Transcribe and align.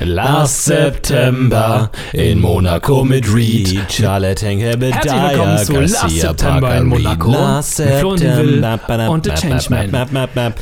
Last 0.00 0.64
September 0.64 1.88
in 2.12 2.40
Monaco 2.40 3.04
mit 3.04 3.32
Reed. 3.32 3.80
Charlotte 3.88 4.44
Henke 4.44 4.64
Herzlich 4.64 5.12
willkommen 5.12 5.58
zu 5.58 5.72
Last 5.74 6.10
September 6.10 6.76
in 6.78 6.86
Monaco 6.86 7.30
Last 7.30 7.78
und 7.78 8.18
September. 8.18 8.80
Will 8.88 9.08
und 9.08 9.24
The 9.24 9.30
Changeman. 9.30 9.92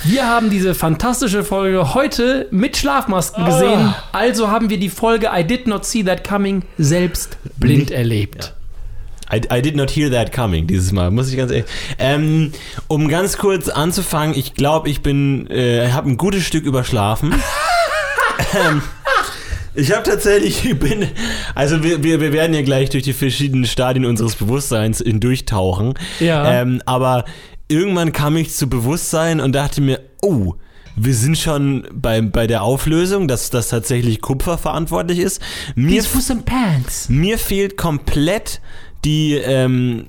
Wir 0.04 0.28
haben 0.28 0.50
diese 0.50 0.74
fantastische 0.74 1.44
Folge 1.44 1.94
heute 1.94 2.46
mit 2.50 2.76
Schlafmasken 2.76 3.46
gesehen. 3.46 3.94
Also 4.12 4.50
haben 4.50 4.68
wir 4.68 4.78
die 4.78 4.90
Folge 4.90 5.30
I 5.34 5.42
Did 5.44 5.66
Not 5.66 5.86
See 5.86 6.02
That 6.04 6.28
Coming 6.28 6.64
selbst 6.76 7.38
blind 7.58 7.90
erlebt. 7.90 8.52
I, 9.32 9.40
I 9.50 9.62
did 9.62 9.76
not 9.76 9.90
hear 9.90 10.10
that 10.10 10.30
coming 10.30 10.66
dieses 10.66 10.92
Mal, 10.92 11.10
muss 11.10 11.30
ich 11.30 11.38
ganz 11.38 11.50
ehrlich. 11.50 11.64
Ähm, 11.98 12.52
um 12.86 13.08
ganz 13.08 13.38
kurz 13.38 13.70
anzufangen, 13.70 14.36
ich 14.36 14.52
glaube, 14.52 14.90
ich 14.90 15.00
bin, 15.00 15.46
äh, 15.46 15.90
habe 15.90 16.10
ein 16.10 16.18
gutes 16.18 16.44
Stück 16.44 16.66
überschlafen. 16.66 17.32
ähm, 18.54 18.82
ich 19.74 19.92
habe 19.92 20.02
tatsächlich, 20.02 20.64
ich 20.70 20.78
bin, 20.78 21.08
also 21.54 21.82
wir, 21.82 22.02
wir, 22.02 22.20
wir 22.20 22.32
werden 22.32 22.54
ja 22.54 22.62
gleich 22.62 22.90
durch 22.90 23.04
die 23.04 23.12
verschiedenen 23.12 23.66
Stadien 23.66 24.04
unseres 24.04 24.36
Bewusstseins 24.36 24.98
hindurchtauchen. 24.98 25.94
Ja. 26.20 26.60
Ähm, 26.60 26.82
aber 26.86 27.24
irgendwann 27.68 28.12
kam 28.12 28.36
ich 28.36 28.52
zu 28.54 28.68
Bewusstsein 28.68 29.40
und 29.40 29.52
dachte 29.52 29.80
mir, 29.80 30.00
oh, 30.20 30.54
wir 30.94 31.14
sind 31.14 31.38
schon 31.38 31.86
bei, 31.92 32.20
bei 32.20 32.46
der 32.46 32.62
Auflösung, 32.62 33.26
dass 33.26 33.50
das 33.50 33.68
tatsächlich 33.68 34.20
Kupfer 34.20 34.58
verantwortlich 34.58 35.18
ist. 35.18 35.40
Mir, 35.74 35.96
These 35.96 36.08
for 36.08 36.20
some 36.20 36.42
pants. 36.42 37.08
mir 37.08 37.38
fehlt 37.38 37.76
komplett 37.76 38.60
die 39.04 39.34
ähm, 39.34 40.06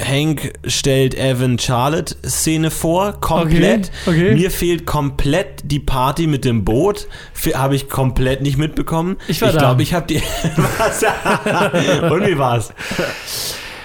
Hank 0.00 0.52
stellt 0.66 1.14
Evan 1.14 1.58
Charlotte 1.58 2.16
Szene 2.26 2.70
vor, 2.70 3.20
komplett. 3.20 3.90
Okay, 4.06 4.30
okay. 4.30 4.34
Mir 4.34 4.50
fehlt 4.50 4.86
komplett 4.86 5.62
die 5.64 5.80
Party 5.80 6.26
mit 6.26 6.44
dem 6.44 6.64
Boot, 6.64 7.08
habe 7.54 7.76
ich 7.76 7.88
komplett 7.88 8.40
nicht 8.42 8.56
mitbekommen. 8.56 9.16
Ich 9.28 9.42
war 9.42 9.50
ich 9.50 9.58
glaube, 9.58 9.82
ich 9.82 9.92
habe 9.94 10.06
die. 10.06 10.16
Was? 10.56 11.02
Und 12.10 12.26
wie 12.26 12.38
war's? 12.38 12.72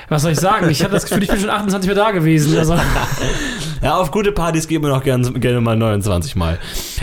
Was 0.09 0.21
soll 0.21 0.31
ich 0.31 0.39
sagen? 0.39 0.69
Ich 0.69 0.83
habe 0.83 0.93
das 0.93 1.05
Gefühl, 1.05 1.23
ich 1.23 1.29
bin 1.29 1.39
schon 1.39 1.49
28 1.49 1.89
Mal 1.89 1.95
da 1.95 2.11
gewesen. 2.11 2.57
Also, 2.57 2.77
Ja, 3.81 3.97
auf 3.97 4.11
gute 4.11 4.31
Partys 4.31 4.67
gehen 4.67 4.81
wir 4.81 4.89
noch 4.89 5.03
gerne, 5.03 5.31
gerne 5.33 5.61
mal 5.61 5.75
29 5.75 6.35
Mal. 6.35 6.57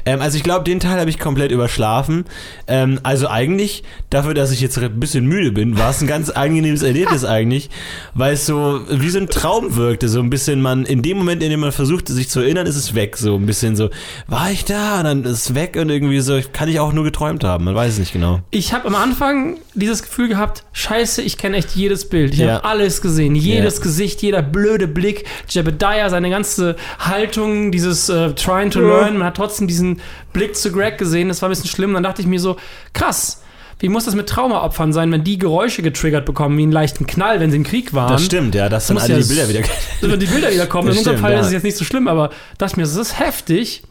Ähm, 0.07 0.21
also 0.21 0.37
ich 0.37 0.43
glaube, 0.43 0.65
den 0.65 0.81
Teil 0.81 0.99
habe 1.01 1.11
ich 1.11 1.19
komplett 1.19 1.51
überschlafen. 1.51 2.25
Ähm, 2.67 3.01
also 3.03 3.29
eigentlich, 3.29 3.83
dafür, 4.11 4.35
dass 4.35 4.51
ich 4.51 4.61
jetzt 4.61 4.77
ein 4.79 5.01
bisschen 5.01 5.27
müde 5.27 5.53
bin, 5.53 5.79
war 5.79 5.91
es 5.91 6.01
ein 6.01 6.07
ganz 6.07 6.31
angenehmes 6.31 6.83
Erlebnis 6.83 7.25
eigentlich, 7.25 7.71
weil 8.15 8.35
es 8.35 8.47
so 8.47 8.81
wie 8.91 9.09
so 9.11 9.19
ein 9.19 9.29
Traum 9.29 9.77
wirkte. 9.77 10.09
So 10.09 10.21
ein 10.21 10.31
bisschen 10.31 10.61
man, 10.61 10.85
in 10.85 11.03
dem 11.03 11.19
Moment, 11.19 11.43
in 11.43 11.51
dem 11.51 11.61
man 11.61 11.73
versucht, 11.73 12.09
sich 12.09 12.29
zu 12.29 12.41
erinnern, 12.41 12.67
ist 12.67 12.77
es 12.77 12.95
weg. 12.95 13.17
So 13.17 13.37
ein 13.37 13.47
bisschen 13.47 13.77
so, 13.77 13.91
war 14.27 14.51
ich 14.51 14.65
da? 14.65 14.99
Und 14.99 15.05
dann 15.05 15.25
ist 15.25 15.51
es 15.51 15.55
weg 15.55 15.77
und 15.81 15.89
irgendwie 15.91 16.21
so, 16.21 16.39
kann 16.53 16.69
ich 16.69 16.81
auch 16.81 16.93
nur 16.93 17.05
geträumt 17.05 17.45
haben. 17.45 17.65
Man 17.65 17.75
weiß 17.75 17.95
es 17.95 17.99
nicht 17.99 18.13
genau. 18.13 18.41
ich 18.51 18.73
habe 18.73 18.87
am 18.89 18.95
Anfang 18.95 19.57
dieses 19.75 20.03
Gefühl 20.03 20.29
gehabt, 20.29 20.65
scheiße, 20.73 21.23
ich 21.23 21.39
kenne 21.39 21.57
echt 21.57 21.75
jedes 21.75 22.09
Bild. 22.09 22.33
Ich 22.35 22.41
Ja. 22.41 22.55
habe 22.55 22.65
alles 22.65 23.01
gesehen. 23.01 23.35
Jedes 23.35 23.79
Ja. 23.79 23.83
Gesicht, 23.85 24.23
jeder 24.23 24.43
blöde 24.43 24.87
Blick. 24.87 25.25
Jebediah, 25.49 26.11
seine 26.11 26.31
ganze 26.31 26.77
Haltung, 26.99 27.73
dieses 27.73 28.09
äh, 28.09 28.33
Trying 28.35 28.71
to 28.71 28.81
Learn. 28.81 29.19
Man 29.19 29.27
hat 29.27 29.37
trotzdem 29.37 29.67
diesen 29.67 29.94
Blick 30.33 30.57
zu 30.57 30.73
Greg 30.73 30.99
gesehen. 30.99 31.29
Das 31.29 31.43
war 31.43 31.49
ein 31.49 31.53
bisschen 31.53 31.71
schlimm. 31.71 31.95
Dann 31.95 32.03
dachte 32.03 32.21
ich 32.23 32.29
mir 32.29 32.41
so, 32.41 32.57
krass. 32.93 33.41
Wie 33.81 33.89
muss 33.89 34.05
das 34.05 34.15
mit 34.15 34.29
Traumaopfern 34.29 34.93
sein, 34.93 35.11
wenn 35.11 35.25
die 35.25 35.37
Geräusche 35.37 35.83
getriggert 35.83 36.25
bekommen, 36.25 36.57
wie 36.57 36.63
einen 36.63 36.73
leichten 36.73 37.07
Knall, 37.07 37.41
wenn 37.41 37.51
sie 37.51 37.57
im 37.57 37.65
Krieg 37.65 37.93
waren? 37.93 38.13
Das 38.13 38.25
stimmt, 38.25 38.55
ja, 38.55 38.69
dass 38.69 38.87
dann 38.87 38.99
alle 38.99 39.15
ja 39.15 39.19
die 39.19 39.27
Bilder 39.27 39.49
wieder. 39.49 39.61
wenn 40.01 40.21
die 40.21 40.27
Bilder 40.27 40.51
wieder 40.51 40.67
kommen. 40.67 40.87
Das 40.89 40.97
In 40.97 41.01
unserem 41.01 41.17
stimmt, 41.17 41.27
Fall 41.27 41.33
ja. 41.33 41.41
ist 41.41 41.47
es 41.49 41.53
jetzt 41.53 41.65
nicht 41.65 41.77
so 41.77 41.85
schlimm, 41.85 42.07
aber 42.07 42.31
dachte 42.57 42.73
ich 42.73 42.77
mir, 42.77 42.85
das 42.85 42.95
ist 42.95 43.19
heftig. 43.19 43.83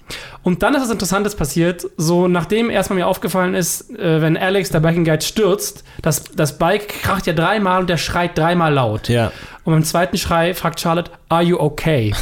Und 0.41 0.63
dann 0.63 0.73
ist 0.73 0.81
was 0.81 0.89
Interessantes 0.89 1.35
passiert. 1.35 1.85
So, 1.97 2.27
nachdem 2.27 2.69
erstmal 2.69 2.99
mir 2.99 3.07
aufgefallen 3.07 3.55
ist, 3.55 3.89
äh, 3.97 4.21
wenn 4.21 4.37
Alex, 4.37 4.69
der 4.69 4.79
Biking 4.79 5.03
Guide, 5.03 5.23
stürzt, 5.23 5.83
das, 6.01 6.23
das 6.23 6.57
Bike 6.57 6.87
kracht 7.01 7.27
ja 7.27 7.33
dreimal 7.33 7.81
und 7.81 7.89
der 7.89 7.97
schreit 7.97 8.37
dreimal 8.37 8.73
laut. 8.73 9.09
Ja. 9.09 9.31
Und 9.65 9.73
beim 9.73 9.83
zweiten 9.83 10.17
Schrei 10.17 10.53
fragt 10.53 10.79
Charlotte, 10.81 11.11
are 11.29 11.41
you 11.41 11.57
okay? 11.57 12.13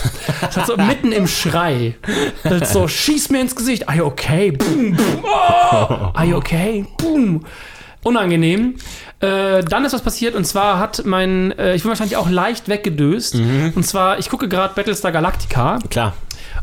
Das 0.41 0.57
hat 0.57 0.67
so 0.67 0.77
mitten 0.77 1.11
im 1.11 1.27
Schrei. 1.27 1.95
Das 2.43 2.71
so, 2.71 2.87
schieß 2.87 3.29
mir 3.29 3.41
ins 3.41 3.55
Gesicht, 3.55 3.89
are 3.89 3.97
you 3.97 4.05
okay? 4.05 4.51
Boom, 4.51 4.95
boom, 4.95 5.23
oh, 5.23 6.11
are 6.13 6.25
you 6.25 6.37
okay? 6.37 6.85
Boom. 6.97 7.43
Unangenehm. 8.03 8.75
Äh, 9.19 9.63
dann 9.63 9.85
ist 9.85 9.93
was 9.93 10.01
passiert 10.01 10.33
und 10.35 10.45
zwar 10.45 10.79
hat 10.79 11.03
mein, 11.05 11.51
äh, 11.57 11.75
ich 11.75 11.83
bin 11.83 11.89
wahrscheinlich 11.89 12.17
auch 12.17 12.29
leicht 12.29 12.67
weggedöst. 12.67 13.35
Und 13.35 13.85
zwar, 13.85 14.17
ich 14.17 14.29
gucke 14.29 14.47
gerade 14.47 14.73
Battlestar 14.73 15.11
Galactica 15.11 15.77
Klar, 15.89 16.13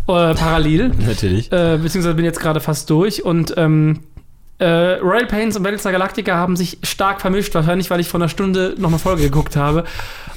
äh, 0.08 0.34
parallel, 0.34 0.90
natürlich. 1.06 1.52
äh, 1.52 1.78
beziehungsweise 1.80 2.14
bin 2.14 2.24
jetzt 2.24 2.40
gerade 2.40 2.58
fast 2.60 2.90
durch 2.90 3.24
und 3.24 3.54
ähm, 3.56 4.00
äh, 4.58 4.64
Royal 4.94 5.26
Pains 5.26 5.56
und 5.56 5.62
Battlestar 5.62 5.92
Galactica 5.92 6.34
haben 6.36 6.56
sich 6.56 6.78
stark 6.82 7.20
vermischt, 7.20 7.54
wahrscheinlich, 7.54 7.90
weil 7.90 8.00
ich 8.00 8.08
vor 8.08 8.18
einer 8.18 8.28
Stunde 8.28 8.74
noch 8.78 8.88
eine 8.88 8.98
Folge 8.98 9.22
geguckt 9.22 9.54
habe. 9.54 9.84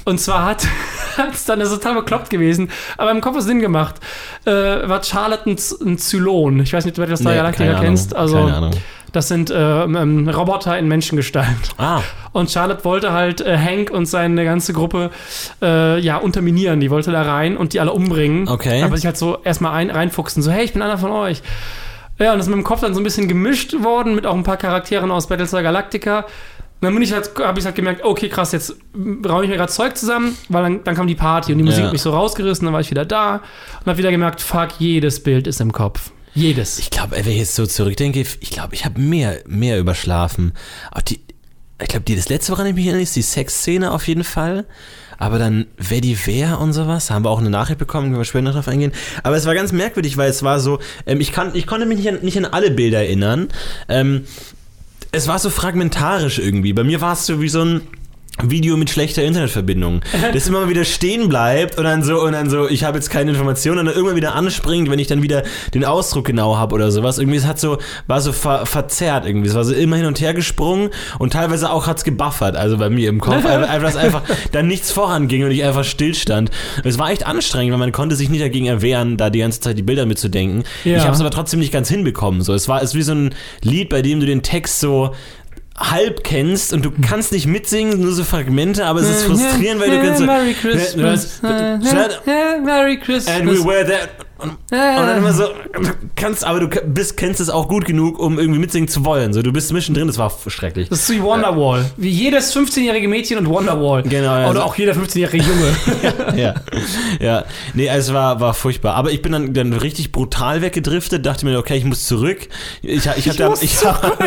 Und 0.04 0.18
zwar 0.18 0.44
hat 0.46 0.66
es 1.32 1.44
dann, 1.44 1.60
das 1.60 1.70
ist 1.70 1.82
total 1.82 1.94
bekloppt 2.00 2.30
gewesen, 2.30 2.70
aber 2.96 3.10
im 3.10 3.20
Kopf 3.20 3.40
Sinn 3.40 3.60
gemacht, 3.60 3.96
äh, 4.44 4.50
war 4.50 5.02
Charlotte 5.02 5.48
ein, 5.48 5.98
Zylon. 5.98 6.60
Ich 6.60 6.72
weiß 6.72 6.84
nicht, 6.84 6.92
ob 6.92 6.96
du 6.96 7.02
Battlestar 7.02 7.32
Nee, 7.32 7.38
Ahnung, 7.70 7.82
kennst. 7.84 8.14
Also, 8.16 8.36
keine 8.36 8.56
Ahnung. 8.56 8.70
das 9.12 9.28
sind 9.28 9.50
äh, 9.50 9.82
ähm, 9.84 10.28
Roboter 10.28 10.78
in 10.78 10.88
Menschengestalt. 10.88 11.46
Ah, 11.78 12.00
Und 12.32 12.50
Charlotte 12.50 12.84
wollte 12.84 13.12
halt 13.12 13.40
äh, 13.40 13.56
Hank 13.56 13.90
und 13.90 14.06
seine 14.06 14.44
ganze 14.44 14.72
Gruppe 14.72 15.10
äh, 15.60 15.98
ja 16.00 16.16
unterminieren. 16.16 16.80
Die 16.80 16.90
wollte 16.90 17.12
da 17.12 17.22
rein 17.22 17.56
und 17.56 17.72
die 17.72 17.80
alle 17.80 17.92
umbringen. 17.92 18.48
Okay. 18.48 18.82
Aber 18.82 18.96
sich 18.96 19.06
halt 19.06 19.16
so 19.16 19.38
erstmal 19.44 19.72
ein, 19.74 19.90
reinfuchsen. 19.90 20.42
So, 20.42 20.50
hey, 20.50 20.64
ich 20.64 20.72
bin 20.72 20.82
einer 20.82 20.98
von 20.98 21.10
euch. 21.10 21.42
Ja, 22.18 22.32
und 22.32 22.38
das 22.38 22.46
ist 22.46 22.50
mit 22.50 22.58
dem 22.58 22.64
Kopf 22.64 22.80
dann 22.80 22.94
so 22.94 23.00
ein 23.00 23.04
bisschen 23.04 23.26
gemischt 23.26 23.74
worden 23.82 24.14
mit 24.14 24.26
auch 24.26 24.34
ein 24.34 24.44
paar 24.44 24.56
Charakteren 24.58 25.10
aus 25.10 25.26
Battlestar 25.28 25.62
Galactica. 25.62 26.26
Und 26.82 26.86
dann 26.86 26.94
bin 26.94 27.02
ich 27.04 27.12
halt, 27.12 27.30
habe 27.38 27.60
ich 27.60 27.64
halt 27.64 27.76
gemerkt, 27.76 28.02
okay, 28.04 28.28
krass, 28.28 28.50
jetzt 28.50 28.74
räume 29.24 29.44
ich 29.44 29.50
mir 29.50 29.56
gerade 29.56 29.70
Zeug 29.72 29.96
zusammen, 29.96 30.36
weil 30.48 30.64
dann, 30.64 30.82
dann 30.82 30.96
kam 30.96 31.06
die 31.06 31.14
Party 31.14 31.52
und 31.52 31.58
die 31.58 31.62
Musik 31.64 31.78
Ja. 31.78 31.84
hat 31.86 31.92
mich 31.92 32.02
so 32.02 32.10
rausgerissen, 32.10 32.64
dann 32.64 32.74
war 32.74 32.80
ich 32.80 32.90
wieder 32.90 33.04
da 33.04 33.36
und 33.36 33.86
habe 33.86 33.98
wieder 33.98 34.10
gemerkt, 34.10 34.40
fuck, 34.40 34.70
jedes 34.80 35.22
Bild 35.22 35.46
ist 35.46 35.60
im 35.60 35.70
Kopf. 35.72 36.10
Jedes. 36.34 36.80
Ich 36.80 36.90
glaube, 36.90 37.12
wenn 37.12 37.28
ich 37.28 37.38
jetzt 37.38 37.54
so 37.54 37.66
zurückdenke, 37.66 38.18
ich 38.40 38.50
glaube, 38.50 38.74
ich 38.74 38.84
habe 38.84 39.00
mehr, 39.00 39.38
mehr 39.46 39.78
überschlafen. 39.78 40.54
Auch 40.90 41.02
die, 41.02 41.20
ich 41.80 41.86
glaube, 41.88 42.04
die, 42.04 42.16
das 42.16 42.28
letzte, 42.28 42.50
woran 42.50 42.66
ich 42.66 42.74
mich 42.74 42.86
erinnere, 42.86 43.02
ist 43.04 43.14
die 43.14 43.22
Sexszene 43.22 43.92
auf 43.92 44.08
jeden 44.08 44.24
Fall. 44.24 44.64
Aber 45.18 45.38
dann, 45.38 45.66
wer 45.76 46.00
die 46.00 46.18
wer 46.26 46.58
und 46.60 46.72
sowas, 46.72 47.12
haben 47.12 47.24
wir 47.24 47.30
auch 47.30 47.38
eine 47.38 47.50
Nachricht 47.50 47.78
bekommen, 47.78 48.08
können 48.08 48.18
wir 48.18 48.24
später 48.24 48.42
noch 48.42 48.54
drauf 48.54 48.66
eingehen. 48.66 48.90
Aber 49.22 49.36
es 49.36 49.46
war 49.46 49.54
ganz 49.54 49.70
merkwürdig, 49.70 50.16
weil 50.16 50.30
es 50.30 50.42
war 50.42 50.58
so, 50.58 50.80
ähm, 51.06 51.20
ich, 51.20 51.30
kann, 51.30 51.52
ich 51.54 51.68
konnte 51.68 51.86
mich 51.86 51.98
nicht 51.98 52.08
an, 52.08 52.18
nicht 52.22 52.36
an 52.38 52.44
alle 52.46 52.72
Bilder 52.72 52.98
erinnern. 52.98 53.46
Ähm, 53.88 54.24
es 55.12 55.28
war 55.28 55.38
so 55.38 55.50
fragmentarisch 55.50 56.38
irgendwie. 56.38 56.72
Bei 56.72 56.84
mir 56.84 57.00
war 57.00 57.12
es 57.12 57.26
so 57.26 57.40
wie 57.40 57.48
so 57.48 57.62
ein 57.62 57.82
Video 58.42 58.76
mit 58.76 58.88
schlechter 58.88 59.22
Internetverbindung, 59.22 60.00
das 60.32 60.46
immer 60.48 60.68
wieder 60.68 60.84
stehen 60.84 61.28
bleibt 61.28 61.76
und 61.78 61.84
dann 61.84 62.02
so 62.02 62.22
und 62.22 62.32
dann 62.32 62.48
so, 62.48 62.68
ich 62.68 62.82
habe 62.82 62.96
jetzt 62.96 63.10
keine 63.10 63.30
Informationen 63.30 63.80
und 63.80 63.86
dann 63.86 63.94
irgendwann 63.94 64.16
wieder 64.16 64.34
anspringt, 64.34 64.90
wenn 64.90 64.98
ich 64.98 65.06
dann 65.06 65.22
wieder 65.22 65.42
den 65.74 65.84
Ausdruck 65.84 66.24
genau 66.24 66.56
habe 66.56 66.74
oder 66.74 66.90
sowas. 66.90 67.18
Irgendwie 67.18 67.36
es 67.36 67.46
hat 67.46 67.60
so 67.60 67.78
war 68.06 68.20
so 68.20 68.32
ver, 68.32 68.64
verzerrt 68.64 69.26
irgendwie, 69.26 69.48
es 69.48 69.54
war 69.54 69.64
so 69.64 69.74
immer 69.74 69.96
hin 69.96 70.06
und 70.06 70.20
her 70.20 70.32
gesprungen 70.32 70.90
und 71.18 71.34
teilweise 71.34 71.70
auch 71.70 71.86
hat's 71.86 72.04
gebuffert, 72.04 72.56
also 72.56 72.78
bei 72.78 72.88
mir 72.88 73.10
im 73.10 73.20
Kopf, 73.20 73.44
einfach, 73.46 73.82
dass 73.82 73.96
einfach 73.96 74.22
dann 74.50 74.66
nichts 74.66 74.90
voranging 74.90 75.44
und 75.44 75.50
ich 75.50 75.62
einfach 75.62 75.84
stillstand. 75.84 76.50
Es 76.84 76.98
war 76.98 77.10
echt 77.10 77.26
anstrengend, 77.26 77.72
weil 77.72 77.78
man 77.78 77.92
konnte 77.92 78.16
sich 78.16 78.30
nicht 78.30 78.42
dagegen 78.42 78.66
erwehren, 78.66 79.18
da 79.18 79.28
die 79.30 79.40
ganze 79.40 79.60
Zeit 79.60 79.76
die 79.76 79.82
Bilder 79.82 80.06
mitzudenken. 80.06 80.64
Ja. 80.84 80.96
Ich 80.96 81.04
habe 81.04 81.14
es 81.14 81.20
aber 81.20 81.30
trotzdem 81.30 81.60
nicht 81.60 81.72
ganz 81.72 81.88
hinbekommen. 81.88 82.40
So, 82.40 82.54
es 82.54 82.66
war 82.66 82.82
es 82.82 82.94
wie 82.94 83.02
so 83.02 83.12
ein 83.12 83.34
Lied, 83.62 83.90
bei 83.90 84.00
dem 84.00 84.20
du 84.20 84.26
den 84.26 84.42
Text 84.42 84.80
so 84.80 85.14
halb 85.76 86.22
kennst 86.24 86.72
und 86.72 86.84
du 86.84 86.90
kannst 86.90 87.32
nicht 87.32 87.46
mitsingen, 87.46 88.00
nur 88.00 88.12
so 88.12 88.24
Fragmente, 88.24 88.84
aber 88.84 89.00
es 89.00 89.08
ist 89.08 89.24
frustrierend, 89.24 89.80
weil 89.80 89.90
du 89.90 90.00
kannst 90.02 90.18
so, 90.18 90.26
Merry 90.26 90.54
Christmas. 90.54 91.40
Merry 91.42 92.98
Christmas. 92.98 93.34
And 93.34 93.48
we 93.50 93.64
were 93.64 93.84
there. 93.84 94.08
Und, 94.42 94.50
und 94.50 94.56
dann 94.70 95.18
immer 95.18 95.32
so, 95.32 95.44
kannst, 96.16 96.44
aber 96.44 96.60
du 96.60 96.68
bist, 96.68 97.16
kennst 97.16 97.40
es 97.40 97.50
auch 97.50 97.68
gut 97.68 97.84
genug, 97.84 98.18
um 98.18 98.38
irgendwie 98.38 98.58
mitsingen 98.58 98.88
zu 98.88 99.04
wollen. 99.04 99.32
So, 99.32 99.42
du 99.42 99.52
bist 99.52 99.68
zwischendrin, 99.68 100.06
das 100.06 100.18
war 100.18 100.32
schrecklich. 100.48 100.88
Das 100.88 101.00
ist 101.00 101.10
wie 101.10 101.22
Wonderwall. 101.22 101.90
Wie 101.96 102.10
jedes 102.10 102.54
15-jährige 102.56 103.08
Mädchen 103.08 103.38
und 103.38 103.48
Wonderwall. 103.48 104.02
Genau, 104.02 104.36
ja. 104.36 104.50
Oder 104.50 104.64
auch 104.64 104.76
jeder 104.76 104.92
15-jährige 104.92 105.44
Junge. 105.44 106.36
ja, 106.36 106.54
ja. 107.20 107.44
Nee, 107.74 107.88
also 107.88 108.12
es 108.12 108.14
war, 108.14 108.40
war 108.40 108.54
furchtbar. 108.54 108.94
Aber 108.94 109.10
ich 109.12 109.22
bin 109.22 109.32
dann, 109.32 109.54
dann 109.54 109.72
richtig 109.72 110.12
brutal 110.12 110.62
weggedriftet, 110.62 111.24
dachte 111.24 111.44
mir, 111.46 111.58
okay, 111.58 111.76
ich 111.76 111.84
muss 111.84 112.06
zurück. 112.06 112.48
Ich, 112.82 113.06
ich, 113.16 113.28
hab 113.28 113.36
da, 113.36 113.48
muss 113.48 113.62
ich 113.62 113.76
hab, 113.84 114.18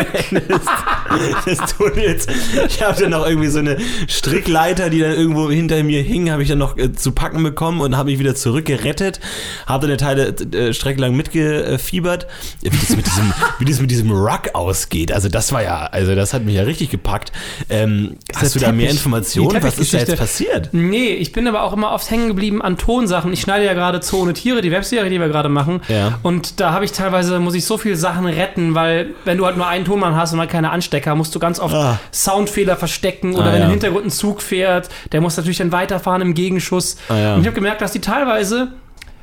des 1.44 1.58
Tunnels, 1.76 2.26
ich 2.68 2.82
habe 2.82 3.00
dann 3.00 3.10
noch 3.10 3.26
irgendwie 3.26 3.48
so 3.48 3.58
eine 3.58 3.76
Strickleiter, 4.08 4.90
die 4.90 5.00
dann 5.00 5.12
irgendwo 5.12 5.50
hinter 5.50 5.82
mir 5.82 6.02
hing, 6.02 6.30
habe 6.30 6.42
ich 6.42 6.48
dann 6.48 6.58
noch 6.58 6.76
äh, 6.76 6.92
zu 6.92 7.12
packen 7.12 7.42
bekommen 7.42 7.80
und 7.80 7.96
habe 7.96 8.10
mich 8.10 8.18
wieder 8.18 8.34
zurückgerettet. 8.34 9.20
Habe 9.66 9.86
dann 9.86 9.90
eine 9.90 9.96
Teile 10.06 10.28
äh, 10.28 10.72
streckenlang 10.72 11.14
mitgefiebert, 11.16 12.26
wie 12.62 12.70
das, 12.70 12.96
mit 12.96 13.06
diesem, 13.06 13.32
wie 13.58 13.64
das 13.64 13.80
mit 13.80 13.90
diesem 13.90 14.10
Rug 14.10 14.50
ausgeht. 14.54 15.12
Also 15.12 15.28
das 15.28 15.52
war 15.52 15.62
ja, 15.62 15.86
also 15.86 16.14
das 16.14 16.32
hat 16.32 16.44
mich 16.44 16.54
ja 16.54 16.62
richtig 16.62 16.90
gepackt. 16.90 17.32
Ähm, 17.68 18.16
hast 18.34 18.54
du 18.54 18.60
da 18.60 18.72
mehr 18.72 18.90
Informationen? 18.90 19.62
Was 19.62 19.78
ist 19.78 19.92
da 19.94 19.98
jetzt 19.98 20.16
passiert? 20.16 20.68
Nee, 20.72 21.08
ich 21.14 21.32
bin 21.32 21.46
aber 21.48 21.62
auch 21.62 21.72
immer 21.72 21.92
oft 21.92 22.10
hängen 22.10 22.28
geblieben 22.28 22.62
an 22.62 22.78
Tonsachen. 22.78 23.32
Ich 23.32 23.40
schneide 23.40 23.64
ja 23.64 23.74
gerade 23.74 24.00
Zoo 24.02 24.22
ohne 24.22 24.32
Tiere, 24.32 24.60
die 24.60 24.70
Webserie, 24.70 25.10
die 25.10 25.18
wir 25.20 25.28
gerade 25.28 25.48
machen. 25.48 25.80
Ja. 25.88 26.18
Und 26.22 26.60
da 26.60 26.72
habe 26.72 26.84
ich 26.84 26.92
teilweise, 26.92 27.40
muss 27.40 27.54
ich 27.54 27.64
so 27.64 27.78
viele 27.78 27.96
Sachen 27.96 28.26
retten, 28.26 28.74
weil 28.74 29.10
wenn 29.24 29.38
du 29.38 29.46
halt 29.46 29.56
nur 29.56 29.66
einen 29.66 29.84
Tonmann 29.84 30.14
hast 30.14 30.32
und 30.32 30.38
halt 30.40 30.50
keine 30.50 30.70
Anstecker, 30.70 31.14
musst 31.14 31.34
du 31.34 31.38
ganz 31.38 31.58
oft 31.58 31.74
Ah. 31.74 31.98
Soundfehler 32.12 32.76
verstecken 32.76 33.34
oder 33.34 33.46
Ah, 33.46 33.52
wenn 33.52 33.60
ja. 33.60 33.64
im 33.66 33.70
Hintergrund 33.72 34.06
ein 34.06 34.10
Zug 34.10 34.40
fährt, 34.40 34.88
der 35.12 35.20
muss 35.20 35.36
natürlich 35.36 35.58
dann 35.58 35.72
weiterfahren 35.72 36.22
im 36.22 36.34
Gegenschuss. 36.34 36.96
Ah, 37.08 37.16
ja. 37.16 37.34
Und 37.34 37.40
ich 37.40 37.46
habe 37.46 37.54
gemerkt, 37.54 37.80
dass 37.82 37.92
die 37.92 38.00
teilweise 38.00 38.68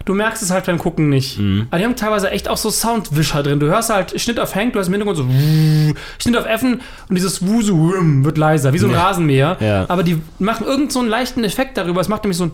Du 0.05 0.13
merkst 0.13 0.44
es 0.44 0.51
halt 0.51 0.65
beim 0.65 0.77
Gucken 0.77 1.07
nicht. 1.09 1.39
Mhm. 1.39 1.67
Aber 1.69 1.77
die 1.79 1.85
haben 1.85 1.95
teilweise 1.95 2.29
echt 2.29 2.50
auch 2.50 2.57
so 2.57 2.69
Soundwischer 2.69 3.41
drin. 3.44 3.59
Du 3.59 3.67
hörst 3.67 3.89
halt 3.89 4.19
Schnitt 4.19 4.39
auf 4.39 4.53
Hank, 4.55 4.73
du 4.73 4.79
hast 4.79 4.88
im 4.88 4.94
Hintergrund 4.94 5.17
so 5.17 5.25
Schnitt 6.19 6.38
auf 6.38 6.45
Effen 6.45 6.81
und 7.09 7.15
dieses 7.15 7.45
Wusu 7.47 7.94
wird 8.23 8.38
leiser, 8.38 8.73
wie 8.73 8.79
so 8.79 8.88
ein 8.88 8.94
Ja. 8.94 9.03
Rasenmäher. 9.07 9.57
Ja. 9.61 9.85
Aber 9.88 10.03
die 10.03 10.21
machen 10.39 10.65
irgend 10.67 10.91
so 10.91 11.00
einen 11.00 11.09
leichten 11.09 11.44
Effekt 11.44 11.77
darüber. 11.77 12.01
Es 12.01 12.09
macht 12.09 12.23
nämlich 12.23 12.38
so 12.38 12.45
ein 12.45 12.51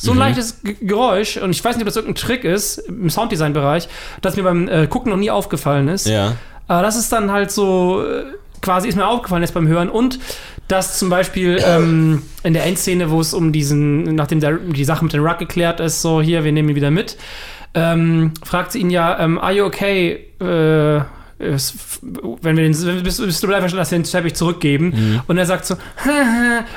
so 0.00 0.12
ein 0.12 0.14
Mhm. 0.14 0.20
leichtes 0.20 0.62
G- 0.62 0.76
Geräusch. 0.80 1.38
Und 1.38 1.50
ich 1.50 1.62
weiß 1.64 1.74
nicht, 1.76 1.82
ob 1.82 1.86
das 1.88 1.96
irgendein 1.96 2.14
Trick 2.22 2.44
ist 2.44 2.78
im 2.78 3.10
Sounddesign-Bereich, 3.10 3.88
das 4.22 4.36
mir 4.36 4.44
beim 4.44 4.68
äh, 4.68 4.86
Gucken 4.86 5.10
noch 5.10 5.18
nie 5.18 5.30
aufgefallen 5.30 5.88
ist. 5.88 6.06
Ja. 6.06 6.34
Aber 6.68 6.82
das 6.82 6.96
ist 6.96 7.10
dann 7.12 7.32
halt 7.32 7.50
so, 7.50 8.02
äh, 8.06 8.24
quasi 8.60 8.88
ist 8.88 8.96
mir 8.96 9.06
aufgefallen 9.06 9.42
jetzt 9.42 9.54
beim 9.54 9.68
Hören. 9.68 9.88
Und 9.88 10.18
dass 10.68 10.98
zum 10.98 11.08
Beispiel 11.08 11.62
ähm, 11.64 12.22
in 12.42 12.52
der 12.52 12.64
Endszene, 12.64 13.10
wo 13.10 13.20
es 13.20 13.32
um 13.34 13.52
diesen, 13.52 14.14
nachdem 14.14 14.40
der, 14.40 14.58
die 14.58 14.84
Sache 14.84 15.04
mit 15.04 15.12
dem 15.12 15.24
Ruck 15.24 15.38
geklärt 15.38 15.80
ist, 15.80 16.02
so 16.02 16.20
hier, 16.20 16.44
wir 16.44 16.52
nehmen 16.52 16.68
ihn 16.68 16.76
wieder 16.76 16.90
mit, 16.90 17.16
ähm, 17.74 18.32
fragt 18.42 18.72
sie 18.72 18.80
ihn 18.80 18.90
ja, 18.90 19.18
ähm, 19.18 19.38
are 19.38 19.52
you 19.52 19.64
okay? 19.64 20.26
Äh, 20.40 21.00
wenn 21.38 22.56
wir 22.56 22.64
den, 22.68 23.02
bist, 23.02 23.20
bist 23.24 23.42
du 23.42 23.46
bereit, 23.46 23.62
dass 23.62 23.72
wir 23.90 23.98
den 23.98 24.04
Teppich 24.04 24.34
zurückgeben? 24.34 25.22
Und 25.26 25.38
er 25.38 25.46
sagt 25.46 25.66
so, 25.66 25.76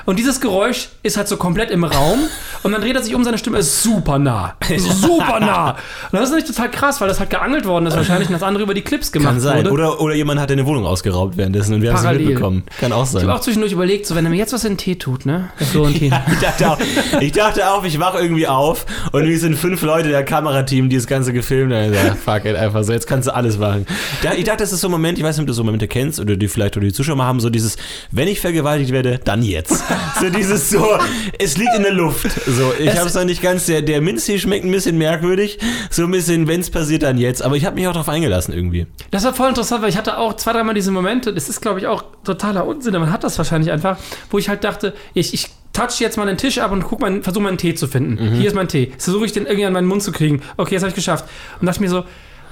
und 0.05 0.19
dieses 0.19 0.39
Geräusch 0.39 0.89
ist 1.03 1.17
halt 1.17 1.27
so 1.27 1.37
komplett 1.37 1.71
im 1.71 1.83
Raum 1.83 2.19
und 2.63 2.71
dann 2.71 2.81
dreht 2.81 2.95
er 2.95 3.01
sich 3.01 3.15
um, 3.15 3.23
seine 3.23 3.37
Stimme 3.37 3.57
ist 3.59 3.81
super 3.83 4.19
nah. 4.19 4.55
Super 4.77 5.39
nah. 5.39 5.71
Und 5.71 5.77
das 6.13 6.23
ist 6.25 6.29
natürlich 6.31 6.55
total 6.55 6.69
krass, 6.71 7.01
weil 7.01 7.07
das 7.07 7.19
halt 7.19 7.29
geangelt 7.29 7.65
worden 7.65 7.87
ist 7.87 7.95
wahrscheinlich 7.95 8.27
und 8.29 8.33
das 8.33 8.43
andere 8.43 8.63
über 8.63 8.73
die 8.73 8.81
Clips 8.81 9.11
gemacht 9.11 9.31
Kann 9.33 9.39
sein. 9.41 9.57
wurde. 9.59 9.71
Oder, 9.71 9.99
oder 10.01 10.15
jemand 10.15 10.39
hat 10.39 10.49
deine 10.49 10.65
Wohnung 10.65 10.85
ausgeraubt 10.85 11.37
währenddessen 11.37 11.73
und 11.73 11.81
wir 11.81 11.93
haben 11.93 12.05
es 12.05 12.17
mitbekommen. 12.19 12.63
Kann 12.79 12.91
auch 12.91 13.03
Ich 13.03 13.09
sein. 13.09 13.23
habe 13.23 13.33
auch 13.35 13.41
zwischendurch 13.41 13.71
überlegt, 13.73 14.05
so 14.05 14.15
wenn 14.15 14.25
er 14.25 14.31
mir 14.31 14.37
jetzt 14.37 14.53
was 14.53 14.63
in 14.63 14.73
den 14.73 14.77
Tee 14.77 14.95
tut, 14.95 15.25
ne? 15.25 15.49
Der 15.59 15.67
Florentin. 15.67 16.13
Ich 16.31 16.39
dachte, 16.39 16.69
auch, 16.71 16.77
ich 17.19 17.31
dachte 17.31 17.71
auch, 17.71 17.83
ich 17.83 17.99
wach 17.99 18.15
irgendwie 18.15 18.47
auf 18.47 18.85
und 19.11 19.25
wir 19.25 19.37
sind 19.39 19.55
fünf 19.57 19.81
Leute 19.81 20.09
der 20.09 20.23
Kamerateam, 20.23 20.89
die 20.89 20.95
das 20.95 21.07
Ganze 21.07 21.33
gefilmt 21.33 21.73
haben. 21.73 21.91
Ich 21.93 21.99
sag, 21.99 22.17
fuck 22.17 22.45
it, 22.45 22.55
einfach 22.55 22.83
so, 22.83 22.93
jetzt 22.93 23.07
kannst 23.07 23.27
du 23.27 23.35
alles 23.35 23.57
machen. 23.57 23.85
Da, 24.23 24.33
ich 24.33 24.43
dachte, 24.51 24.63
das 24.63 24.71
ist 24.71 24.81
so 24.81 24.87
ein 24.87 24.91
Moment, 24.91 25.17
ich 25.17 25.23
weiß 25.23 25.37
nicht, 25.37 25.43
ob 25.43 25.47
du 25.47 25.53
so 25.53 25.63
Momente 25.63 25.87
kennst 25.87 26.19
oder 26.19 26.35
die 26.35 26.47
vielleicht 26.47 26.77
oder 26.77 26.85
die 26.85 26.93
Zuschauer 26.93 27.15
mal 27.15 27.25
haben, 27.25 27.39
so 27.39 27.49
dieses, 27.49 27.77
wenn 28.11 28.27
ich 28.27 28.39
vergewaltigt 28.39 28.91
werde, 28.91 29.19
dann 29.23 29.43
jetzt. 29.43 29.83
So 30.19 30.29
dieses 30.29 30.69
so, 30.69 30.99
es 31.39 31.57
liegt 31.57 31.73
in 31.75 31.81
der 31.81 31.93
Luft. 31.93 32.29
So, 32.45 32.73
ich 32.77 32.95
habe 32.95 33.07
es 33.07 33.15
noch 33.15 33.23
nicht 33.23 33.41
ganz, 33.41 33.65
der, 33.65 33.81
der 33.81 34.01
Minztee 34.01 34.37
schmeckt 34.37 34.63
ein 34.63 34.71
bisschen 34.71 34.95
merkwürdig, 34.97 35.57
so 35.89 36.03
ein 36.03 36.11
bisschen, 36.11 36.47
wenn 36.47 36.59
es 36.59 36.69
passiert, 36.69 37.01
dann 37.01 37.17
jetzt. 37.17 37.41
Aber 37.41 37.55
ich 37.55 37.65
habe 37.65 37.75
mich 37.75 37.87
auch 37.87 37.93
darauf 37.93 38.09
eingelassen 38.09 38.53
irgendwie. 38.53 38.85
Das 39.09 39.23
war 39.23 39.33
voll 39.33 39.49
interessant, 39.49 39.81
weil 39.81 39.89
ich 39.89 39.97
hatte 39.97 40.19
auch 40.19 40.35
zwei, 40.35 40.53
dreimal 40.53 40.75
diese 40.75 40.91
Momente, 40.91 41.33
das 41.33 41.49
ist, 41.49 41.59
glaube 41.59 41.79
ich, 41.79 41.87
auch 41.87 42.03
totaler 42.23 42.67
Unsinn, 42.67 42.93
man 42.93 43.11
hat 43.11 43.23
das 43.23 43.37
wahrscheinlich 43.39 43.71
einfach, 43.71 43.97
wo 44.29 44.37
ich 44.37 44.47
halt 44.47 44.63
dachte, 44.63 44.93
ich, 45.15 45.33
ich 45.33 45.47
touch 45.73 45.99
jetzt 45.99 46.17
mal 46.17 46.27
den 46.27 46.37
Tisch 46.37 46.59
ab 46.59 46.71
und 46.71 46.83
guck 46.83 46.99
mal, 46.99 47.23
versuche 47.23 47.41
mal 47.41 47.49
einen 47.49 47.57
Tee 47.57 47.73
zu 47.73 47.87
finden. 47.87 48.35
Hier 48.35 48.47
ist 48.47 48.55
mein 48.55 48.67
Tee. 48.67 48.89
Jetzt 48.91 49.05
versuche 49.05 49.25
ich 49.25 49.31
den 49.31 49.45
irgendwie 49.45 49.65
an 49.65 49.73
meinen 49.73 49.87
Mund 49.87 50.03
zu 50.03 50.11
kriegen. 50.11 50.41
Okay, 50.57 50.73
jetzt 50.73 50.83
habe 50.83 50.89
ich 50.89 50.95
geschafft. 50.95 51.25
Und 51.59 51.65
dachte 51.65 51.81
mir 51.81 51.89
so, 51.89 52.03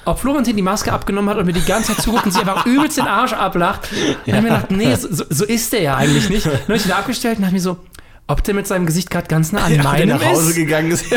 ob 0.10 0.20
Florentin 0.20 0.56
die 0.56 0.62
Maske 0.62 0.92
abgenommen 0.94 1.30
hat 1.30 1.38
und 1.38 1.46
mir 1.46 1.54
die 1.54 1.64
ganze 1.66 1.94
Zeit 1.96 2.04
zuguckt 2.04 2.26
und 2.26 2.32
sich 2.32 2.42
einfach 2.42 2.66
übelst 2.66 2.98
den 2.98 3.08
Arsch 3.08 3.34
ablacht. 3.34 3.90
Und 3.92 4.18
ich 4.26 4.34
mir 4.34 4.42
gedacht, 4.44 4.72
nee, 4.72 4.96
so, 4.96 5.24
so- 5.30 5.46
ist 5.46 5.72
der 5.74 5.82
ja 5.82 5.96
eigentlich 5.96 6.30
nicht. 6.30 6.46
Und 6.46 6.54
dann 6.54 6.62
habe 6.64 6.76
ich 6.78 6.86
ihn 6.86 6.92
abgestellt 6.92 7.38
und 7.38 7.42
dachte 7.44 7.54
mir 7.54 7.62
so, 7.62 7.78
ob 8.30 8.42
der 8.46 8.54
mit 8.54 8.66
seinem 8.68 8.86
Gesicht 8.86 9.10
gerade 9.12 9.28
ganz 9.28 9.52
nah 9.52 9.64
an 9.66 9.74
der 9.74 9.84
meinem 9.84 10.10
nach 10.10 10.24
Hause 10.24 10.52
ist. 10.52 10.56
gegangen 10.56 10.92
ist. 10.92 11.06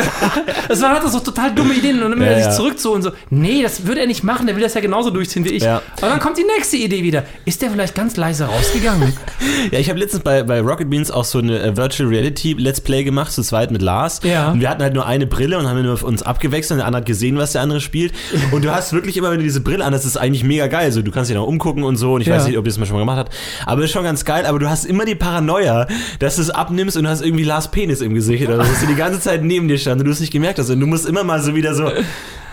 Das 0.67 0.81
waren 0.81 0.93
halt 0.99 1.11
so 1.11 1.19
total 1.19 1.53
dumme 1.53 1.73
Ideen 1.73 1.97
und 1.97 2.03
dann 2.03 2.13
immer 2.13 2.25
Ja, 2.25 2.37
ja. 2.39 2.43
sich 2.49 2.53
zurückzogen 2.55 2.95
und 2.97 3.01
so, 3.03 3.11
nee, 3.29 3.61
das 3.61 3.85
würde 3.85 4.01
er 4.01 4.07
nicht 4.07 4.23
machen, 4.23 4.47
der 4.47 4.55
will 4.55 4.63
das 4.63 4.73
ja 4.73 4.81
genauso 4.81 5.09
durchziehen 5.09 5.43
wie 5.45 5.49
ich. 5.49 5.63
Ja. 5.63 5.81
Aber 5.97 6.09
dann 6.11 6.19
kommt 6.19 6.37
die 6.37 6.43
nächste 6.45 6.77
Idee 6.77 7.03
wieder. 7.03 7.23
Ist 7.45 7.61
der 7.61 7.69
vielleicht 7.69 7.95
ganz 7.95 8.17
leise 8.17 8.45
rausgegangen? 8.45 9.13
Ja, 9.71 9.79
ich 9.79 9.89
habe 9.89 9.99
letztens 9.99 10.23
bei, 10.23 10.43
bei 10.43 10.59
Rocket 10.61 10.89
Beans 10.89 11.09
auch 11.11 11.23
so 11.25 11.39
eine 11.39 11.59
äh, 11.61 11.77
Virtual 11.77 12.07
Reality 12.09 12.53
Let's 12.53 12.81
Play 12.81 13.03
gemacht, 13.03 13.31
zu 13.31 13.41
zweit 13.43 13.71
mit 13.71 13.81
Lars. 13.81 14.19
Ja. 14.23 14.51
Und 14.51 14.59
wir 14.61 14.69
hatten 14.69 14.81
halt 14.81 14.93
nur 14.93 15.05
eine 15.05 15.25
Brille 15.27 15.57
und 15.57 15.67
haben 15.67 15.81
nur 15.83 16.01
uns 16.03 16.21
abgewechselt 16.23 16.71
und 16.73 16.77
der 16.79 16.87
andere 16.87 17.01
hat 17.01 17.05
gesehen, 17.05 17.37
was 17.37 17.51
der 17.53 17.61
andere 17.61 17.79
spielt. 17.81 18.13
Und 18.51 18.63
du 18.65 18.73
hast 18.73 18.93
wirklich 18.93 19.15
immer, 19.17 19.31
wenn 19.31 19.37
du 19.37 19.43
diese 19.43 19.61
Brille 19.61 19.83
an 19.85 19.93
hast, 19.93 20.05
ist 20.05 20.17
eigentlich 20.17 20.43
mega 20.43 20.67
geil. 20.67 20.85
Also 20.85 21.01
du 21.01 21.11
kannst 21.11 21.29
dich 21.29 21.37
noch 21.37 21.45
umgucken 21.47 21.83
und 21.83 21.97
so 21.97 22.13
und 22.13 22.21
ich 22.21 22.27
Ja. 22.27 22.35
weiß 22.35 22.47
nicht, 22.47 22.57
ob 22.57 22.65
ihr 22.65 22.69
das 22.71 22.77
mal 22.77 22.85
schon 22.85 22.95
mal 22.95 23.01
gemacht 23.01 23.17
habt. 23.19 23.33
Aber 23.65 23.83
ist 23.83 23.91
schon 23.91 24.03
ganz 24.03 24.25
geil, 24.25 24.45
aber 24.45 24.59
du 24.59 24.69
hast 24.69 24.85
immer 24.85 25.05
die 25.05 25.15
Paranoia, 25.15 25.87
dass 26.19 26.35
du 26.37 26.41
es 26.41 26.49
abnimmst 26.49 26.97
und 26.97 27.02
du 27.03 27.09
hast 27.09 27.21
irgendwie 27.21 27.43
Lars 27.43 27.71
Penis 27.71 28.01
im 28.01 28.13
Gesicht 28.13 28.47
oder 28.47 28.63
so, 28.63 28.71
dass 28.71 28.81
du 28.81 28.87
die 28.87 28.95
ganze 28.95 29.19
Zeit 29.19 29.43
neben 29.43 29.67
dir 29.67 29.77
stand 29.77 30.01
und 30.01 30.05
du 30.05 30.11
es 30.11 30.19
nicht 30.19 30.33
gemerkt 30.33 30.59
hast. 30.59 30.69
Und 30.69 30.79
du 30.79 30.87
musst 30.87 31.05
immer 31.05 31.23
mal 31.23 31.41
so 31.41 31.55
wieder 31.55 31.75
so 31.75 31.91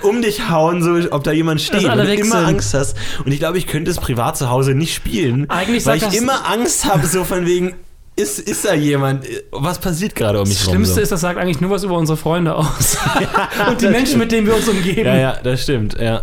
um 0.02 0.22
dich 0.22 0.48
hauen, 0.48 0.82
so 0.82 1.12
ob 1.12 1.24
da 1.24 1.32
jemand 1.32 1.60
steht 1.60 1.86
alle 1.86 2.02
und 2.02 2.08
du 2.08 2.12
weg 2.12 2.20
immer. 2.20 2.46
Angst 2.46 2.74
hast. 2.74 2.96
Und 3.24 3.32
ich 3.32 3.38
glaube, 3.38 3.58
ich 3.58 3.66
könnte 3.66 3.90
es 3.90 3.98
privat 3.98 4.36
zu 4.36 4.50
Hause 4.50 4.74
nicht 4.74 4.94
spielen, 4.94 5.48
Eigentlich 5.50 5.86
weil 5.86 5.98
ich 5.98 6.16
immer 6.16 6.48
Angst 6.48 6.84
habe, 6.86 7.06
so 7.06 7.24
von 7.24 7.46
wegen, 7.46 7.74
ist, 8.16 8.38
ist 8.38 8.64
da 8.64 8.74
jemand? 8.74 9.24
Was 9.50 9.78
passiert 9.78 10.14
gerade 10.14 10.40
um 10.40 10.48
mich 10.48 10.58
Das 10.58 10.66
rum? 10.66 10.74
Schlimmste 10.74 10.94
So? 10.96 11.00
ist, 11.00 11.12
das 11.12 11.20
sagt 11.22 11.38
eigentlich 11.38 11.60
nur 11.60 11.70
was 11.70 11.84
über 11.84 11.96
unsere 11.96 12.18
Freunde 12.18 12.54
aus. 12.54 12.98
und 13.68 13.80
die 13.80 13.88
Menschen, 13.88 14.18
mit 14.18 14.30
denen 14.32 14.46
wir 14.46 14.56
uns 14.56 14.68
umgeben. 14.68 15.06
Ja, 15.06 15.16
ja, 15.16 15.36
das 15.42 15.62
stimmt, 15.62 15.96
ja. 15.98 16.22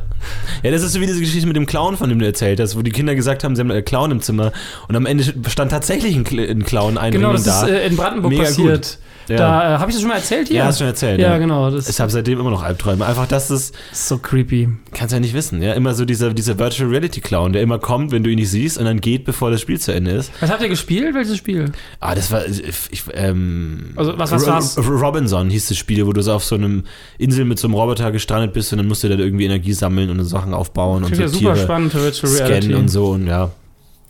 Ja, 0.63 0.71
das 0.71 0.83
ist 0.83 0.93
so 0.93 1.01
wie 1.01 1.05
diese 1.05 1.19
Geschichte 1.19 1.47
mit 1.47 1.55
dem 1.55 1.65
Clown, 1.65 1.97
von 1.97 2.09
dem 2.09 2.19
du 2.19 2.25
erzählt 2.25 2.59
hast, 2.59 2.75
wo 2.77 2.81
die 2.81 2.91
Kinder 2.91 3.15
gesagt 3.15 3.43
haben, 3.43 3.55
sie 3.55 3.61
haben 3.61 3.71
einen 3.71 3.85
Clown 3.85 4.11
im 4.11 4.21
Zimmer 4.21 4.51
und 4.87 4.95
am 4.95 5.05
Ende 5.05 5.23
stand 5.49 5.71
tatsächlich 5.71 6.15
ein, 6.15 6.25
ein 6.39 6.63
Clown 6.63 6.97
ein 6.97 7.11
Genau, 7.11 7.33
das 7.33 7.43
da. 7.43 7.63
ist 7.65 7.69
äh, 7.71 7.87
in 7.87 7.95
Brandenburg 7.95 8.31
Mega 8.31 8.43
passiert. 8.43 8.99
Ja. 9.29 9.35
Da 9.35 9.75
äh, 9.75 9.79
habe 9.79 9.91
ich 9.91 9.95
das 9.97 10.01
schon 10.01 10.07
mal 10.09 10.15
erzählt 10.15 10.47
hier. 10.47 10.55
ja, 10.59 10.65
hast 10.67 10.79
du 10.79 10.83
schon 10.83 10.87
erzählt. 10.87 11.19
Ja, 11.19 11.37
genau. 11.37 11.69
Das 11.69 11.89
Ich 11.89 11.99
habe 11.99 12.09
seitdem 12.09 12.39
immer 12.39 12.49
noch 12.49 12.63
Albträume. 12.63 13.05
Einfach, 13.05 13.27
dass 13.27 13.49
das, 13.49 13.71
ist 13.91 14.07
so 14.07 14.17
creepy. 14.19 14.69
kannst 14.93 15.11
ja 15.13 15.19
nicht 15.19 15.33
wissen, 15.33 15.61
ja. 15.61 15.73
Immer 15.73 15.93
so 15.95 16.05
dieser, 16.05 16.33
dieser 16.33 16.57
Virtual 16.57 16.87
Reality 16.89 17.19
Clown, 17.19 17.51
der 17.51 17.61
immer 17.61 17.77
kommt, 17.77 18.13
wenn 18.13 18.23
du 18.23 18.29
ihn 18.29 18.37
nicht 18.39 18.49
siehst 18.49 18.77
und 18.77 18.85
dann 18.85 19.01
geht, 19.01 19.25
bevor 19.25 19.51
das 19.51 19.59
Spiel 19.59 19.77
zu 19.81 19.91
Ende 19.93 20.11
ist. 20.11 20.31
Was 20.39 20.49
habt 20.49 20.61
ihr 20.61 20.69
gespielt? 20.69 21.13
Welches 21.13 21.35
Spiel? 21.35 21.73
Ah, 21.99 22.15
das 22.15 22.31
war, 22.31 22.45
ich, 22.47 23.03
ähm, 23.15 23.87
Also, 23.97 24.17
was- 24.17 24.31
was 24.31 24.47
war's? 24.47 24.77
Robinson 24.77 25.49
hieß 25.49 25.67
das 25.67 25.77
Spiel, 25.77 26.05
wo 26.07 26.13
du 26.13 26.21
so 26.21 26.31
auf 26.31 26.45
so 26.45 26.55
einem 26.55 26.83
Insel 27.17 27.43
mit 27.43 27.59
so 27.59 27.67
einem 27.67 27.73
Roboter 27.75 28.13
gestrandet 28.13 28.53
bist 28.53 28.71
und 28.71 28.77
dann 28.77 28.87
musst 28.87 29.03
du 29.03 29.09
da 29.09 29.15
irgendwie 29.15 29.43
Energie 29.43 29.73
sammeln 29.73 30.09
und 30.09 30.23
Sachen 30.27 30.53
aufbauen 30.53 31.03
und 31.03 31.15
so 31.15 31.21
ja 31.21 31.27
super 31.27 31.53
Tiere 31.53 31.63
spannend 31.63 31.93
scannen 31.93 32.75
und 32.75 32.87
so 32.89 33.07
und 33.11 33.27
ja. 33.27 33.51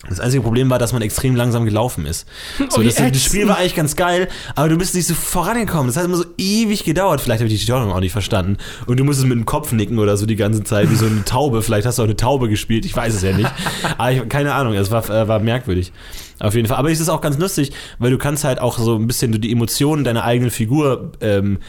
Das 0.09 0.19
einzige 0.19 0.43
Problem 0.43 0.69
war, 0.69 0.79
dass 0.79 0.93
man 0.93 1.01
extrem 1.01 1.35
langsam 1.35 1.65
gelaufen 1.65 2.05
ist. 2.05 2.27
So, 2.69 2.81
Oh, 2.81 2.83
das, 2.83 2.95
das. 2.95 3.23
Spiel 3.23 3.47
war 3.47 3.57
eigentlich 3.57 3.75
ganz 3.75 3.95
geil, 3.95 4.27
aber 4.55 4.69
du 4.69 4.77
bist 4.77 4.93
nicht 4.93 5.07
so 5.07 5.13
vorangekommen. 5.13 5.87
Das 5.87 5.97
hat 5.97 6.05
immer 6.05 6.17
so 6.17 6.25
ewig 6.37 6.83
gedauert. 6.83 7.21
Vielleicht 7.21 7.39
habe 7.41 7.51
ich 7.51 7.59
die 7.59 7.63
Steuerung 7.63 7.91
auch 7.91 7.99
nicht 7.99 8.11
verstanden. 8.11 8.57
Und 8.85 8.99
du 8.99 9.03
musstest 9.03 9.27
mit 9.27 9.37
dem 9.37 9.45
Kopf 9.45 9.71
nicken 9.71 9.99
oder 9.99 10.15
so 10.17 10.25
die 10.25 10.35
ganze 10.35 10.63
Zeit, 10.63 10.91
wie 10.91 10.95
so 10.95 11.05
eine 11.05 11.23
Taube. 11.25 11.61
Vielleicht 11.61 11.87
hast 11.87 11.97
du 11.97 12.03
auch 12.03 12.07
eine 12.07 12.15
Taube 12.15 12.49
gespielt, 12.49 12.85
ich 12.85 12.95
weiß 12.95 13.15
es 13.15 13.21
ja 13.21 13.35
nicht. 13.35 13.49
Aber 13.97 14.11
ich, 14.11 14.29
keine 14.29 14.53
Ahnung, 14.53 14.73
es 14.73 14.91
war, 14.91 15.09
äh, 15.09 15.27
war 15.27 15.39
merkwürdig. 15.39 15.91
Auf 16.39 16.53
jeden 16.53 16.67
Fall. 16.67 16.77
Aber 16.77 16.91
es 16.91 16.99
ist 16.99 17.09
auch 17.09 17.21
ganz 17.21 17.37
lustig, 17.37 17.71
weil 17.97 18.11
du 18.11 18.17
kannst 18.17 18.43
halt 18.43 18.59
auch 18.59 18.77
so 18.77 18.95
ein 18.95 19.07
bisschen 19.07 19.39
die 19.41 19.51
Emotionen 19.51 20.03
deiner 20.03 20.23
eigenen 20.23 20.51
Figur 20.51 21.13
ähm, 21.21 21.59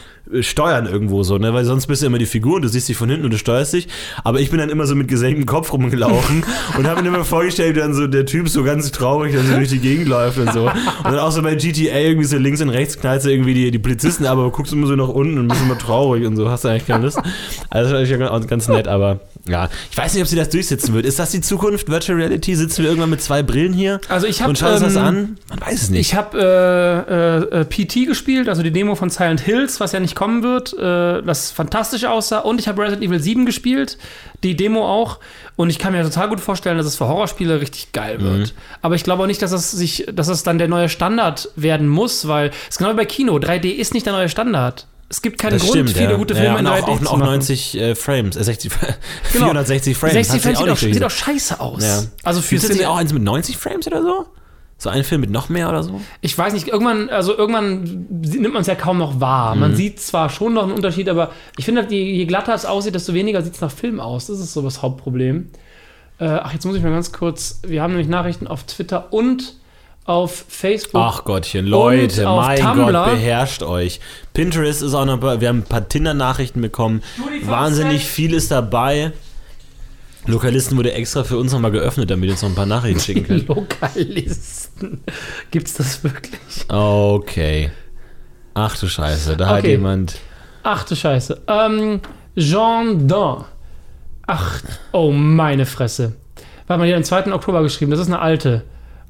steuern 0.41 0.85
irgendwo 0.85 1.23
so, 1.23 1.37
ne? 1.37 1.53
Weil 1.53 1.65
sonst 1.65 1.87
bist 1.87 2.01
du 2.01 2.05
immer 2.05 2.17
die 2.17 2.25
Figur 2.25 2.55
und 2.57 2.61
du 2.61 2.67
siehst 2.69 2.87
dich 2.87 2.97
von 2.97 3.09
hinten 3.09 3.25
und 3.25 3.31
du 3.31 3.37
steuerst 3.37 3.73
dich. 3.73 3.87
Aber 4.23 4.39
ich 4.39 4.49
bin 4.49 4.59
dann 4.59 4.69
immer 4.69 4.85
so 4.85 4.95
mit 4.95 5.07
gesenktem 5.07 5.45
Kopf 5.45 5.73
rumgelaufen 5.73 6.43
und 6.77 6.87
habe 6.87 7.01
mir 7.01 7.07
immer 7.09 7.25
vorgestellt, 7.25 7.75
wie 7.75 7.79
dann 7.79 7.93
so 7.93 8.07
der 8.07 8.25
Typ 8.25 8.49
so 8.49 8.63
ganz 8.63 8.91
traurig 8.91 9.35
dann 9.35 9.47
so 9.47 9.53
durch 9.55 9.69
die 9.69 9.79
Gegend 9.79 10.07
läuft 10.07 10.37
und 10.37 10.53
so. 10.53 10.65
Und 10.67 10.73
dann 11.05 11.19
auch 11.19 11.31
so 11.31 11.41
bei 11.41 11.55
GTA 11.55 11.97
irgendwie 11.97 12.27
so 12.27 12.37
links 12.37 12.61
und 12.61 12.69
rechts 12.69 12.99
knallst 12.99 13.25
du 13.25 13.31
irgendwie 13.31 13.53
die, 13.53 13.71
die 13.71 13.79
Polizisten, 13.79 14.25
aber 14.25 14.51
guckst 14.51 14.71
immer 14.73 14.87
so 14.87 14.95
nach 14.95 15.07
unten 15.07 15.37
und 15.39 15.47
bist 15.47 15.61
immer 15.61 15.77
traurig 15.77 16.25
und 16.25 16.35
so. 16.35 16.49
Hast 16.49 16.63
du 16.63 16.69
eigentlich 16.69 16.87
keine 16.87 17.03
Lust. 17.05 17.17
Also 17.69 17.91
das 17.93 18.07
ist 18.09 18.13
eigentlich 18.13 18.47
ganz- 18.47 18.69
nett, 18.69 18.87
aber 18.87 19.21
ja. 19.47 19.69
Ich 19.89 19.97
weiß 19.97 20.13
nicht, 20.13 20.21
ob 20.21 20.29
sie 20.29 20.35
das 20.35 20.49
durchsetzen 20.49 20.93
wird. 20.93 21.05
Ist 21.05 21.17
das 21.17 21.31
die 21.31 21.41
Zukunft? 21.41 21.89
Virtual 21.89 22.17
Reality? 22.17 22.55
Sitzen 22.55 22.83
wir 22.83 22.89
irgendwann 22.89 23.09
mit 23.09 23.21
zwei 23.21 23.41
Brillen 23.41 23.73
hier? 23.73 23.99
Also 24.09 24.27
ich 24.27 24.41
habe 24.41 24.51
und 24.51 24.59
schauen 24.59 24.73
uns 24.73 24.81
das 24.81 24.95
ähm, 24.95 25.01
an? 25.01 25.37
Man 25.49 25.61
weiß 25.61 25.81
es 25.83 25.89
nicht. 25.89 26.01
Ich 26.01 26.13
habe 26.15 26.37
äh, 26.39 27.57
äh, 27.57 27.61
äh, 27.61 27.65
PT 27.65 28.05
gespielt, 28.07 28.47
also 28.49 28.61
die 28.63 28.71
Demo 28.71 28.95
von 28.95 29.09
Silent 29.09 29.41
Hills, 29.41 29.79
was 29.79 29.91
ja 29.91 29.99
nicht 29.99 30.15
kommen 30.19 30.43
wird, 30.43 30.73
äh, 30.73 31.23
das 31.23 31.49
fantastisch 31.49 32.03
aussah. 32.03 32.39
Und 32.39 32.59
ich 32.59 32.67
habe 32.67 32.81
Resident 32.81 33.05
Evil 33.05 33.21
7 33.21 33.45
gespielt, 33.45 33.97
die 34.43 34.53
Demo 34.53 34.85
auch. 34.85 35.19
Und 35.55 35.69
ich 35.69 35.79
kann 35.79 35.93
mir 35.93 36.03
total 36.03 36.27
gut 36.27 36.41
vorstellen, 36.41 36.77
dass 36.77 36.85
es 36.85 36.97
für 36.97 37.07
Horrorspiele 37.07 37.61
richtig 37.61 37.93
geil 37.93 38.19
wird. 38.19 38.49
Mhm. 38.49 38.57
Aber 38.81 38.95
ich 38.95 39.05
glaube 39.05 39.23
auch 39.23 39.27
nicht, 39.27 39.41
dass 39.41 39.53
es 39.53 39.71
sich, 39.71 40.07
dass 40.11 40.27
es 40.27 40.43
dann 40.43 40.57
der 40.57 40.67
neue 40.67 40.89
Standard 40.89 41.47
werden 41.55 41.87
muss, 41.87 42.27
weil 42.27 42.49
es 42.49 42.71
ist 42.71 42.77
genau 42.79 42.91
wie 42.91 42.97
bei 42.97 43.05
Kino. 43.05 43.37
3D 43.37 43.69
ist 43.69 43.93
nicht 43.93 44.05
der 44.05 44.11
neue 44.11 44.27
Standard. 44.27 44.87
Es 45.07 45.21
gibt 45.21 45.39
keinen 45.39 45.53
Das 45.53 45.61
Grund, 45.61 45.71
stimmt, 45.71 45.89
viele 45.91 46.11
ja. 46.11 46.17
gute 46.17 46.33
ja, 46.33 46.41
Filme 46.41 46.57
und 46.57 46.65
in 46.65 46.67
auch, 46.67 46.75
3D 46.75 46.81
auch, 46.81 46.99
zu 46.99 47.07
auch 47.07 47.17
machen. 47.17 47.31
90 47.31 47.77
äh, 47.77 47.95
Frames, 47.95 48.35
äh, 48.35 48.43
60, 48.43 48.71
Genau. 49.31 49.45
460 49.45 49.97
Frames. 49.97 50.13
60 50.13 50.33
Hat 50.33 50.33
sich 50.33 50.41
Frames 50.41 50.59
sieht 50.59 50.69
auch, 50.69 50.93
sieht 50.95 51.03
auch 51.05 51.09
scheiße 51.09 51.59
aus. 51.61 51.81
Ja. 51.81 52.03
Also 52.23 52.41
für 52.41 52.57
Gibt 52.57 52.71
es 52.71 52.85
auch 52.85 52.97
eins 52.97 53.13
mit 53.13 53.23
90 53.23 53.55
Frames 53.55 53.87
oder 53.87 54.01
so? 54.01 54.25
So 54.81 54.89
ein 54.89 55.03
Film 55.03 55.19
mit 55.21 55.29
noch 55.29 55.49
mehr 55.49 55.67
oder 55.69 55.83
so? 55.83 55.99
Ich 56.21 56.37
weiß 56.37 56.53
nicht, 56.53 56.69
irgendwann, 56.69 57.09
also 57.09 57.37
irgendwann 57.37 58.07
nimmt 58.09 58.53
man 58.53 58.61
es 58.61 58.67
ja 58.67 58.75
kaum 58.75 58.97
noch 58.97 59.19
wahr. 59.19 59.53
Mhm. 59.53 59.61
Man 59.61 59.75
sieht 59.75 59.99
zwar 59.99 60.29
schon 60.29 60.53
noch 60.53 60.63
einen 60.63 60.71
Unterschied, 60.71 61.09
aber 61.09 61.31
ich 61.57 61.65
finde, 61.65 61.85
je, 61.89 62.01
je 62.01 62.25
glatter 62.25 62.53
es 62.55 62.65
aussieht, 62.65 62.95
desto 62.95 63.13
weniger 63.13 63.41
sieht 63.41 63.55
es 63.55 63.61
nach 63.61 63.71
Film 63.71 63.99
aus. 63.99 64.27
Das 64.27 64.39
ist 64.39 64.53
so 64.53 64.61
das 64.61 64.81
Hauptproblem. 64.81 65.49
Äh, 66.19 66.25
ach, 66.27 66.53
jetzt 66.53 66.65
muss 66.65 66.77
ich 66.77 66.81
mal 66.83 66.91
ganz 66.91 67.11
kurz. 67.11 67.59
Wir 67.67 67.81
haben 67.81 67.91
nämlich 67.91 68.07
Nachrichten 68.07 68.47
auf 68.47 68.63
Twitter 68.63 69.11
und 69.11 69.55
auf 70.05 70.45
Facebook. 70.47 71.01
Ach 71.05 71.23
Gottchen, 71.25 71.65
Leute, 71.67 72.23
mein 72.25 72.59
Tumblr. 72.59 72.91
Gott, 72.93 73.05
beherrscht 73.11 73.61
euch. 73.63 73.99
Pinterest 74.33 74.81
ist 74.81 74.93
auch 74.93 75.05
noch, 75.05 75.19
bei- 75.19 75.39
wir 75.41 75.49
haben 75.49 75.59
ein 75.59 75.63
paar 75.63 75.87
Tinder-Nachrichten 75.87 76.61
bekommen. 76.61 77.03
Wahnsinnig 77.43 78.05
viel 78.05 78.33
ist 78.33 78.49
dabei. 78.49 79.11
Lokalisten 80.25 80.77
wurde 80.77 80.93
extra 80.93 81.23
für 81.23 81.37
uns 81.37 81.51
nochmal 81.53 81.71
geöffnet, 81.71 82.09
damit 82.11 82.25
wir 82.25 82.31
uns 82.31 82.41
noch 82.41 82.49
ein 82.49 82.55
paar 82.55 82.65
Nachrichten 82.65 82.99
schicken 82.99 83.23
können. 83.27 83.47
Lokalisten. 83.47 85.01
Gibt's 85.51 85.73
das 85.73 86.03
wirklich? 86.03 86.65
Okay. 86.69 87.71
Ach 88.53 88.77
du 88.77 88.87
Scheiße, 88.87 89.37
da 89.37 89.47
hat 89.47 89.59
Okay. 89.59 89.71
jemand. 89.71 90.15
Ach 90.63 90.83
du 90.83 90.95
Scheiße. 90.95 91.41
Ähm, 91.47 92.01
Jean 92.37 93.07
Dain. 93.07 93.45
Ach, 94.27 94.61
oh 94.91 95.11
meine 95.11 95.65
Fresse. 95.65 96.13
Warte 96.67 96.79
mal, 96.79 96.85
die 96.85 96.93
hat 96.93 96.97
am 96.97 97.03
2. 97.03 97.33
Oktober 97.33 97.63
geschrieben. 97.63 97.91
Das 97.91 97.99
ist 97.99 98.07
eine 98.07 98.19
alte. 98.19 98.63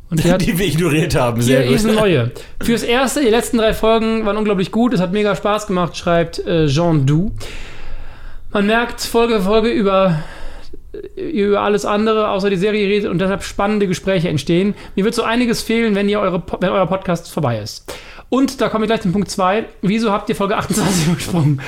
Und 0.09 0.23
die 0.23 0.31
hat 0.31 0.41
Die 0.45 0.57
wir 0.57 0.65
ignoriert 0.65 1.15
haben, 1.15 1.37
Hier 1.41 1.57
sehr 1.57 1.65
ist 1.65 1.83
eine 1.85 1.93
gut. 1.93 2.01
neue. 2.01 2.31
Fürs 2.63 2.83
Erste, 2.83 3.21
die 3.21 3.27
letzten 3.27 3.57
drei 3.57 3.73
Folgen 3.73 4.25
waren 4.25 4.37
unglaublich 4.37 4.71
gut. 4.71 4.93
Es 4.93 5.01
hat 5.01 5.11
mega 5.11 5.35
Spaß 5.35 5.67
gemacht, 5.67 5.97
schreibt 5.97 6.39
äh, 6.39 6.67
Jean 6.67 7.05
Du. 7.05 7.31
Man 8.51 8.65
merkt 8.65 9.01
Folge 9.01 9.35
für 9.37 9.41
Folge 9.43 9.69
über, 9.69 10.19
über 11.15 11.61
alles 11.61 11.85
andere, 11.85 12.29
außer 12.29 12.49
die 12.49 12.57
Serie 12.57 12.87
redet 12.87 13.09
und 13.09 13.19
deshalb 13.19 13.43
spannende 13.43 13.87
Gespräche 13.87 14.29
entstehen. 14.29 14.73
Mir 14.95 15.05
wird 15.05 15.15
so 15.15 15.23
einiges 15.23 15.61
fehlen, 15.61 15.95
wenn, 15.95 16.09
ihr 16.09 16.19
eure, 16.19 16.41
wenn 16.59 16.69
euer 16.69 16.87
Podcast 16.87 17.31
vorbei 17.31 17.59
ist. 17.59 17.93
Und 18.29 18.61
da 18.61 18.69
komme 18.69 18.85
ich 18.85 18.89
gleich 18.89 19.01
zum 19.01 19.11
Punkt 19.11 19.29
2. 19.29 19.65
Wieso 19.81 20.11
habt 20.11 20.29
ihr 20.29 20.35
Folge 20.35 20.57
28 20.57 21.07
übersprungen? 21.11 21.61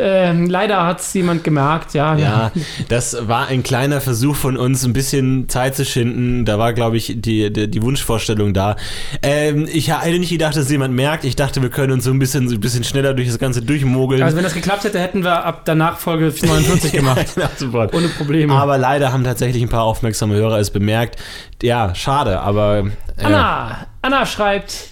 Ähm, 0.00 0.48
leider 0.48 0.86
hat 0.86 1.00
es 1.00 1.12
jemand 1.12 1.42
gemerkt, 1.42 1.92
ja. 1.92 2.16
Ja, 2.16 2.52
das 2.88 3.16
war 3.26 3.48
ein 3.48 3.64
kleiner 3.64 4.00
Versuch 4.00 4.36
von 4.36 4.56
uns, 4.56 4.84
ein 4.84 4.92
bisschen 4.92 5.48
Zeit 5.48 5.74
zu 5.74 5.84
schinden. 5.84 6.44
Da 6.44 6.58
war, 6.58 6.72
glaube 6.72 6.96
ich, 6.96 7.14
die, 7.16 7.52
die, 7.52 7.68
die 7.68 7.82
Wunschvorstellung 7.82 8.54
da. 8.54 8.76
Ähm, 9.22 9.68
ich 9.70 9.92
hätte 9.92 10.18
nicht 10.18 10.30
gedacht, 10.30 10.56
dass 10.56 10.70
jemand 10.70 10.94
merkt. 10.94 11.24
Ich 11.24 11.34
dachte, 11.34 11.60
wir 11.62 11.70
können 11.70 11.92
uns 11.92 12.04
so 12.04 12.10
ein 12.12 12.18
bisschen, 12.20 12.48
so 12.48 12.54
ein 12.54 12.60
bisschen 12.60 12.84
schneller 12.84 13.12
durch 13.12 13.26
das 13.26 13.40
Ganze 13.40 13.60
durchmogeln. 13.60 14.22
Also 14.22 14.36
wenn 14.36 14.44
das 14.44 14.54
geklappt 14.54 14.84
hätte, 14.84 15.00
hätten 15.00 15.24
wir 15.24 15.44
ab 15.44 15.62
danach 15.64 15.98
Folge 15.98 16.32
49 16.40 16.92
gemacht. 16.92 17.26
Ja, 17.36 17.50
sofort. 17.56 17.92
Ohne 17.92 18.08
Probleme. 18.08 18.54
Aber 18.54 18.78
leider 18.78 19.12
haben 19.12 19.24
tatsächlich 19.24 19.62
ein 19.62 19.68
paar 19.68 19.82
aufmerksame 19.82 20.36
Hörer 20.36 20.58
es 20.58 20.70
bemerkt. 20.70 21.16
Ja, 21.60 21.94
schade, 21.96 22.40
aber. 22.40 22.84
Äh, 23.16 23.24
Anna, 23.24 23.86
Anna 24.02 24.26
schreibt, 24.26 24.90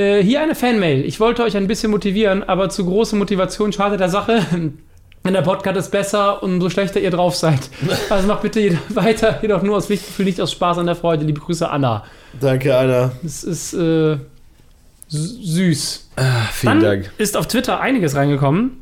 äh, 0.00 0.22
hier 0.22 0.40
eine 0.40 0.54
Fanmail. 0.54 1.04
Ich 1.04 1.20
wollte 1.20 1.42
euch 1.42 1.56
ein 1.56 1.66
bisschen 1.66 1.90
motivieren, 1.90 2.42
aber 2.42 2.68
zu 2.70 2.84
große 2.84 3.14
Motivation 3.16 3.72
schadet 3.72 4.00
der 4.00 4.08
Sache. 4.08 4.40
Wenn 5.22 5.34
der 5.34 5.42
Podcast 5.42 5.76
ist 5.76 5.90
besser, 5.90 6.42
umso 6.42 6.70
schlechter 6.70 6.98
ihr 6.98 7.10
drauf 7.10 7.36
seid. 7.36 7.68
Also 8.10 8.26
macht 8.26 8.42
bitte 8.42 8.78
weiter, 8.88 9.38
jedoch 9.42 9.62
nur 9.62 9.76
aus 9.76 9.86
Pflichtgefühl, 9.86 10.24
nicht 10.24 10.40
aus 10.40 10.50
Spaß 10.52 10.78
an 10.78 10.86
der 10.86 10.96
Freude. 10.96 11.24
Liebe 11.24 11.40
Grüße, 11.40 11.68
Anna. 11.68 12.04
Danke, 12.40 12.76
Anna. 12.76 13.12
Es 13.24 13.44
ist 13.44 13.74
äh, 13.74 14.16
süß. 15.08 16.08
Vielen 16.52 16.80
Dann 16.80 16.82
Dank. 16.82 17.12
ist 17.18 17.36
auf 17.36 17.46
Twitter 17.46 17.80
einiges 17.80 18.14
reingekommen. 18.14 18.80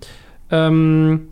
Ähm, 0.50 1.28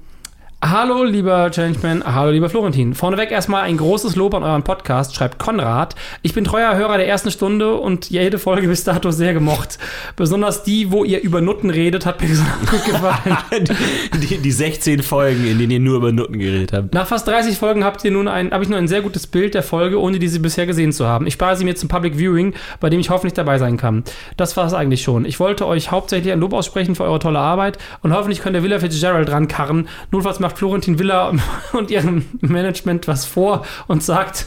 hallo, 0.63 1.05
lieber 1.05 1.51
Changeman, 1.51 2.03
hallo, 2.05 2.31
lieber 2.31 2.49
Florentin. 2.49 2.95
Vorneweg 2.95 3.31
erstmal 3.31 3.65
ein 3.65 3.77
großes 3.77 4.17
Lob 4.17 4.35
an 4.35 4.43
euren 4.43 4.63
Podcast, 4.63 5.15
schreibt 5.15 5.39
Konrad. 5.39 5.95
Ich 6.23 6.35
bin 6.35 6.45
treuer 6.45 6.75
Hörer 6.75 6.97
der 6.97 7.07
ersten 7.07 7.31
Stunde 7.31 7.75
und 7.75 8.11
jede 8.11 8.39
Folge 8.39 8.67
bis 8.67 8.83
dato 8.83 9.11
sehr 9.11 9.35
gemocht. 9.35 9.79
Besonders 10.17 10.63
die, 10.63 10.91
wo 10.91 11.05
ihr 11.05 11.21
über 11.23 11.41
Nutten 11.41 11.71
redet, 11.71 12.07
hat 12.07 12.21
mir 12.21 12.29
gut 12.29 12.85
gefallen. 12.85 13.37
Die, 14.17 14.39
die 14.39 14.53
16 14.53 15.03
Folgen, 15.03 15.47
in 15.47 15.59
denen 15.59 15.71
ihr 15.71 15.81
nur 15.81 15.97
über 15.97 16.11
Nutten 16.11 16.39
geredet 16.39 16.73
habt. 16.73 16.95
Nach 16.95 17.07
fast 17.07 17.29
30 17.29 17.57
Folgen 17.57 17.85
habt 17.85 18.03
ihr 18.05 18.11
nun 18.11 18.29
ein, 18.29 18.51
habe 18.51 18.65
ich 18.65 18.71
nur 18.71 18.79
ein 18.79 18.89
sehr 18.89 19.03
gutes 19.03 19.27
Bild 19.27 19.55
der 19.55 19.63
Folge, 19.63 20.01
ohne 20.01 20.19
diese 20.19 20.41
bisher 20.41 20.67
gesehen 20.67 20.93
zu 20.93 21.07
haben. 21.07 21.27
Ich 21.27 21.35
spare 21.35 21.57
sie 21.57 21.65
mir 21.65 21.77
zum 21.77 21.89
Public 21.89 22.17
Viewing, 22.17 22.55
bei 22.81 22.89
dem 22.89 22.99
ich 22.99 23.11
hoffentlich 23.11 23.35
dabei 23.35 23.59
sein 23.59 23.77
kann. 23.77 24.05
Das 24.37 24.57
war 24.57 24.67
es 24.67 24.75
eigentlich 24.75 25.03
schon. 25.03 25.25
Ich 25.25 25.39
wollte 25.39 25.67
euch 25.67 25.91
hauptsächlich 25.91 26.33
ein 26.33 26.41
Lob 26.41 26.55
aussprechen 26.55 26.95
für 26.95 27.05
eure 27.05 27.19
tolle 27.19 27.39
Arbeit 27.39 27.79
und 28.03 28.13
hoffentlich 28.15 28.41
könnt 28.41 28.57
ihr 28.57 28.63
Villa 28.63 28.79
Fitzgerald 28.79 29.31
rankarren. 29.31 29.89
Notfalls 30.11 30.41
macht 30.41 30.56
Florentin 30.57 30.99
Villa 30.99 31.33
und 31.73 31.91
ihrem 31.91 32.25
Management 32.41 33.09
was 33.09 33.25
vor 33.25 33.65
und 33.87 34.03
sagt, 34.03 34.47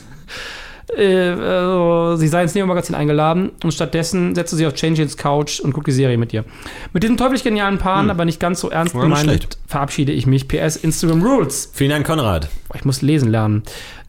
äh, 0.98 1.30
also, 1.30 2.16
sie 2.16 2.28
sei 2.28 2.44
ins 2.44 2.56
Neo-Magazin 2.56 2.96
eingeladen 2.96 3.52
und 3.64 3.74
stattdessen 3.74 4.34
setzt 4.36 4.56
sie 4.56 4.66
auf 4.66 4.74
Change 4.74 5.08
Couch 5.16 5.60
und 5.60 5.74
guckt 5.74 5.88
die 5.88 5.92
Serie 5.92 6.18
mit 6.18 6.34
ihr. 6.34 6.46
Mit 6.94 7.04
diesem 7.04 7.18
teuflisch 7.18 7.44
genialen 7.44 7.78
Paaren, 7.78 8.10
aber 8.10 8.26
nicht 8.26 8.40
ganz 8.40 8.60
so 8.60 8.70
ernst 8.70 8.94
gemeint, 8.94 9.58
verabschiede 9.68 10.12
ich 10.12 10.26
mich. 10.26 10.48
PS 10.48 10.78
Instagram 10.78 11.22
Rules. 11.22 11.72
Vielen 11.74 11.92
Dank, 11.92 12.08
Konrad. 12.08 12.50
Ich 12.74 12.86
muss 12.86 13.02
lesen 13.02 13.30
lernen. 13.30 13.64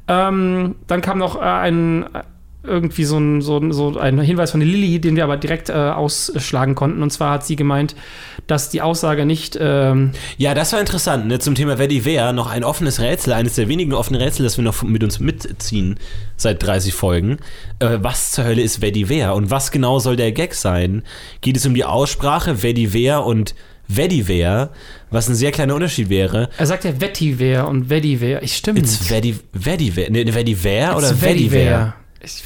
Ähm, 0.09 0.75
dann 0.87 1.03
kam 1.03 1.19
noch 1.19 1.37
äh, 1.37 1.45
ein 1.45 2.07
irgendwie 2.63 3.05
so 3.05 3.17
ein, 3.19 3.41
so, 3.41 3.57
ein- 3.59 3.73
so 3.73 3.99
ein 3.99 4.21
Hinweis 4.21 4.51
von 4.51 4.61
Lilly, 4.61 5.01
den 5.01 5.17
wir 5.17 5.25
aber 5.25 5.37
direkt 5.37 5.71
äh, 5.71 5.73
ausschlagen 5.73 6.75
konnten. 6.75 7.03
Und 7.03 7.11
zwar 7.11 7.33
hat 7.33 7.47
sie 7.47 7.57
gemeint, 7.57 7.97
dass 8.47 8.69
die 8.69 8.83
Aussage 8.83 9.25
nicht 9.25 9.57
ähm, 9.61 10.11
Ja, 10.37 10.55
das 10.55 10.73
war 10.73 10.81
interessant. 10.81 11.27
Ne? 11.27 11.39
Zum 11.39 11.55
Thema 11.55 11.79
Wer 11.79 11.89
wer 12.05 12.33
noch 12.33 12.51
ein 12.51 12.63
offenes 12.65 13.01
Rätsel, 13.01 13.33
eines 13.33 13.55
der 13.55 13.69
wenigen 13.69 13.93
offenen 13.95 14.21
Rätsel, 14.21 14.43
das 14.45 14.57
wir 14.59 14.65
noch 14.65 14.83
mit 14.83 15.03
uns 15.03 15.21
mitziehen 15.21 15.99
seit 16.37 16.63
30 16.63 16.93
Folgen. 16.93 17.39
Äh, 17.79 17.99
was 18.03 18.33
zur 18.33 18.45
Hölle 18.45 18.63
ist 18.63 18.83
Wer 18.83 18.93
wer 19.09 19.35
und 19.35 19.51
was 19.51 19.71
genau 19.71 19.99
soll 19.99 20.17
der 20.17 20.33
Gag 20.33 20.55
sein? 20.55 21.03
Geht 21.41 21.57
es 21.57 21.65
um 21.67 21.75
die 21.75 21.85
Aussprache 21.85 22.63
Wer 22.63 22.75
wer 22.93 23.25
und 23.25 23.55
Vetiver, 23.93 24.71
was 25.11 25.29
ein 25.29 25.35
sehr 25.35 25.51
kleiner 25.51 25.75
Unterschied 25.75 26.11
wäre. 26.11 26.49
er 26.59 26.67
sagt 26.67 26.85
ja 26.85 26.93
Vetiver 27.01 27.67
und 27.67 27.91
Vetiver. 27.91 28.41
Ich 28.43 28.57
stimme. 28.57 28.79
It's 28.79 29.11
Vetiver, 29.11 30.11
ne, 30.11 30.33
Vetiver 30.33 30.97
oder 30.97 31.21
Vetiver? 31.21 31.95
Ich 32.23 32.43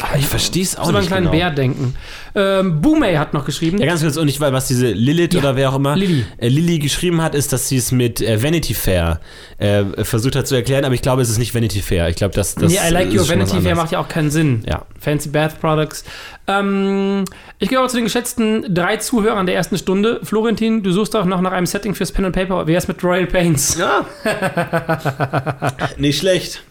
Ah, 0.00 0.16
Ich 0.16 0.26
verstehe 0.26 0.62
es 0.62 0.76
auch 0.76 0.82
muss 0.82 0.90
über 0.90 0.98
einen 0.98 1.00
nicht 1.00 1.08
kleinen 1.08 1.30
genau. 1.32 1.44
Bär 1.44 1.50
denken. 1.50 1.94
Ähm, 2.36 2.80
Boomay 2.80 3.16
hat 3.16 3.34
noch 3.34 3.44
geschrieben. 3.44 3.78
Ja, 3.78 3.86
ganz 3.86 4.00
kurz, 4.00 4.16
und 4.16 4.28
ich 4.28 4.40
weiß, 4.40 4.52
was 4.52 4.68
diese 4.68 4.92
Lilith 4.92 5.34
Ja, 5.34 5.40
oder 5.40 5.56
wer 5.56 5.70
auch 5.70 5.74
immer 5.74 5.96
Lilly. 5.96 6.24
Äh, 6.36 6.48
Lilly 6.48 6.78
geschrieben 6.78 7.20
hat, 7.20 7.34
ist, 7.34 7.52
dass 7.52 7.68
sie 7.68 7.78
es 7.78 7.90
mit 7.90 8.20
äh, 8.20 8.40
Vanity 8.40 8.74
Fair 8.74 9.18
äh, 9.58 10.04
versucht 10.04 10.36
hat 10.36 10.46
zu 10.46 10.54
erklären, 10.54 10.84
aber 10.84 10.94
ich 10.94 11.02
glaube, 11.02 11.22
es 11.22 11.30
ist 11.30 11.38
nicht 11.38 11.52
Vanity 11.52 11.82
Fair. 11.82 12.08
Ich 12.08 12.14
glaube, 12.14 12.32
das, 12.32 12.54
das 12.54 12.70
nee, 12.70 12.78
I 12.78 12.92
like 12.92 13.08
your 13.08 13.18
was 13.20 13.28
Vanity 13.28 13.60
Fair 13.60 13.74
macht 13.74 13.90
ja 13.90 13.98
auch 13.98 14.06
keinen 14.06 14.30
Sinn. 14.30 14.62
Ja. 14.68 14.86
Fancy 15.00 15.30
Bath 15.30 15.60
Products. 15.60 16.04
Ähm, 16.46 17.24
ich 17.58 17.68
gehe 17.68 17.78
aber 17.78 17.88
zu 17.88 17.96
den 17.96 18.04
geschätzten 18.04 18.72
drei 18.72 18.98
Zuhörern 18.98 19.46
der 19.46 19.56
ersten 19.56 19.78
Stunde. 19.78 20.20
Florentin, 20.22 20.84
du 20.84 20.92
suchst 20.92 21.16
auch 21.16 21.24
noch 21.24 21.40
nach 21.40 21.52
einem 21.52 21.66
Setting 21.66 21.96
fürs 21.96 22.12
Pen 22.12 22.26
and 22.26 22.36
Paper. 22.36 22.68
Wer 22.68 22.78
ist 22.78 22.86
mit 22.86 23.02
Royal 23.02 23.26
Paints? 23.26 23.76
Ja. 23.76 24.06
nicht 25.96 26.20
schlecht. 26.20 26.62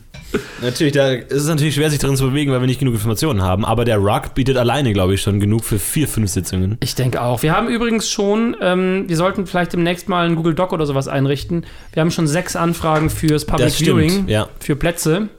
Natürlich, 0.62 0.94
da 0.94 1.12
ist 1.12 1.32
es 1.32 1.48
natürlich 1.48 1.76
schwer, 1.76 1.90
sich 1.90 2.00
drin 2.00 2.16
zu 2.16 2.26
bewegen, 2.26 2.52
weil 2.52 2.60
wir 2.60 2.68
nicht 2.68 2.80
genug 2.80 2.96
Informationen 2.96 3.44
haben. 3.44 3.64
Aber 3.66 3.86
der 3.86 3.98
Rug 3.98 4.34
bietet 4.34 4.58
alleine, 4.58 4.94
glaube 4.94 5.14
ich, 5.14 5.22
schon 5.22 5.40
genug 5.40 5.64
für 5.64 5.80
vier, 5.80 6.08
fünf 6.08 6.30
Sitzungen. 6.30 6.78
Ich 6.82 6.96
denke 6.96 7.22
auch. 7.22 7.42
Wir 7.44 7.56
haben 7.56 7.68
übrigens 7.68 8.10
schon, 8.10 8.56
ähm, 8.62 9.06
wir 9.08 9.16
sollten 9.16 9.46
vielleicht 9.48 9.74
demnächst 9.74 10.10
mal 10.10 10.26
einen 10.26 10.36
Google 10.36 10.56
Doc 10.56 10.74
oder 10.74 10.86
sowas 10.86 11.08
einrichten. 11.08 11.66
Wir 11.94 12.02
haben 12.02 12.12
schon 12.12 12.28
sechs 12.28 12.56
Anfragen 12.56 13.10
fürs 13.10 13.46
Public 13.46 13.72
stimmt, 13.72 13.88
Viewing, 13.88 14.28
ja. 14.28 14.48
für 14.60 14.76
Plätze. 14.76 15.30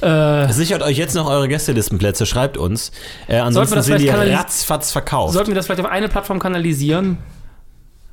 Äh, 0.00 0.52
Sichert 0.52 0.82
euch 0.82 0.98
jetzt 0.98 1.14
noch 1.14 1.28
eure 1.28 1.48
Gästelistenplätze, 1.48 2.26
schreibt 2.26 2.56
uns. 2.56 2.92
Äh, 3.26 3.38
ansonsten 3.38 3.80
sind 3.82 4.00
die 4.00 4.08
ratzfatz 4.08 4.92
verkauft. 4.92 5.32
sollten 5.32 5.50
wir 5.50 5.54
das 5.54 5.66
vielleicht 5.66 5.80
auf 5.80 5.90
eine 5.90 6.08
Plattform 6.08 6.38
kanalisieren? 6.38 7.18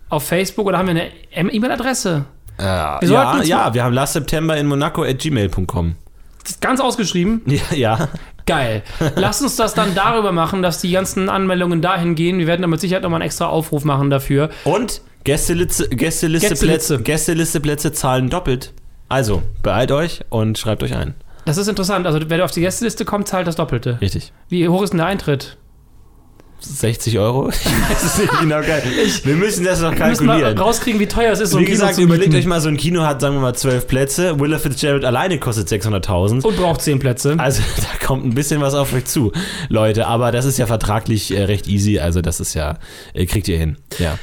Auf 0.09 0.23
Facebook 0.23 0.67
oder 0.67 0.77
haben 0.77 0.87
wir 0.87 1.09
eine 1.33 1.53
E-Mail-Adresse? 1.53 2.25
Äh, 2.59 2.63
ja, 2.63 3.41
ja, 3.43 3.73
wir 3.73 3.83
haben 3.83 3.93
last 3.93 4.13
September 4.13 4.55
in 4.57 4.67
Monaco 4.67 5.03
at 5.03 5.19
gmail.com. 5.19 5.95
Ganz 6.59 6.79
ausgeschrieben. 6.79 7.41
Ja, 7.45 7.75
ja. 7.75 8.07
Geil. 8.47 8.81
Lass 9.15 9.41
uns 9.41 9.55
das 9.55 9.75
dann 9.75 9.93
darüber 9.93 10.31
machen, 10.31 10.61
dass 10.63 10.81
die 10.81 10.91
ganzen 10.91 11.29
Anmeldungen 11.29 11.81
dahin 11.81 12.15
gehen. 12.15 12.39
Wir 12.39 12.47
werden 12.47 12.61
da 12.61 12.67
mit 12.67 12.81
Sicherheit 12.81 13.03
nochmal 13.03 13.21
einen 13.21 13.27
extra 13.27 13.45
Aufruf 13.45 13.85
machen 13.85 14.09
dafür. 14.09 14.49
Und 14.63 15.01
Gästeliste, 15.23 15.87
Gästeliste, 15.89 16.49
Gästeliste. 16.49 16.65
Plätze, 16.65 17.03
Gästeliste 17.03 17.59
Plätze 17.59 17.93
zahlen 17.93 18.29
doppelt. 18.29 18.73
Also, 19.09 19.43
beeilt 19.61 19.91
euch 19.91 20.21
und 20.29 20.57
schreibt 20.57 20.81
euch 20.81 20.95
ein. 20.95 21.13
Das 21.45 21.57
ist 21.57 21.67
interessant. 21.67 22.07
Also, 22.07 22.19
wer 22.27 22.43
auf 22.43 22.51
die 22.51 22.61
Gästeliste 22.61 23.05
kommt, 23.05 23.27
zahlt 23.27 23.45
das 23.45 23.55
Doppelte. 23.55 23.99
Richtig. 24.01 24.33
Wie 24.49 24.67
hoch 24.67 24.81
ist 24.81 24.91
denn 24.91 24.97
der 24.97 25.07
Eintritt? 25.07 25.57
60 26.63 27.19
Euro? 27.19 27.49
Ich 27.49 27.65
weiß 27.65 28.03
es 28.03 28.17
nicht 28.17 28.39
genau. 28.39 28.61
Geil. 28.61 28.83
Wir 29.23 29.35
müssen 29.35 29.63
das 29.65 29.81
noch 29.81 29.95
Wir 29.97 30.07
müssen 30.07 30.25
mal 30.25 30.33
kalkulieren. 30.33 30.57
rauskriegen, 30.57 30.99
wie 30.99 31.07
teuer 31.07 31.31
es 31.31 31.39
ist, 31.39 31.51
so 31.51 31.59
Wie 31.59 31.65
Kino 31.65 31.75
gesagt, 31.75 31.95
zu 31.95 32.01
überlegt 32.01 32.33
euch 32.33 32.45
mal, 32.45 32.61
so 32.61 32.69
ein 32.69 32.77
Kino 32.77 33.01
hat, 33.03 33.21
sagen 33.21 33.35
wir 33.35 33.41
mal, 33.41 33.53
12 33.55 33.87
Plätze. 33.87 34.39
Willa 34.39 34.59
Fitzgerald 34.59 35.05
alleine 35.05 35.39
kostet 35.39 35.67
600.000. 35.69 36.43
Und 36.45 36.57
braucht 36.57 36.81
10 36.81 36.99
Plätze. 36.99 37.35
Also 37.37 37.61
da 37.77 38.05
kommt 38.05 38.25
ein 38.25 38.33
bisschen 38.33 38.61
was 38.61 38.73
auf 38.73 38.93
euch 38.93 39.05
zu, 39.05 39.31
Leute. 39.69 40.07
Aber 40.07 40.31
das 40.31 40.45
ist 40.45 40.57
ja 40.57 40.67
vertraglich 40.67 41.35
äh, 41.35 41.43
recht 41.43 41.67
easy. 41.67 41.99
Also 41.99 42.21
das 42.21 42.39
ist 42.39 42.53
ja, 42.53 42.77
äh, 43.13 43.25
kriegt 43.25 43.47
ihr 43.47 43.57
hin. 43.57 43.77
Ja. 43.99 44.17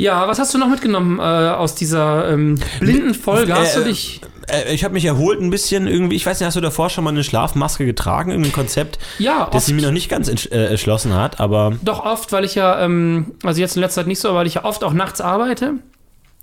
Ja, 0.00 0.26
was 0.28 0.38
hast 0.38 0.54
du 0.54 0.58
noch 0.58 0.68
mitgenommen 0.68 1.18
äh, 1.18 1.22
aus 1.22 1.74
dieser 1.74 2.30
ähm, 2.32 2.58
blinden 2.80 3.14
Folge? 3.14 3.54
Hast 3.54 3.76
Äh, 3.76 3.78
du 3.80 3.84
dich. 3.86 4.20
Äh, 4.48 4.72
ich 4.74 4.82
habe 4.84 4.94
mich 4.94 5.04
erholt 5.04 5.40
ein 5.40 5.50
bisschen 5.50 5.86
irgendwie. 5.86 6.16
Ich 6.16 6.24
weiß 6.24 6.40
nicht, 6.40 6.46
hast 6.46 6.56
du 6.56 6.60
davor 6.62 6.88
schon 6.90 7.04
mal 7.04 7.10
eine 7.10 7.22
Schlafmaske 7.22 7.84
getragen? 7.84 8.30
Irgendein 8.30 8.52
Konzept, 8.52 8.98
Ja, 9.18 9.48
das 9.52 9.66
sich 9.66 9.74
mir 9.74 9.82
noch 9.82 9.90
nicht 9.90 10.08
ganz 10.08 10.28
äh, 10.28 10.48
erschlossen 10.70 11.14
hat, 11.14 11.38
aber 11.40 11.74
Doch 11.82 12.04
oft, 12.04 12.32
weil 12.32 12.44
ich 12.44 12.54
ja, 12.54 12.80
ähm, 12.82 13.32
also 13.42 13.60
jetzt 13.60 13.76
in 13.76 13.82
letzter 13.82 14.00
Zeit 14.02 14.06
nicht 14.08 14.20
so, 14.20 14.34
weil 14.34 14.46
ich 14.46 14.54
ja 14.54 14.64
oft 14.64 14.82
auch 14.84 14.92
nachts 14.94 15.20
arbeite. 15.20 15.74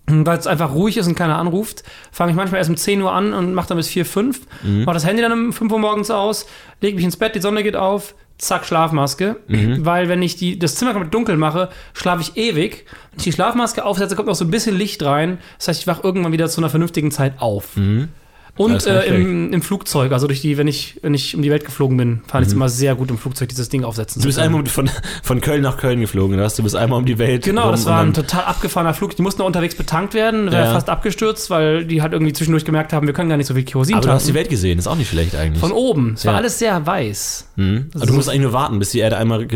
Und 0.10 0.26
Weil 0.26 0.38
es 0.38 0.48
einfach 0.48 0.74
ruhig 0.74 0.96
ist 0.96 1.06
und 1.08 1.16
keiner 1.16 1.38
anruft, 1.38 1.84
fange 2.14 2.32
ich 2.32 2.38
manchmal 2.38 2.60
erst 2.60 2.70
um 2.70 2.78
10 2.78 3.02
Uhr 3.02 3.12
an 3.12 3.34
und 3.34 3.54
mache 3.54 3.68
dann 3.68 3.78
bis 3.78 3.90
4, 3.90 4.06
5. 4.06 4.40
Mhm. 4.64 4.84
Mache 4.86 4.94
das 4.94 5.06
Handy 5.06 5.22
dann 5.22 5.34
um 5.34 5.52
5 5.52 5.70
Uhr 5.70 5.80
morgens 5.80 6.10
aus, 6.12 6.46
lege 6.80 6.96
mich 6.96 7.04
ins 7.04 7.18
Bett, 7.18 7.36
die 7.36 7.42
Sonne 7.42 7.62
geht 7.62 7.76
auf, 7.76 8.16
zack, 8.38 8.65
Schlafmaske. 8.65 9.38
Mhm. 9.48 9.86
Weil 9.86 10.10
wenn 10.10 10.22
ich 10.22 10.36
die, 10.36 10.60
das 10.60 10.75
Zimmer 10.75 10.94
komplett 10.94 11.13
dunkel 11.13 11.38
mache, 11.38 11.70
schlafe 11.94 12.22
ich 12.22 12.38
ewig. 12.38 12.86
Wenn 13.12 13.17
ich 13.17 13.24
die 13.24 13.32
Schlafmaske 13.32 13.84
aufsetze, 13.84 14.15
kommt 14.15 14.27
noch 14.27 14.36
so 14.36 14.46
ein 14.46 14.51
bisschen 14.51 14.77
Licht 14.77 15.03
rein. 15.03 15.39
Das 15.58 15.70
heißt, 15.70 15.82
ich 15.82 15.88
wache 15.88 16.03
irgendwann 16.03 16.32
wieder 16.32 16.50
zu 16.50 16.62
einer 16.62 16.70
vernünftigen 16.70 17.12
Zeit 17.12 17.34
auf. 17.39 17.75
Mhm. 17.77 18.10
Und 18.58 18.86
äh, 18.88 19.06
im, 19.06 19.54
im 19.54 19.62
Flugzeug, 19.62 20.12
also 20.12 20.28
durch 20.28 20.42
die, 20.42 20.58
wenn 20.58 20.68
ich, 20.68 21.00
wenn 21.02 21.14
ich 21.14 21.36
um 21.36 21.42
die 21.42 21.52
Welt 21.52 21.64
geflogen 21.66 21.96
bin, 21.98 22.22
fand 22.28 22.42
ich 22.44 22.48
es 22.48 22.54
immer 22.54 22.70
sehr 22.70 22.96
gut 22.96 23.10
im 23.12 23.18
Flugzeug, 23.18 23.50
dieses 23.50 23.70
Ding 23.70 23.84
aufsetzen 23.84 24.20
Mhm. 24.20 24.24
du 24.24 24.28
bist 24.28 24.40
einmal 24.40 24.66
von, 24.66 24.90
von 25.24 25.42
Köln 25.42 25.62
nach 25.62 25.78
Köln 25.78 26.00
geflogen, 26.02 26.40
hast 26.40 26.58
du 26.58 26.64
bist 26.64 26.76
einmal 26.76 27.00
um 27.00 27.06
die 27.06 27.18
Welt. 27.20 27.44
Genau, 27.46 27.70
das 27.72 27.86
war 27.86 28.02
ein 28.02 28.14
total 28.14 28.46
abgefahrener 28.46 28.94
Flug. 28.94 29.16
Die 29.16 29.22
mussten 29.22 29.42
unterwegs 29.44 29.76
betankt 29.76 30.14
werden, 30.14 30.52
wäre 30.52 30.66
Ja. 30.66 30.74
fast 30.74 30.90
abgestürzt, 30.90 31.50
weil 31.50 31.86
die 31.86 32.02
halt 32.02 32.14
irgendwie 32.14 32.34
zwischendurch 32.34 32.66
gemerkt 32.66 32.94
haben, 32.94 33.06
wir 33.08 33.14
können 33.14 33.30
gar 33.30 33.38
nicht 33.38 33.48
so 33.48 33.54
viel 33.54 33.64
Kerosin 33.64 33.96
Aber 33.96 34.06
du 34.08 34.12
hast 34.12 34.24
die 34.24 34.28
tanken. 34.32 34.40
Welt 34.40 34.50
gesehen, 34.50 34.80
ist 34.80 34.88
auch 34.88 34.96
nicht 34.96 35.10
schlecht 35.10 35.36
eigentlich. 35.36 35.60
Von 35.60 35.72
oben. 35.72 36.14
Es 36.16 36.26
war 36.26 36.34
Ja. 36.34 36.38
alles 36.40 36.58
sehr 36.60 36.86
weiß. 36.86 37.50
Mhm. 37.58 37.90
Aber 37.92 38.00
so- 38.00 38.06
du 38.08 38.14
musst 38.14 38.30
eigentlich 38.30 38.42
nur 38.42 38.54
warten, 38.54 38.80
bis 38.80 38.90
die 38.92 39.00
Erde 39.00 39.18
einmal. 39.18 39.48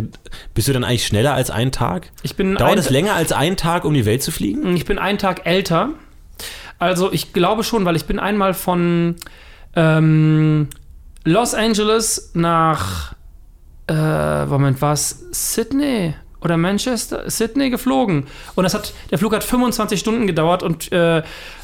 Bist 0.53 0.67
du 0.67 0.73
dann 0.73 0.83
eigentlich 0.83 1.05
schneller 1.07 1.33
als 1.33 1.49
einen 1.49 1.71
Tag? 1.71 2.11
Ich 2.23 2.35
bin, 2.35 2.55
Dauert 2.55 2.77
es 2.77 2.89
länger 2.89 3.13
als 3.15 3.31
einen 3.31 3.57
Tag, 3.57 3.85
um 3.85 3.93
die 3.93 4.05
Welt 4.05 4.21
zu 4.21 4.31
fliegen? 4.31 4.75
ich 4.75 4.85
bin 4.85 4.99
einen 4.99 5.17
Tag 5.17 5.45
älter. 5.45 5.89
Also 6.81 7.11
ich 7.11 7.31
glaube 7.31 7.63
schon, 7.63 7.85
weil 7.85 7.95
ich 7.95 8.05
bin 8.05 8.17
einmal 8.17 8.55
von 8.55 9.15
ähm, 9.75 10.67
Los 11.23 11.53
Angeles 11.53 12.31
nach, 12.33 13.13
äh, 13.87 14.45
Moment, 14.47 14.81
war 14.81 14.93
es 14.93 15.27
Sydney 15.31 16.15
oder 16.41 16.57
Manchester? 16.57 17.29
Sydney 17.29 17.69
geflogen. 17.69 18.25
Und 18.55 18.63
das 18.63 18.73
hat, 18.73 18.93
der 19.11 19.19
Flug 19.19 19.35
hat 19.35 19.43
25 19.43 19.99
Stunden 19.99 20.25
gedauert 20.25 20.63
und 20.63 20.91
äh, 20.91 21.21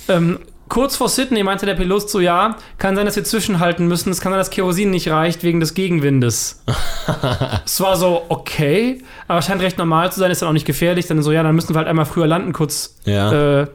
ähm, 0.07 0.37
kurz 0.69 0.95
vor 0.95 1.09
Sydney 1.09 1.41
meinte 1.41 1.65
der 1.65 1.73
Pilot 1.73 2.11
so, 2.11 2.19
ja, 2.19 2.55
kann 2.77 2.95
sein, 2.95 3.07
dass 3.07 3.15
wir 3.15 3.23
zwischenhalten 3.23 3.87
müssen. 3.87 4.11
Es 4.11 4.21
kann 4.21 4.31
sein, 4.31 4.37
dass 4.39 4.51
Kerosin 4.51 4.91
nicht 4.91 5.09
reicht 5.09 5.41
wegen 5.41 5.59
des 5.59 5.73
Gegenwindes. 5.73 6.63
es 7.65 7.81
war 7.81 7.97
so, 7.97 8.21
okay, 8.29 9.01
aber 9.27 9.41
scheint 9.41 9.63
recht 9.63 9.79
normal 9.79 10.11
zu 10.11 10.19
sein, 10.19 10.29
ist 10.29 10.43
dann 10.43 10.49
auch 10.49 10.53
nicht 10.53 10.67
gefährlich. 10.67 11.07
Dann 11.07 11.23
so, 11.23 11.31
ja, 11.31 11.41
dann 11.41 11.55
müssen 11.55 11.73
wir 11.73 11.79
halt 11.79 11.87
einmal 11.87 12.05
früher 12.05 12.27
landen, 12.27 12.53
kurz 12.53 12.97
Ja. 13.05 13.61
äh, 13.61 13.67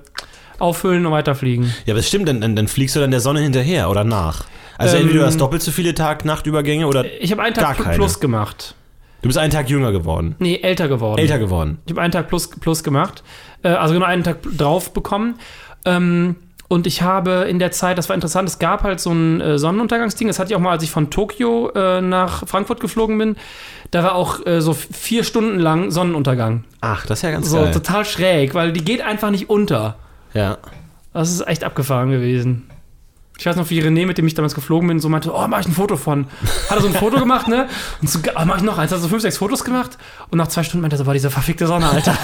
auffüllen 0.63 1.05
und 1.05 1.13
weiterfliegen. 1.13 1.73
Ja, 1.87 1.93
aber 1.95 2.01
es 2.01 2.09
stimmt, 2.09 2.29
dann, 2.29 2.41
dann, 2.41 2.57
dann 2.57 2.69
fliegst 2.69 2.97
du 2.97 3.01
dann 3.01 3.11
der 3.11 3.21
Sonne 3.21 3.41
hinterher 3.41 3.91
oder 3.91 4.05
nach. 4.05 4.45
Also 4.79 4.97
Ähm, 4.97 5.03
entweder 5.03 5.21
du 5.21 5.27
hast 5.27 5.41
doppelt 5.41 5.63
so 5.63 5.71
viele 5.71 5.95
Tag-Nacht-Übergänge 5.95 6.87
oder 6.87 7.05
Ich 7.21 7.31
habe 7.33 7.43
einen 7.43 7.55
Tag 7.55 7.79
keine. 7.79 7.97
plus 7.97 8.21
gemacht. 8.21 8.75
du 9.21 9.29
bist 9.29 9.39
einen 9.39 9.53
Tag 9.53 9.69
jünger 9.69 9.93
geworden. 9.93 10.35
Nee, 10.39 10.61
älter 10.63 10.89
geworden. 10.89 11.19
Älter 11.19 11.39
geworden. 11.39 11.79
Ich 11.87 11.93
habe 11.93 12.01
einen 12.01 12.13
Tag 12.13 12.29
plus, 12.29 12.49
plus 12.49 12.83
gemacht. 12.83 13.23
Äh, 13.63 13.69
also 13.69 13.95
genau 13.95 14.07
einen 14.07 14.25
Tag 14.25 14.39
drauf 14.57 14.93
bekommen. 14.93 15.35
Ähm, 15.85 16.37
und 16.69 16.87
ich 16.87 17.03
habe 17.03 17.47
in 17.51 17.59
der 17.59 17.71
Zeit, 17.71 17.99
das 17.99 18.09
war 18.09 18.15
interessant, 18.15 18.49
es 18.49 18.59
gab 18.59 18.83
halt 18.83 18.99
so 18.99 19.11
ein 19.13 19.41
äh, 19.43 19.59
Sonnenuntergangsding. 19.59 20.27
Das 20.29 20.39
hatte 20.39 20.51
ich 20.53 20.57
auch 20.57 20.61
mal, 20.61 20.71
als 20.71 20.83
ich 20.83 20.91
von 20.91 21.11
Tokio 21.11 21.69
äh, 21.75 22.01
nach 22.01 22.47
Frankfurt 22.49 22.81
geflogen 22.81 23.19
bin. 23.19 23.37
Da 23.91 24.03
war 24.03 24.15
auch 24.15 24.47
äh, 24.47 24.63
so 24.63 24.73
vier 24.73 25.23
Stunden 25.23 25.59
lang 25.59 25.91
Sonnenuntergang. 25.91 26.65
Ach, 26.81 27.05
das 27.05 27.19
ist 27.19 27.23
ja 27.25 27.31
ganz 27.31 27.51
So 27.51 27.59
geil. 27.59 27.73
total 27.73 28.07
schräg, 28.07 28.55
weil 28.55 28.73
die 28.73 28.83
geht 28.83 29.03
einfach 29.03 29.29
nicht 29.31 29.51
unter. 29.51 29.97
Ja. 30.35 30.59
Das 31.13 31.31
ist 31.31 31.47
echt 31.47 31.65
abgefahren 31.65 32.11
gewesen. 32.11 32.71
Ich 33.39 33.47
weiß 33.47 33.57
noch, 33.57 33.69
wie 33.71 33.81
René, 33.83 34.07
mit 34.07 34.19
dem 34.19 34.27
ich 34.27 34.35
damals 34.35 34.55
geflogen 34.55 34.87
bin, 34.89 35.01
so 35.01 35.09
meinte, 35.09 35.33
oh, 35.35 35.47
mach 35.49 35.61
ich 35.61 35.67
ein 35.67 35.73
Foto 35.73 35.97
von. 35.97 36.27
Hat 36.69 36.77
er 36.77 36.83
so 36.83 36.87
ein 36.89 36.95
Foto 36.95 37.19
gemacht, 37.19 37.49
ne? 37.49 37.67
Und 38.01 38.09
so, 38.09 38.19
oh, 38.37 38.43
mach 38.45 38.59
ich 38.59 38.63
noch 38.63 38.79
eins. 38.79 38.93
Hat 38.93 39.01
so 39.01 39.09
fünf, 39.09 39.23
sechs 39.23 39.39
Fotos 39.39 39.65
gemacht. 39.65 39.99
Und 40.31 40.39
nach 40.39 40.47
zwei 40.49 40.63
Stunden 40.63 40.83
meinte 40.83 40.95
er 40.97 40.99
so, 40.99 41.07
war 41.07 41.15
diese 41.15 41.31
verfickte 41.31 41.67
Sonne, 41.67 41.89
Alter. 41.91 42.17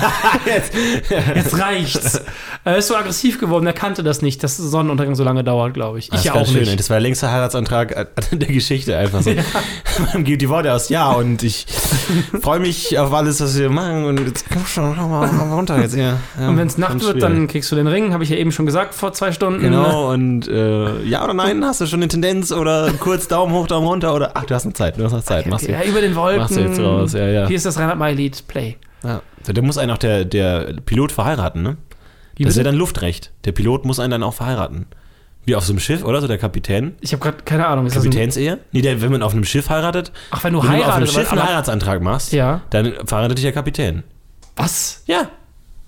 Jetzt 1.35 1.59
reicht's. 1.59 2.23
Er 2.65 2.77
ist 2.77 2.89
so 2.89 2.97
aggressiv 2.97 3.41
geworden, 3.41 3.67
er 3.67 3.73
kannte 3.73 4.03
das 4.03 4.23
nicht, 4.23 4.43
dass 4.45 4.57
Sonnenuntergang 4.57 5.15
so 5.15 5.25
lange 5.25 5.43
dauert, 5.45 5.75
glaube 5.75 5.99
ich. 5.99 6.09
Das 6.11 6.21
Ich 6.21 6.27
ja 6.27 6.33
ist 6.33 6.37
ganz 6.37 6.49
auch 6.49 6.53
schön. 6.53 6.63
nicht. 6.65 6.79
Das 6.79 6.91
war 6.91 6.95
der 6.97 7.03
längste 7.03 7.31
Heiratsantrag 7.31 7.93
äh, 7.97 8.07
der 8.37 8.49
Geschichte 8.49 8.97
einfach 8.97 9.23
so. 9.23 9.33
Man 10.13 10.25
gibt 10.25 10.43
die 10.43 10.49
Worte 10.49 10.73
aus, 10.73 10.89
ja, 10.89 11.11
und 11.11 11.43
ich 11.43 11.67
freue 12.43 12.61
mich 12.61 12.99
auf 12.99 13.13
alles, 13.13 13.41
was 13.41 13.59
wir 13.59 13.71
machen 13.71 14.05
und 14.05 14.21
jetzt 14.27 14.47
komm 14.53 14.65
schon, 14.67 15.01
hau 15.01 15.09
mal, 15.09 15.27
runter 15.27 15.81
jetzt 15.81 15.95
hier. 15.95 16.19
Ja, 16.39 16.49
Und 16.49 16.59
wenn 16.59 16.67
es 16.67 16.79
Nacht 16.79 16.95
wird, 16.95 17.03
schwierig. 17.03 17.21
dann 17.23 17.49
kriegst 17.49 17.71
du 17.73 17.77
den 17.77 17.87
Ring, 17.87 18.13
habe 18.13 18.25
ich 18.25 18.31
ja 18.31 18.37
eben 18.37 18.53
schon 18.53 18.67
gesagt 18.67 18.95
vor 18.95 19.13
zwei 19.13 19.33
Stunden. 19.33 19.61
Genau, 19.61 20.13
und 20.13 20.47
äh, 20.49 20.98
ja 21.05 21.25
oder 21.25 21.35
nein, 21.35 21.65
hast 21.65 21.81
du 21.81 21.87
schon 21.87 22.01
eine 22.01 22.09
Tendenz 22.09 22.53
oder 22.53 22.93
kurz 23.01 23.29
Daumen 23.29 23.53
hoch, 23.55 23.67
Daumen 23.67 23.87
runter 23.87 24.15
oder 24.15 24.33
ach, 24.35 24.45
du 24.45 24.55
hast 24.55 24.65
noch 24.65 24.73
Zeit, 24.73 24.99
du 24.99 25.05
hast 25.05 25.13
noch 25.13 25.23
Zeit, 25.23 25.47
machst 25.47 25.67
du. 25.69 25.73
Ja, 25.73 25.83
über 25.85 26.01
den 26.01 26.15
Wolken. 26.15 26.41
Machst 26.41 26.57
du 26.57 26.61
jetzt 26.61 26.81
raus, 26.81 27.13
ja, 27.13 27.27
ja. 27.29 27.47
Hier 27.47 27.57
ist 27.57 27.67
das 27.67 27.79
Reinhard 27.79 27.99
May-Lied, 27.99 28.47
Play. 28.49 28.77
Ja. 29.05 29.23
Da 29.47 29.63
muss 29.63 29.79
einen 29.79 29.91
auch 29.93 29.99
der, 29.99 30.25
der 30.25 30.75
Pilot 30.85 31.13
verheiraten, 31.13 31.63
ne? 31.63 31.77
Wie 32.37 32.45
das 32.45 32.53
ist 32.53 32.57
ja 32.59 32.65
dann 32.65 32.75
Luftrecht. 32.77 33.33
Der 33.45 33.53
Pilot 33.53 33.85
muss 33.85 33.99
einen 34.01 34.11
dann 34.11 34.23
auch 34.23 34.35
verheiraten. 34.35 34.87
Wie 35.45 35.55
auf 35.57 35.65
so 35.65 35.73
einem 35.73 35.81
Schiff, 35.81 36.05
oder? 36.05 36.21
So 36.21 36.27
der 36.29 36.37
Kapitän. 36.39 36.95
Ich 37.01 37.13
habe 37.13 37.23
gerade 37.23 37.39
keine 37.45 37.67
Ahnung. 37.67 37.87
Ist 37.87 37.95
Kapitänsehe? 37.95 38.59
Nee, 38.73 38.83
der, 38.83 39.01
wenn 39.01 39.11
man 39.11 39.23
auf 39.23 39.33
einem 39.33 39.45
Schiff 39.45 39.71
heiratet, 39.71 40.13
ach, 40.31 40.45
wenn 40.45 40.53
du 40.53 40.63
wenn 40.63 40.69
du 40.69 40.75
auf 40.75 40.75
einem 40.75 40.93
heiratest. 40.93 41.15
Schiff 41.15 41.33
einen 41.33 41.43
Heiratsantrag 41.43 42.03
machst, 42.03 42.33
Ja. 42.33 42.61
dann 42.71 42.93
verheiratet 43.07 43.39
dich 43.39 43.45
der 43.45 43.53
Kapitän. 43.53 44.03
Was? 44.57 45.03
Ja. 45.07 45.31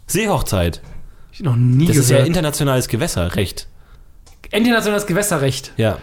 Seehochzeit. 0.07 0.81
Ich 1.33 1.41
noch 1.41 1.57
nie 1.57 1.87
Das 1.87 1.97
ist 1.97 2.09
ja 2.11 2.17
gehört. 2.17 2.29
internationales 2.29 2.89
Gewässerrecht. 2.89 3.69
Internationales 4.51 5.07
Gewässerrecht. 5.07 5.73
Ja. 5.77 5.99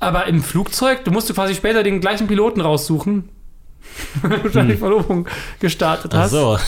Aber 0.00 0.26
im 0.26 0.42
Flugzeug, 0.42 1.04
du 1.04 1.10
musst 1.10 1.28
du 1.30 1.34
quasi 1.34 1.54
später 1.54 1.82
den 1.82 2.00
gleichen 2.00 2.26
Piloten 2.26 2.60
raussuchen, 2.60 3.28
wenn 4.22 4.42
du 4.42 4.48
deine 4.48 4.76
Verlobung 4.76 5.28
gestartet 5.60 6.12
Hm. 6.12 6.18
Ach 6.18 6.24
hast. 6.24 6.30
so. 6.32 6.58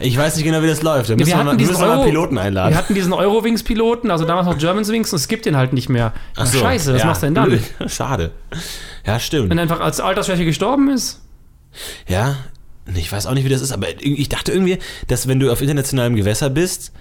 Ich 0.00 0.16
weiß 0.16 0.36
nicht 0.36 0.44
genau, 0.44 0.62
wie 0.62 0.66
das 0.66 0.82
läuft. 0.82 1.10
Da 1.10 1.16
müssen 1.16 1.28
wir, 1.28 1.36
hatten 1.36 1.58
diesen 1.58 1.72
müssen 1.72 1.84
wir 1.84 1.90
Euro- 1.92 2.04
Piloten 2.04 2.38
einladen. 2.38 2.72
Wir 2.72 2.78
hatten 2.78 2.94
diesen 2.94 3.12
Eurowings-Piloten, 3.12 4.10
also 4.10 4.24
damals 4.24 4.46
noch 4.46 4.56
Germanwings, 4.58 5.12
und 5.12 5.16
es 5.16 5.28
gibt 5.28 5.44
den 5.46 5.56
halt 5.56 5.72
nicht 5.74 5.88
mehr. 5.90 6.12
Ach 6.36 6.46
so. 6.46 6.58
Scheiße, 6.58 6.94
was 6.94 7.00
Ja, 7.02 7.06
machst 7.06 7.22
du 7.22 7.26
denn 7.26 7.34
dann? 7.34 7.60
Schade. 7.88 8.30
Ja, 9.06 9.20
stimmt. 9.20 9.50
Wenn 9.50 9.58
er 9.58 9.62
einfach 9.62 9.80
als 9.80 10.00
Altersschwäche 10.00 10.44
gestorben 10.46 10.88
ist? 10.90 11.20
Ja, 12.08 12.36
ich 12.94 13.12
weiß 13.12 13.26
auch 13.26 13.34
nicht, 13.34 13.44
wie 13.44 13.48
das 13.50 13.60
ist, 13.60 13.72
aber 13.72 13.86
ich 14.00 14.28
dachte 14.30 14.52
irgendwie, 14.52 14.78
dass 15.06 15.28
wenn 15.28 15.38
du 15.38 15.52
auf 15.52 15.60
internationalem 15.60 16.16
Gewässer 16.16 16.50
bist, 16.50 16.92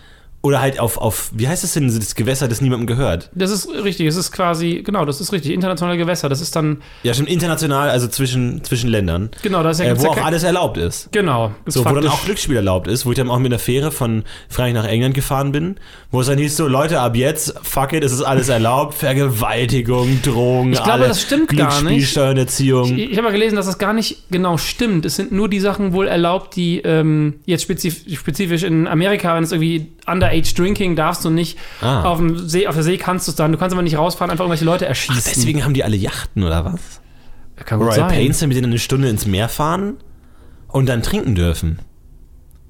oder 0.41 0.61
halt 0.61 0.79
auf, 0.79 0.97
auf 0.97 1.31
wie 1.33 1.47
heißt 1.47 1.63
das 1.63 1.73
denn, 1.73 1.87
das 1.87 2.15
Gewässer, 2.15 2.47
das 2.47 2.61
niemandem 2.61 2.87
gehört? 2.87 3.29
Das 3.35 3.51
ist 3.51 3.69
richtig, 3.69 4.07
es 4.07 4.15
ist 4.15 4.31
quasi, 4.31 4.81
genau, 4.85 5.03
das 5.03 5.19
ist 5.19 5.33
richtig, 5.33 5.51
internationale 5.51 5.97
Gewässer. 5.97 6.29
Das 6.29 6.39
ist 6.39 6.55
dann, 6.55 6.81
Ja, 7.03 7.13
schon 7.13 7.27
international, 7.27 7.89
also 7.89 8.07
zwischen, 8.07 8.63
zwischen 8.63 8.89
Ländern, 8.89 9.29
genau, 9.41 9.63
da 9.63 9.71
ist 9.71 9.79
ja 9.79 9.87
äh, 9.87 9.99
wo 9.99 10.03
ja 10.03 10.09
auch 10.09 10.23
alles 10.23 10.43
erlaubt 10.43 10.77
ist. 10.77 11.11
Genau. 11.11 11.51
So, 11.65 11.83
wo 11.83 11.93
dann 11.93 12.07
auch 12.07 12.23
Glücksspiel 12.23 12.55
erlaubt 12.55 12.87
ist, 12.87 13.05
wo 13.05 13.11
ich 13.11 13.17
dann 13.17 13.29
auch 13.29 13.39
mit 13.39 13.51
einer 13.51 13.59
Fähre 13.59 13.91
von 13.91 14.23
Frankreich 14.47 14.73
nach 14.73 14.89
England 14.89 15.13
gefahren 15.13 15.51
bin, 15.51 15.75
wo 16.11 16.21
es 16.21 16.27
dann 16.27 16.37
hieß 16.37 16.55
so, 16.55 16.67
Leute, 16.67 17.01
ab 17.01 17.15
jetzt, 17.17 17.55
fuck 17.61 17.91
it, 17.91 18.03
es 18.03 18.13
ist 18.13 18.21
alles 18.21 18.47
erlaubt, 18.47 18.93
Vergewaltigung, 18.93 20.21
Drogen, 20.21 20.73
Ich 20.73 20.83
glaube, 20.83 21.07
das 21.07 21.21
stimmt 21.21 21.55
gar 21.55 21.81
nicht. 21.81 22.09
Steuererziehung. 22.09 22.97
Ich, 22.97 23.11
ich 23.11 23.17
habe 23.17 23.23
mal 23.23 23.31
gelesen, 23.31 23.55
dass 23.55 23.65
das 23.65 23.77
gar 23.77 23.93
nicht 23.93 24.29
genau 24.31 24.57
stimmt. 24.57 25.05
Es 25.05 25.15
sind 25.15 25.31
nur 25.31 25.49
die 25.49 25.59
Sachen 25.59 25.93
wohl 25.93 26.07
erlaubt, 26.07 26.55
die 26.55 26.79
ähm, 26.79 27.35
jetzt 27.45 27.63
spezif 27.63 28.05
spezifisch 28.17 28.63
in 28.63 28.87
Amerika, 28.87 29.35
wenn 29.35 29.43
es 29.43 29.51
irgendwie 29.51 29.87
Underage 30.11 30.53
Drinking 30.55 30.95
darfst 30.95 31.23
du 31.25 31.29
nicht. 31.29 31.57
Ah. 31.81 32.03
Auf, 32.03 32.17
dem 32.17 32.47
See, 32.47 32.67
auf 32.67 32.75
der 32.75 32.83
See 32.83 32.97
kannst 32.97 33.27
du 33.27 33.31
es 33.31 33.35
dann. 33.35 33.51
Du 33.51 33.57
kannst 33.57 33.73
aber 33.73 33.81
nicht 33.81 33.97
rausfahren, 33.97 34.31
einfach 34.31 34.45
irgendwelche 34.45 34.65
Leute 34.65 34.85
Ach, 34.85 34.89
erschießen. 34.89 35.23
deswegen 35.35 35.63
haben 35.63 35.73
die 35.73 35.83
alle 35.83 35.95
Yachten, 35.95 36.43
oder 36.43 36.65
was? 36.65 37.01
kann 37.65 37.79
gut 37.79 37.89
Royal 37.89 38.09
sein. 38.09 38.17
Pains, 38.17 38.39
damit 38.39 38.57
die 38.57 38.61
dann 38.61 38.69
eine 38.69 38.79
Stunde 38.79 39.09
ins 39.09 39.25
Meer 39.25 39.49
fahren 39.49 39.97
und 40.67 40.87
dann 40.87 41.03
trinken 41.03 41.35
dürfen. 41.35 41.79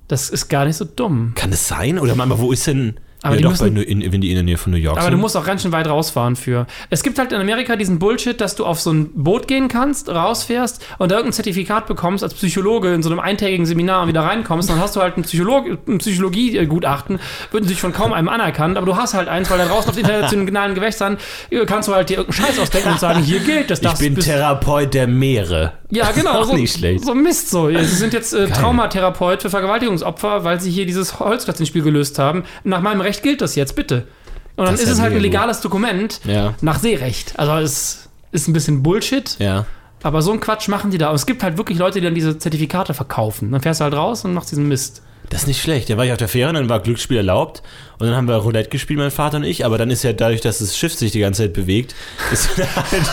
Das 0.07 0.29
ist 0.29 0.49
gar 0.49 0.65
nicht 0.65 0.77
so 0.77 0.85
dumm. 0.85 1.33
Kann 1.35 1.51
das 1.51 1.67
sein? 1.67 1.99
Oder 1.99 2.15
Mama, 2.15 2.39
wo 2.39 2.51
ist 2.51 2.65
denn. 2.67 2.99
Aber 3.21 3.33
ja, 3.33 3.37
die 3.37 3.43
doch, 3.43 3.49
müssen- 3.51 3.75
bei, 3.75 3.81
in, 3.81 4.11
wenn 4.13 4.21
die 4.21 4.29
in 4.29 4.35
der 4.35 4.43
Nähe 4.43 4.57
von 4.57 4.71
New 4.71 4.77
York 4.77 4.95
Aber 4.97 5.03
sind. 5.05 5.11
du 5.13 5.17
musst 5.17 5.35
auch 5.35 5.43
ganz 5.45 5.61
schön 5.61 5.71
weit 5.71 5.87
rausfahren 5.87 6.35
für. 6.35 6.67
Es 6.89 7.03
gibt 7.03 7.19
halt 7.19 7.31
in 7.33 7.41
Amerika 7.41 7.75
diesen 7.75 7.99
Bullshit, 7.99 8.39
dass 8.39 8.55
du 8.55 8.65
auf 8.65 8.79
so 8.79 8.91
ein 8.91 9.09
Boot 9.13 9.47
gehen 9.47 9.67
kannst, 9.67 10.07
rausfährst 10.09 10.85
und 10.99 11.11
da 11.11 11.15
irgendein 11.17 11.33
Zertifikat 11.33 11.85
bekommst 11.87 12.23
als 12.23 12.33
Psychologe 12.33 12.93
in 12.93 13.03
so 13.03 13.09
einem 13.09 13.19
eintägigen 13.19 13.65
Seminar 13.65 14.03
und 14.03 14.07
wieder 14.07 14.21
reinkommst. 14.21 14.69
Dann 14.69 14.79
hast 14.79 14.95
du 14.95 15.01
halt 15.01 15.17
ein, 15.17 15.23
Psycholog 15.23 15.65
ein 15.87 15.97
Psychologie-Gutachten, 15.97 17.19
wird 17.51 17.63
natürlich 17.63 17.81
von 17.81 17.93
kaum 17.93 18.13
einem 18.13 18.29
anerkannt, 18.29 18.77
aber 18.77 18.85
du 18.85 18.95
hast 18.95 19.13
halt 19.13 19.27
eins, 19.27 19.49
weil 19.49 19.57
da 19.57 19.65
draußen 19.65 19.89
auf 19.89 19.95
den 19.95 20.05
internationalen 20.05 20.75
Gewässern 20.75 21.17
äh, 21.49 21.65
kannst 21.65 21.89
du 21.89 21.93
halt 21.95 22.09
dir 22.09 22.17
irgendeinen 22.19 22.45
Scheiß 22.47 22.59
ausdenken 22.59 22.89
und 22.89 22.99
sagen, 22.99 23.21
hier 23.21 23.39
gilt 23.39 23.69
das. 23.69 23.79
ich 23.79 23.87
das 23.87 23.99
bin 23.99 24.13
bist- 24.15 24.27
Therapeut 24.27 24.93
der 24.93 25.07
Meere. 25.07 25.73
Ja, 25.91 26.11
genau. 26.11 26.33
Auch 26.41 26.45
so, 26.45 26.53
nicht 26.55 26.77
schlecht. 26.77 27.03
So 27.03 27.15
Mist 27.15 27.49
so. 27.49 27.67
Sie 27.69 27.83
sind 27.83 28.13
jetzt 28.13 28.31
äh, 28.33 28.47
Traumatherapeut 28.47 29.41
für 29.41 29.49
Vergewaltigungsopfer, 29.49 30.43
weil 30.43 30.61
sie 30.61 30.69
hier 30.69 30.85
dieses 30.85 31.19
Holzklötzchenspiel 31.19 31.81
gelöst 31.81 32.19
haben. 32.19 32.43
Nach 32.63 32.81
meinem 32.81 33.01
Recht 33.01 33.08
gilt 33.21 33.41
das 33.41 33.55
jetzt, 33.55 33.75
bitte. 33.75 34.07
Und 34.55 34.65
dann 34.65 34.73
Das 34.73 34.81
ist 34.81 34.87
ist 34.87 34.93
es 34.95 34.99
halt 35.01 35.13
ein 35.13 35.17
mega 35.21 35.27
gut. 35.27 35.33
legales 35.33 35.61
Dokument 35.61 36.19
Ja. 36.25 36.53
nach 36.61 36.79
Seerecht. 36.79 37.37
Also 37.39 37.53
es 37.53 38.09
ist 38.31 38.47
ein 38.47 38.53
bisschen 38.53 38.83
Bullshit, 38.83 39.35
Ja. 39.39 39.65
aber 40.03 40.21
so 40.21 40.31
einen 40.31 40.39
Quatsch 40.41 40.67
machen 40.67 40.91
die 40.91 40.97
da. 40.97 41.09
Und 41.09 41.15
es 41.15 41.25
gibt 41.25 41.43
halt 41.43 41.57
wirklich 41.57 41.77
Leute, 41.79 41.99
die 41.99 42.05
dann 42.05 42.15
diese 42.15 42.37
Zertifikate 42.37 42.93
verkaufen. 42.93 43.51
Dann 43.51 43.61
fährst 43.61 43.79
du 43.79 43.85
halt 43.85 43.93
raus 43.93 44.25
und 44.25 44.33
machst 44.33 44.51
diesen 44.51 44.67
Mist. 44.67 45.01
Das 45.29 45.41
ist 45.41 45.47
nicht 45.47 45.61
schlecht. 45.61 45.89
Da 45.89 45.97
war 45.97 46.05
ich 46.05 46.11
auf 46.11 46.17
der 46.17 46.27
Fähre, 46.27 46.51
dann 46.53 46.69
war 46.69 46.79
Glücksspiel 46.79 47.17
erlaubt 47.17 47.61
und 47.99 48.07
dann 48.07 48.15
haben 48.15 48.27
wir 48.27 48.35
Roulette 48.35 48.69
gespielt, 48.69 48.97
mein 48.97 49.11
Vater 49.11 49.37
und 49.37 49.43
ich. 49.43 49.65
Aber 49.65 49.77
dann 49.77 49.91
ist 49.91 50.03
ja 50.03 50.13
dadurch, 50.13 50.41
dass 50.41 50.59
das 50.59 50.77
Schiff 50.77 50.93
sich 50.93 51.11
die 51.11 51.19
ganze 51.19 51.43
Zeit 51.43 51.53
bewegt, 51.53 51.93
ist 52.31 52.49
halt, 52.57 53.07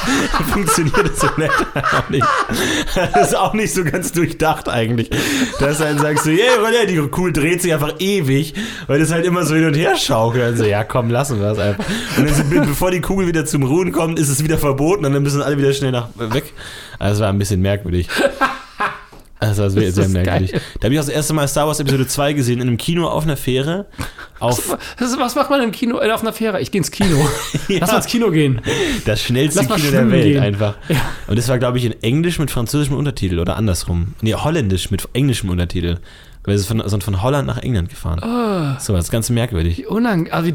funktioniert 0.50 1.10
das 1.10 1.30
Roulette 1.30 1.66
auch 1.74 2.08
nicht. 2.08 2.26
Das 3.12 3.28
ist 3.28 3.34
auch 3.36 3.52
nicht 3.52 3.74
so 3.74 3.84
ganz 3.84 4.12
durchdacht 4.12 4.68
eigentlich. 4.68 5.10
Dass 5.58 5.78
dann 5.78 5.98
sagst 5.98 6.24
du, 6.24 6.30
yeah, 6.30 6.54
Roulette, 6.56 6.86
die 6.86 6.98
Kugel 7.08 7.32
dreht 7.32 7.62
sich 7.62 7.74
einfach 7.74 7.94
ewig, 7.98 8.54
weil 8.86 8.98
das 8.98 9.12
halt 9.12 9.26
immer 9.26 9.44
so 9.44 9.54
hin 9.54 9.66
und 9.66 9.74
her 9.74 9.96
schaukelt. 9.96 10.44
Also 10.44 10.64
ja, 10.64 10.84
komm, 10.84 11.10
lassen 11.10 11.40
wir 11.40 11.50
es 11.50 11.58
einfach. 11.58 11.84
Und 12.16 12.28
dann 12.28 12.34
sind, 12.34 12.48
bevor 12.48 12.90
die 12.90 13.00
Kugel 13.00 13.26
wieder 13.26 13.44
zum 13.44 13.64
Ruhen 13.64 13.92
kommt, 13.92 14.18
ist 14.18 14.28
es 14.28 14.42
wieder 14.42 14.56
verboten 14.56 15.04
und 15.04 15.12
dann 15.12 15.22
müssen 15.22 15.42
alle 15.42 15.58
wieder 15.58 15.72
schnell 15.72 15.92
nach 15.92 16.08
weg. 16.16 16.54
Also 16.98 17.14
es 17.14 17.20
war 17.20 17.28
ein 17.28 17.38
bisschen 17.38 17.60
merkwürdig. 17.60 18.08
Also 19.38 19.64
das 19.64 19.74
wäre 19.74 19.92
sehr 19.92 20.08
merkwürdig. 20.08 20.52
geil. 20.52 20.60
Da 20.80 20.84
habe 20.86 20.94
ich 20.94 21.00
auch 21.00 21.04
das 21.04 21.14
erste 21.14 21.34
Mal 21.34 21.46
Star 21.46 21.66
Wars 21.66 21.78
Episode 21.80 22.06
2 22.06 22.32
gesehen, 22.32 22.60
in 22.60 22.68
einem 22.68 22.76
Kino 22.78 23.06
auf 23.06 23.24
einer 23.24 23.36
Fähre. 23.36 23.86
Auf 24.40 24.76
Das 24.98 25.10
ist, 25.10 25.18
was 25.18 25.34
macht 25.34 25.50
man 25.50 25.62
im 25.62 25.72
Kino, 25.72 26.00
äh, 26.00 26.10
auf 26.10 26.22
einer 26.22 26.32
Fähre? 26.32 26.60
Ich 26.60 26.70
gehe 26.70 26.78
ins 26.78 26.90
Kino. 26.90 27.16
Lass 27.68 27.90
mal 27.90 27.96
ins 27.98 28.06
Kino 28.06 28.30
gehen. 28.30 28.60
das 29.04 29.22
schnellste 29.22 29.66
Lass 29.68 29.76
Kino 29.80 29.90
der 29.90 30.10
Welt 30.10 30.24
gehen. 30.24 30.42
einfach. 30.42 30.76
Ja. 30.88 30.96
Und 31.26 31.38
das 31.38 31.48
war, 31.48 31.58
glaube 31.58 31.78
ich, 31.78 31.84
in 31.84 32.02
Englisch 32.02 32.38
mit 32.38 32.50
französischem 32.50 32.96
Untertitel 32.96 33.38
oder 33.38 33.56
andersrum. 33.56 34.14
Nee, 34.22 34.34
holländisch 34.34 34.90
mit 34.90 35.06
englischem 35.12 35.50
Untertitel. 35.50 35.98
Weil 36.44 36.56
sie 36.58 36.64
von, 36.66 36.82
sind 36.88 37.02
von 37.02 37.22
Holland 37.22 37.46
nach 37.46 37.58
England 37.58 37.88
gefahren. 37.88 38.22
Ah. 38.22 38.78
So, 38.78 38.92
das 38.94 39.06
ist 39.06 39.10
ganz 39.10 39.28
merkwürdig. 39.30 39.78
Wie 39.78 39.86
unang 39.86 40.30
also 40.30 40.48
wie, 40.48 40.54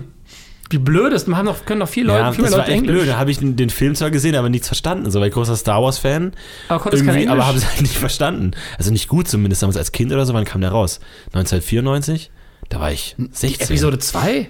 wie 0.71 0.77
blöd 0.77 1.13
ist. 1.13 1.27
Man 1.27 1.37
haben 1.37 1.45
doch, 1.45 1.65
können 1.65 1.79
doch 1.81 1.89
viele 1.89 2.07
Leute, 2.07 2.19
ja, 2.19 2.31
viel 2.31 2.41
mehr 2.41 2.49
das 2.51 2.57
war 2.59 2.65
Leute 2.65 2.71
echt 2.71 2.81
Englisch. 2.83 2.95
blöd. 3.01 3.07
Da 3.09 3.17
habe 3.17 3.31
ich 3.31 3.39
den, 3.39 3.55
den 3.55 3.69
Film 3.69 3.95
zwar 3.95 4.11
gesehen, 4.11 4.35
aber 4.35 4.49
nichts 4.49 4.67
verstanden. 4.67 5.09
So, 5.11 5.19
weil 5.19 5.27
ich 5.29 5.33
großer 5.33 5.55
Star 5.55 5.81
Wars-Fan. 5.83 6.33
Aber 6.69 6.79
konntest 6.79 7.05
kein 7.05 7.15
Irgendwie, 7.15 7.27
aber 7.29 7.41
Englisch? 7.41 7.47
habe 7.47 7.57
es 7.57 7.67
halt 7.71 7.81
nicht 7.81 7.95
verstanden. 7.97 8.51
Also 8.77 8.91
nicht 8.91 9.07
gut 9.07 9.27
zumindest, 9.27 9.61
damals 9.61 9.77
als 9.77 9.91
Kind 9.91 10.11
oder 10.11 10.25
so. 10.25 10.33
Wann 10.33 10.45
kam 10.45 10.61
der 10.61 10.71
raus? 10.71 10.99
1994? 11.33 12.31
Da 12.69 12.79
war 12.79 12.91
ich 12.91 13.15
16. 13.31 13.67
Episode 13.67 13.99
2? 13.99 14.49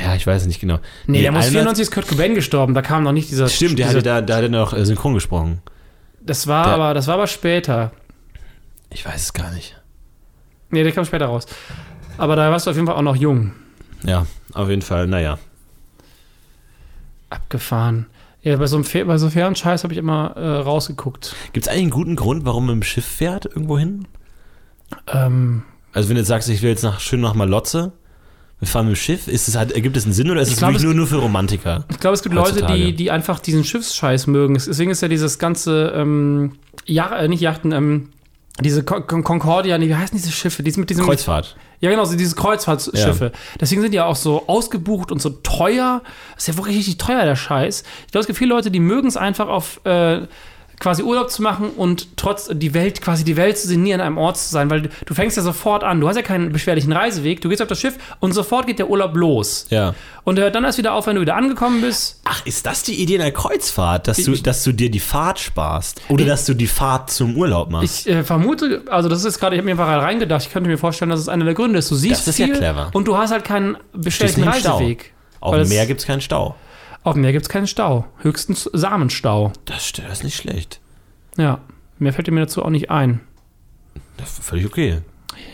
Ja, 0.00 0.14
ich 0.14 0.26
weiß 0.26 0.46
nicht 0.46 0.60
genau. 0.60 0.78
Nee, 1.06 1.22
der 1.22 1.32
muss 1.32 1.46
91 1.46 1.52
94 1.52 1.82
ist 1.82 1.90
Kurt 1.92 2.06
Cobain 2.08 2.34
gestorben. 2.34 2.74
Da 2.74 2.82
kam 2.82 3.02
noch 3.02 3.12
nicht 3.12 3.30
dieser. 3.30 3.48
Stimmt, 3.48 3.78
der 3.78 3.86
dieser, 3.88 3.98
hatte 3.98 4.04
da, 4.04 4.20
da 4.20 4.36
hat 4.36 4.42
er 4.44 4.48
noch 4.48 4.72
äh, 4.72 4.84
synchron 4.86 5.14
gesprochen. 5.14 5.62
Das 6.22 6.46
war 6.46 6.64
der- 6.64 6.74
aber, 6.74 6.94
das 6.94 7.06
war 7.08 7.14
aber 7.14 7.26
später. 7.26 7.90
Ich 8.92 9.04
weiß 9.06 9.20
es 9.22 9.32
gar 9.32 9.50
nicht. 9.52 9.76
Nee, 10.70 10.82
der 10.84 10.92
kam 10.92 11.04
später 11.04 11.26
raus. 11.26 11.46
Aber 12.18 12.36
da 12.36 12.50
warst 12.50 12.66
du 12.66 12.70
auf 12.70 12.76
jeden 12.76 12.86
Fall 12.86 12.96
auch 12.96 13.02
noch 13.02 13.16
jung. 13.16 13.52
Ja, 14.04 14.26
auf 14.54 14.68
jeden 14.68 14.82
Fall, 14.82 15.06
naja. 15.06 15.38
Abgefahren. 17.28 18.06
Ja, 18.42 18.56
bei 18.56 18.66
so 18.66 18.76
einem 18.76 19.06
bei 19.06 19.18
so 19.18 19.28
fairen 19.30 19.54
Scheiß 19.54 19.84
habe 19.84 19.92
ich 19.92 19.98
immer 19.98 20.34
äh, 20.36 20.46
rausgeguckt. 20.60 21.34
Gibt 21.52 21.66
es 21.66 21.68
eigentlich 21.70 21.82
einen 21.82 21.90
guten 21.90 22.16
Grund, 22.16 22.44
warum 22.46 22.66
man 22.66 22.76
mit 22.78 22.84
dem 22.84 22.88
Schiff 22.88 23.04
fährt 23.04 23.44
irgendwo 23.44 23.78
hin? 23.78 24.06
Ähm, 25.06 25.62
Also 25.92 26.08
wenn 26.08 26.14
du 26.16 26.20
jetzt 26.22 26.28
sagst, 26.28 26.48
ich 26.48 26.62
will 26.62 26.70
jetzt 26.70 26.82
nach, 26.82 27.00
schön 27.00 27.20
nach 27.20 27.34
Malotze, 27.34 27.92
wir 28.58 28.66
fahren 28.68 28.86
mit 28.86 28.96
dem 28.96 29.00
Schiff, 29.00 29.28
ist 29.28 29.46
es 29.48 29.56
halt, 29.56 29.72
ergibt 29.72 29.96
es 29.96 30.04
einen 30.04 30.14
Sinn 30.14 30.30
oder 30.30 30.40
ist 30.40 30.50
es 30.50 30.56
glaub, 30.58 30.70
wirklich 30.70 30.80
es- 30.80 30.84
nur, 30.84 30.94
nur 30.94 31.06
für 31.06 31.16
Romantiker? 31.16 31.84
ich 31.90 32.00
glaube, 32.00 32.14
es 32.14 32.22
gibt 32.22 32.34
Leute, 32.34 32.52
Heutzutage. 32.52 32.78
die, 32.86 32.94
die 32.96 33.10
einfach 33.10 33.40
diesen 33.40 33.62
Schiffsscheiß 33.64 34.26
mögen. 34.26 34.56
Es- 34.56 34.64
Deswegen 34.64 34.90
ist 34.90 35.02
ja 35.02 35.08
dieses 35.08 35.38
ganze, 35.38 35.92
ähm, 35.94 36.52
ja, 36.86 37.14
äh, 37.16 37.28
nicht 37.28 37.40
Yachten, 37.42 37.72
ähm, 37.72 38.08
diese 38.60 38.82
Con 38.84 39.06
Con 39.06 39.22
Concordia, 39.22 39.76
nee, 39.78 39.88
wie 39.88 39.94
heißen 39.94 40.16
diese 40.16 40.32
Schiffe? 40.32 40.62
Die 40.62 40.72
mit 40.78 40.90
diesem, 40.90 41.04
Kreuzfahrt. 41.04 41.56
Ja, 41.80 41.90
genau, 41.90 42.04
so 42.04 42.16
diese 42.16 42.34
Kreuzfahrtschiffe. 42.36 43.32
Deswegen 43.58 43.80
sind 43.80 43.92
die 43.92 43.96
ja 43.96 44.04
auch 44.04 44.16
so 44.16 44.46
ausgebucht 44.46 45.10
und 45.10 45.20
so 45.22 45.30
teuer. 45.30 46.02
Das 46.34 46.44
ist 46.44 46.48
ja 46.48 46.56
wirklich 46.56 46.76
richtig 46.76 46.98
teuer, 46.98 47.24
der 47.24 47.36
Scheiß. 47.36 47.84
Ich 48.06 48.12
glaube, 48.12 48.20
es 48.20 48.26
gibt 48.26 48.38
viele 48.38 48.50
Leute, 48.50 48.70
die 48.70 48.80
mögen 48.80 49.08
es 49.08 49.16
einfach 49.16 49.48
auf 49.48 49.80
äh, 49.84 50.26
quasi 50.80 51.02
Urlaub 51.02 51.30
zu 51.30 51.42
machen 51.42 51.68
und 51.76 52.16
trotz 52.16 52.48
die 52.50 52.72
Welt, 52.74 53.02
quasi 53.02 53.22
die 53.22 53.36
Welt 53.36 53.58
zu 53.58 53.68
sehen, 53.68 53.82
nie 53.82 53.92
an 53.94 54.00
einem 54.00 54.16
Ort 54.16 54.38
zu 54.38 54.48
sein, 54.48 54.70
weil 54.70 54.80
du, 54.82 54.88
du 55.04 55.12
fängst 55.14 55.36
ja 55.36 55.42
sofort 55.42 55.84
an. 55.84 56.00
Du 56.00 56.08
hast 56.08 56.16
ja 56.16 56.22
keinen 56.22 56.50
beschwerlichen 56.52 56.90
Reiseweg. 56.90 57.42
Du 57.42 57.50
gehst 57.50 57.60
auf 57.60 57.68
das 57.68 57.78
Schiff 57.78 57.98
und 58.18 58.32
sofort 58.32 58.66
geht 58.66 58.78
der 58.78 58.88
Urlaub 58.88 59.14
los. 59.14 59.66
Ja. 59.68 59.94
Und 60.24 60.38
hört 60.38 60.54
dann 60.54 60.64
erst 60.64 60.78
wieder 60.78 60.94
auf, 60.94 61.06
wenn 61.06 61.16
du 61.16 61.20
wieder 61.20 61.36
angekommen 61.36 61.82
bist. 61.82 62.20
Ach, 62.24 62.44
ist 62.46 62.64
das 62.64 62.82
die 62.82 62.94
Idee 62.94 63.20
einer 63.20 63.30
Kreuzfahrt, 63.30 64.08
dass 64.08 64.16
du, 64.16 64.32
Ich- 64.32 64.42
dass 64.42 64.64
du 64.64 64.72
dir 64.72 64.90
die 64.90 65.00
Fahrt 65.00 65.38
sparst? 65.38 66.00
Oder 66.08 66.24
dass 66.24 66.46
du 66.46 66.54
die 66.54 66.66
Fahrt 66.66 67.10
zum 67.10 67.36
Urlaub 67.36 67.70
machst? 67.70 68.06
Ich 68.06 68.12
äh, 68.12 68.24
vermute, 68.24 68.82
also 68.88 69.10
das 69.10 69.24
ist 69.24 69.38
gerade, 69.38 69.56
ich 69.56 69.60
habe 69.60 69.66
mir 69.66 69.72
einfach 69.72 69.86
reingedacht, 70.02 70.46
ich 70.46 70.50
könnte 70.50 70.70
mir 70.70 70.78
vorstellen, 70.78 71.10
dass 71.10 71.20
es 71.20 71.28
einer 71.28 71.44
der 71.44 71.52
Gründe 71.54 71.78
ist. 71.78 71.90
Du 71.90 71.94
siehst 71.94 72.22
Das 72.22 72.28
ist 72.28 72.38
ja 72.38 72.46
viel 72.46 72.56
clever. 72.56 72.90
und 72.94 73.06
du 73.06 73.18
hast 73.18 73.32
halt 73.32 73.44
keinen 73.44 73.76
beschwerlichen. 73.92 74.44
Reiseweg. 74.44 75.12
Auf 75.40 75.54
dem 75.56 75.68
Meer 75.68 75.86
gibt 75.86 76.00
es 76.00 76.06
keinen 76.06 76.20
Stau. 76.22 76.54
Auf 77.02 77.14
dem 77.14 77.22
Meer 77.22 77.32
gibt 77.32 77.44
es 77.46 77.48
keinen 77.48 77.66
Stau. 77.66 78.06
Höchstens 78.20 78.68
Samenstau. 78.72 79.52
Das, 79.64 79.92
das 79.92 80.12
ist 80.18 80.24
nicht 80.24 80.36
schlecht. 80.36 80.80
Ja, 81.36 81.60
mehr 81.98 82.12
fällt 82.12 82.30
mir 82.30 82.40
dazu 82.40 82.62
auch 82.64 82.70
nicht 82.70 82.90
ein. 82.90 83.20
Das 84.16 84.32
ist 84.38 84.44
völlig 84.44 84.66
okay. 84.66 84.98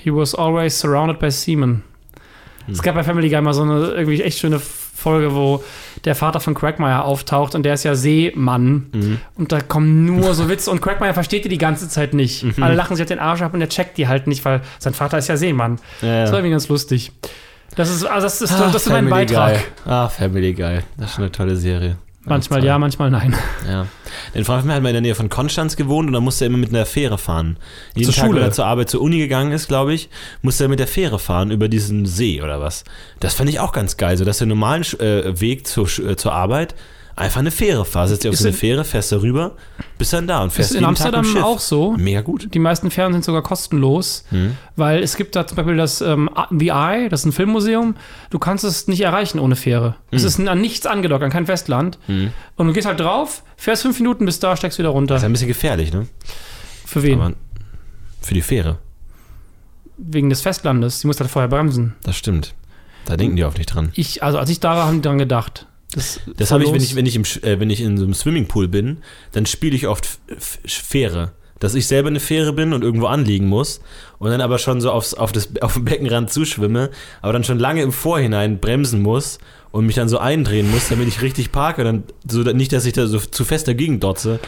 He 0.03 0.13
was 0.13 0.35
always 0.35 0.79
surrounded 0.79 1.19
by 1.19 1.31
seamen. 1.31 1.83
Es 2.69 2.83
gab 2.83 2.97
bei 2.97 3.05
Family 3.05 3.29
Guy 3.31 3.41
mal 3.41 3.55
so 3.55 3.63
eine 3.63 3.91
irgendwie 3.91 4.21
echt 4.23 4.41
schöne 4.41 4.59
Folge, 4.59 5.35
wo 5.37 5.63
der 6.05 6.17
Vater 6.17 6.41
von 6.41 6.55
Quagmire 6.55 7.05
auftaucht 7.05 7.55
und 7.55 7.63
der 7.63 7.75
ist 7.75 7.85
ja 7.85 7.95
Seemann. 7.95 9.21
Und 9.37 9.53
da 9.53 9.61
kommen 9.61 10.05
nur 10.05 10.35
so 10.35 10.49
Witze 10.49 10.73
und 10.73 10.81
Quagmire 10.81 11.15
versteht 11.15 11.45
die 11.45 11.49
die 11.49 11.59
ganze 11.59 11.89
Zeit 11.89 12.13
nicht. 12.13 12.45
Alle 12.61 12.75
lachen 12.75 12.97
sich 12.97 13.05
auf 13.05 13.09
den 13.09 13.21
Arsch 13.21 13.43
ab 13.43 13.55
und 13.55 13.61
er 13.61 13.69
checkt 13.69 13.99
die 13.99 14.09
halt 14.09 14.27
nicht, 14.27 14.45
weil 14.45 14.63
sein 14.81 14.95
Vater 14.95 15.19
ist 15.19 15.29
ja 15.29 15.37
Seemann. 15.37 15.79
Ja, 16.03 16.23
Das 16.23 16.31
war 16.33 16.39
ja. 16.39 16.39
irgendwie 16.39 16.51
ganz 16.51 16.67
lustig. 16.67 17.13
Das 17.75 17.91
ist, 17.91 18.05
also 18.05 18.27
das 18.27 18.41
ist, 18.41 18.53
Ah, 18.53 18.71
das 18.73 18.87
ist 18.87 18.93
mein 18.93 19.09
Beitrag. 19.11 19.55
Guy. 19.85 19.93
Ah, 19.93 20.09
Family 20.09 20.55
Guy. 20.55 20.81
Das 20.97 21.11
ist 21.11 21.15
schon 21.17 21.25
eine 21.25 21.33
tolle 21.33 21.57
Serie. 21.57 21.97
Manchmal 22.29 22.65
ja, 22.65 22.77
manchmal 22.77 23.09
nein. 23.11 23.37
Ja. 23.69 23.87
Den 24.35 24.45
Freund 24.45 24.61
von 24.61 24.67
mir 24.69 24.75
hat 24.75 24.83
mal 24.83 24.89
in 24.89 24.95
der 24.95 25.01
Nähe 25.01 25.15
von 25.15 25.29
Konstanz 25.29 25.77
gewohnt 25.77 26.09
und 26.09 26.13
da 26.13 26.19
musste 26.21 26.45
er 26.45 26.47
immer 26.47 26.59
mit 26.59 26.71
einer 26.71 26.85
Fähre 26.85 27.19
fahren. 27.19 27.57
Jeden 27.95 28.07
Zur 28.07 28.15
Tag, 28.15 28.27
Schule? 28.27 28.41
wenn 28.41 28.49
er 28.49 28.53
zur 28.53 28.67
Arbeit 28.67 28.91
zur 28.91 29.01
Uni 29.01 29.19
gegangen 29.19 29.53
ist, 29.53 29.69
glaube 29.69 29.95
ich, 29.95 30.09
musste 30.43 30.65
er 30.65 30.69
mit 30.69 30.81
der 30.81 30.89
Fähre 30.89 31.21
fahren 31.21 31.53
über 31.53 31.69
diesen 31.69 32.05
See 32.05 32.43
oder 32.43 32.61
was. 32.61 32.83
Das 33.21 33.35
fand 33.35 33.49
ich 33.49 33.61
auch 33.61 33.71
ganz 33.71 33.97
geil, 33.97 34.17
so 34.17 34.25
dass 34.25 34.39
der 34.39 34.49
normalen 34.49 34.83
äh, 34.99 35.41
Weg 35.41 35.69
zur, 35.69 35.87
äh, 36.01 36.17
zur 36.17 36.33
Arbeit 36.33 36.75
einfach 37.17 37.41
eine 37.41 37.51
Fähre 37.51 37.85
fahrst. 37.85 38.11
Setzt 38.11 38.25
dich 38.25 38.31
auf 38.31 38.37
so 38.37 38.45
eine 38.45 38.51
in- 38.51 38.57
Fähre, 38.59 38.85
fährst 38.85 39.11
da 39.11 39.17
rüber, 39.21 39.57
bist 39.99 40.13
dann 40.13 40.27
da 40.27 40.43
und 40.43 40.53
fährst 40.53 40.73
Ist 40.73 40.77
in 40.77 40.85
Amsterdam 40.85 41.25
auch 41.43 41.59
so. 41.59 41.93
Mega 41.97 42.21
gut. 42.21 42.53
Die 42.55 42.59
meisten 42.59 42.91
Fähren 42.91 43.13
sind 43.15 43.25
sogar 43.25 43.43
kostenlos, 43.43 44.25
weil 44.77 45.03
es 45.03 45.17
gibt 45.17 45.35
da 45.35 45.47
zum 45.47 45.57
Beispiel 45.57 45.77
das 45.77 46.01
ähm, 46.03 46.29
The 46.51 46.69
Eye, 46.69 47.09
das 47.09 47.21
ist 47.21 47.27
ein 47.27 47.33
Filmmuseum. 47.33 47.97
Du 48.31 48.39
kannst 48.39 48.65
es 48.65 48.87
nicht 48.87 49.01
erreichen 49.01 49.39
ohne 49.39 49.57
Fähre. 49.57 49.97
Es 50.11 50.23
ist 50.23 50.39
an 50.41 50.61
nichts 50.61 50.87
angedockt, 50.87 51.25
an 51.25 51.31
kein 51.31 51.47
Festland. 51.47 51.99
Und 52.09 52.67
du 52.67 52.73
gehst 52.73 52.87
halt 52.87 53.01
drauf, 53.01 53.43
fährst 53.57 53.83
fünf 53.83 53.99
Minuten 53.99 54.27
bis 54.27 54.39
da, 54.39 54.57
steigst 54.57 54.79
wieder 54.79 54.91
runter. 54.91 55.15
Das 55.15 55.23
ist 55.23 55.27
ein 55.27 55.33
bisschen 55.33 55.49
gefährlich, 55.49 55.93
ne? 55.93 56.07
Für 56.85 57.03
wen? 57.03 57.21
Aber 57.21 57.33
für 58.21 58.35
die 58.35 58.43
Fähre, 58.43 58.79
Wegen 59.99 60.29
des 60.29 60.43
Festlandes. 60.43 61.01
Die 61.01 61.07
musst 61.07 61.21
halt 61.21 61.31
vorher 61.31 61.49
bremsen. 61.49 61.95
das 62.03 62.17
stimmt. 62.17 62.55
Da 63.07 63.17
denken 63.17 63.37
die 63.37 63.45
oft 63.45 63.57
nicht 63.57 63.73
dran. 63.73 63.91
Ich, 63.95 64.23
also 64.23 64.37
als 64.39 64.51
ich 64.51 64.61
da 64.61 64.77
war, 64.77 64.87
haben 64.87 64.97
die 64.97 65.03
dran 65.09 65.17
gedacht. 65.19 65.67
Das, 65.97 66.21
Das 66.37 66.53
habe 66.53 66.63
ich, 66.63 66.73
wenn 66.73 66.83
ich, 66.83 66.95
wenn, 66.95 67.07
ich 67.07 67.17
im, 67.17 67.25
äh, 67.43 67.59
wenn 67.59 67.71
ich 67.71 67.81
in 67.81 67.97
so 67.97 68.05
einem 68.05 68.15
Swimmingpool 68.15 68.69
bin, 68.69 68.99
dann 69.33 69.47
spiele 69.47 69.75
ich 69.75 69.89
oft 69.89 70.05
F- 70.29 70.59
F- 70.65 70.73
Fähre. 70.87 71.33
Dass 71.59 71.75
ich 71.75 71.87
selber 71.87 72.09
eine 72.09 72.21
Fähre 72.21 72.53
bin 72.53 72.75
und 72.75 72.85
irgendwo 72.85 73.07
anliegen 73.07 73.47
muss 73.49 73.81
und 74.19 74.31
dann 74.31 74.43
aber 74.43 74.59
schon 74.59 74.83
so 74.83 74.91
aufs, 74.93 75.15
auf, 75.15 75.33
das, 75.33 75.49
auf 75.63 75.73
den 75.75 75.87
Beckenrand 75.87 76.31
zuschwimme, 76.31 76.91
aber 77.23 77.33
dann 77.33 77.45
schon 77.45 77.59
lange 77.59 77.81
im 77.83 77.93
Vorhinein 77.93 78.61
bremsen 78.61 79.01
muss 79.01 79.39
und 79.73 79.87
mich 79.87 79.95
dann 79.97 80.09
so 80.11 80.19
eindrehen 80.19 80.71
muss, 80.71 80.89
damit 80.89 81.09
ich 81.09 81.23
richtig 81.23 81.51
parke. 81.53 81.83
Dann 81.83 82.05
so, 82.29 82.43
nicht, 82.43 82.73
dass 82.73 82.85
ich 82.85 82.93
da 82.93 83.07
so 83.07 83.19
zu 83.19 83.45
fest 83.45 83.67
dagegen 83.69 83.99
dotze, 84.01 84.39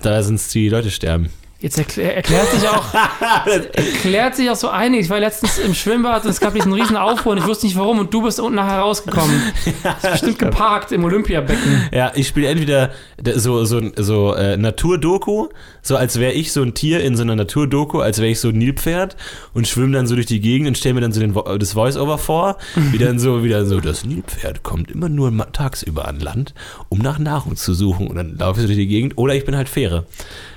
da 0.00 0.22
sind 0.22 0.40
die 0.54 0.70
Leute 0.70 0.90
sterben. 0.90 1.28
Jetzt 1.60 1.76
erklär, 1.76 2.14
erklärt 2.14 2.48
sich 2.52 2.68
auch 2.68 2.94
erklärt 3.72 4.36
sich 4.36 4.48
auch 4.48 4.54
so 4.54 4.68
einiges. 4.68 5.06
Ich 5.06 5.10
war 5.10 5.18
letztens 5.18 5.58
im 5.58 5.74
Schwimmbad 5.74 6.24
und 6.24 6.30
es 6.30 6.38
gab 6.38 6.54
diesen 6.54 6.72
riesen 6.72 6.96
Aufruhr 6.96 7.32
und 7.32 7.38
ich 7.38 7.46
wusste 7.46 7.66
nicht 7.66 7.76
warum 7.76 7.98
und 7.98 8.14
du 8.14 8.22
bist 8.22 8.38
unten 8.38 8.54
nachher 8.54 8.78
rausgekommen. 8.78 9.42
Hast 9.82 10.08
bestimmt 10.08 10.38
geparkt 10.38 10.92
im 10.92 11.02
Olympiabecken. 11.02 11.88
Ja, 11.92 12.12
ich 12.14 12.28
spiele 12.28 12.46
entweder 12.46 12.92
so, 13.34 13.64
so, 13.64 13.82
so 13.96 14.34
äh, 14.34 14.56
Naturdoku, 14.56 15.48
so 15.82 15.96
als 15.96 16.20
wäre 16.20 16.30
ich 16.30 16.52
so 16.52 16.62
ein 16.62 16.74
Tier 16.74 17.02
in 17.02 17.16
so 17.16 17.24
einer 17.24 17.34
Naturdoku, 17.34 17.98
als 17.98 18.18
wäre 18.18 18.30
ich 18.30 18.38
so 18.38 18.50
ein 18.50 18.58
Nilpferd 18.58 19.16
und 19.52 19.66
schwimme 19.66 19.96
dann 19.96 20.06
so 20.06 20.14
durch 20.14 20.26
die 20.26 20.38
Gegend 20.38 20.68
und 20.68 20.78
stelle 20.78 20.94
mir 20.94 21.00
dann 21.00 21.12
so 21.12 21.18
den, 21.18 21.34
das 21.58 21.72
Voice-Over 21.72 22.18
vor, 22.18 22.58
wie 22.92 22.98
dann 22.98 23.18
so, 23.18 23.42
wieder 23.42 23.66
so, 23.66 23.80
das 23.80 24.04
Nilpferd 24.04 24.62
kommt 24.62 24.92
immer 24.92 25.08
nur 25.08 25.36
tagsüber 25.50 26.06
an 26.06 26.20
Land, 26.20 26.54
um 26.88 27.00
nach 27.00 27.18
Nahrung 27.18 27.56
zu 27.56 27.74
suchen 27.74 28.06
und 28.06 28.14
dann 28.14 28.36
laufe 28.38 28.60
ich 28.60 28.62
so 28.62 28.66
durch 28.68 28.78
die 28.78 28.86
Gegend 28.86 29.18
oder 29.18 29.34
ich 29.34 29.44
bin 29.44 29.56
halt 29.56 29.68
Fähre. 29.68 30.06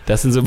Das 0.08 0.24
sind 0.24 0.32
so... 0.32 0.42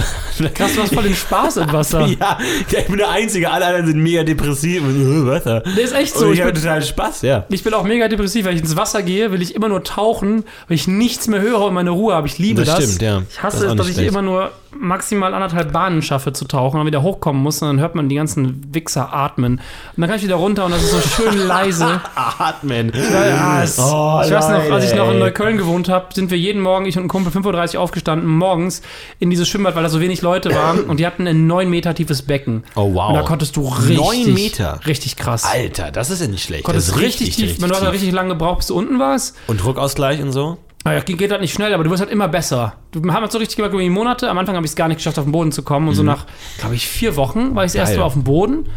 Krass, 0.55 0.75
du 0.75 0.83
hast 0.83 0.93
voll 0.95 1.05
den 1.05 1.15
Spaß 1.15 1.59
im 1.59 1.73
Wasser. 1.73 2.07
Ja, 2.21 2.39
ich 2.69 2.87
bin 2.87 2.99
der 2.99 3.11
Einzige, 3.11 3.51
alle 3.51 3.67
anderen 3.67 3.87
sind 3.87 4.03
mega 4.03 4.23
depressiv 4.25 4.83
und 4.83 5.01
äh, 5.01 5.27
Wasser. 5.27 5.61
Der 5.61 5.85
ist 5.85 5.95
echt 5.95 6.15
so. 6.15 6.27
Und 6.27 6.33
Ich 6.33 6.39
ich 6.39 6.45
habe 6.45 6.53
total 6.53 6.83
Spaß, 6.83 7.23
ja. 7.23 7.45
ich 7.49 7.63
bin 7.65 7.73
auch 7.75 7.85
mega 7.85 8.09
depressiv, 8.09 8.45
weil 8.47 8.55
ich 8.55 8.61
ins 8.61 8.77
Wasser 8.77 9.03
gehe, 9.03 9.31
will 9.33 9.41
ich 9.43 9.55
immer 9.55 9.69
nur 9.69 9.83
tauchen, 9.85 10.45
weil 10.69 10.75
ich 10.77 10.87
nichts 10.89 11.29
mehr 11.29 11.41
höre 11.41 11.61
und 11.63 11.75
meine 11.75 11.91
Ruhe 11.91 12.15
habe. 12.15 12.27
Ich 12.27 12.39
liebe 12.39 12.65
Das 12.65 12.77
das. 12.77 12.85
stimmt, 12.85 13.03
ja. 13.03 13.19
Ich 13.29 13.37
Das 13.37 13.43
hasse 13.45 13.67
auch 13.69 13.71
es, 13.73 13.77
dass 13.77 13.89
ich 13.89 13.95
schlecht. 13.95 14.11
immer 14.11 14.23
nur 14.23 14.51
maximal 14.77 15.33
anderthalb 15.35 15.73
Bahnen 15.73 16.03
schaffe 16.03 16.33
zu 16.33 16.47
tauchen 16.47 16.75
und 16.75 16.81
dann 16.81 16.87
wieder 16.89 17.03
hochkommen 17.03 17.41
muss, 17.41 17.63
und 17.63 17.69
dann 17.69 17.81
hört 17.81 17.95
man 17.95 18.09
die 18.09 18.17
ganzen 18.17 18.75
Wichser 18.75 19.15
atmen. 19.15 19.55
Und 19.55 19.61
dann 20.01 20.09
kann 20.11 20.19
ich 20.19 20.25
wieder 20.25 20.35
runter 20.35 20.65
und 20.65 20.73
das 20.73 20.83
ist 20.83 20.91
so 20.91 21.01
schön 21.23 21.39
leise. 21.47 22.01
Atmen. 22.17 22.93
Ja, 22.95 23.63
es, 23.63 23.79
Oh, 23.79 24.21
ich 24.25 24.31
weiß 24.33 24.49
noch, 24.49 24.71
als 24.73 24.85
ich 24.91 24.95
noch 24.97 25.11
in. 25.13 25.19
Neukölln 25.21 25.59
gewohnt 25.59 25.89
habe, 25.89 26.13
sind 26.13 26.31
wir 26.33 26.39
jeden 26.39 26.61
Morgen, 26.61 26.87
ich 26.87 26.97
und 26.97 27.05
ein 27.05 27.09
Kumpel, 27.09 27.33
5.30 27.33 27.77
Uhr 27.77 27.81
aufgestanden, 27.83 28.29
morgens 28.29 28.83
in 29.21 29.31
dieses 29.31 29.49
Schwimmbad, 29.55 29.77
weil 29.77 29.85
da 29.85 29.89
so 29.89 30.01
wenig 30.01 30.21
Leute 30.21 30.53
waren 30.53 30.81
und 30.85 30.99
die 30.99 31.07
hatten 31.07 31.29
ein 31.29 31.47
9 31.47 31.71
Meter 31.71 31.95
tiefes 31.95 32.23
Becken. 32.23 32.65
Oh, 32.75 32.93
wow. 32.93 33.11
Und 33.11 33.15
da 33.15 33.23
konntest 33.23 33.55
du 33.57 33.69
richtig. 33.69 33.97
Neun 33.97 34.35
Meter? 34.35 34.81
Richtig 34.85 35.17
krass. 35.17 35.45
Alter, 35.45 35.93
das 35.93 36.11
ist 36.11 36.21
ja 36.21 36.27
nicht 36.27 36.43
schlecht. 36.43 36.65
konntest 36.65 36.89
das 36.89 36.97
ist 36.97 37.01
richtig, 37.01 37.37
tief, 37.37 37.63
wenn 37.63 37.69
du 37.69 37.77
hast 37.77 37.93
richtig 37.93 38.11
lange 38.11 38.31
gebraucht, 38.31 38.59
bis 38.59 38.67
du 38.67 38.77
unten 38.77 38.99
warst. 38.99 39.37
Und 39.47 39.63
Druckausgleich 39.63 40.21
und 40.21 40.33
so? 40.33 40.59
Naja, 40.85 41.01
geht, 41.01 41.19
geht 41.19 41.31
halt 41.31 41.41
nicht 41.41 41.55
schnell, 41.55 41.73
aber 41.73 41.85
du 41.85 41.91
wirst 41.91 42.01
halt 42.01 42.11
immer 42.11 42.27
besser. 42.29 42.75
Du 42.91 43.01
haben 43.01 43.13
halt 43.13 43.31
so 43.31 43.39
richtig 43.39 43.57
gemacht, 43.57 43.73
irgendwie 43.73 43.89
Monate. 43.91 44.29
Am 44.29 44.37
Anfang 44.39 44.57
habe 44.57 44.67
ich 44.67 44.73
es 44.73 44.77
gar 44.77 44.89
nicht 44.89 44.99
geschafft, 44.99 45.19
auf 45.19 45.25
den 45.25 45.33
Boden 45.33 45.53
zu 45.53 45.63
kommen. 45.63 45.89
Und 45.89 45.95
so 45.95 46.03
nach, 46.03 46.27
glaube 46.59 46.75
ich, 46.75 46.89
vier 46.89 47.17
Wochen 47.17 47.55
war 47.55 47.65
ich 47.65 47.73
das 47.73 47.77
erste 47.77 47.95
Mhm. 47.95 48.01
Mal 48.01 48.07
auf 48.07 48.13
dem 48.15 48.25
Boden. 48.25 48.69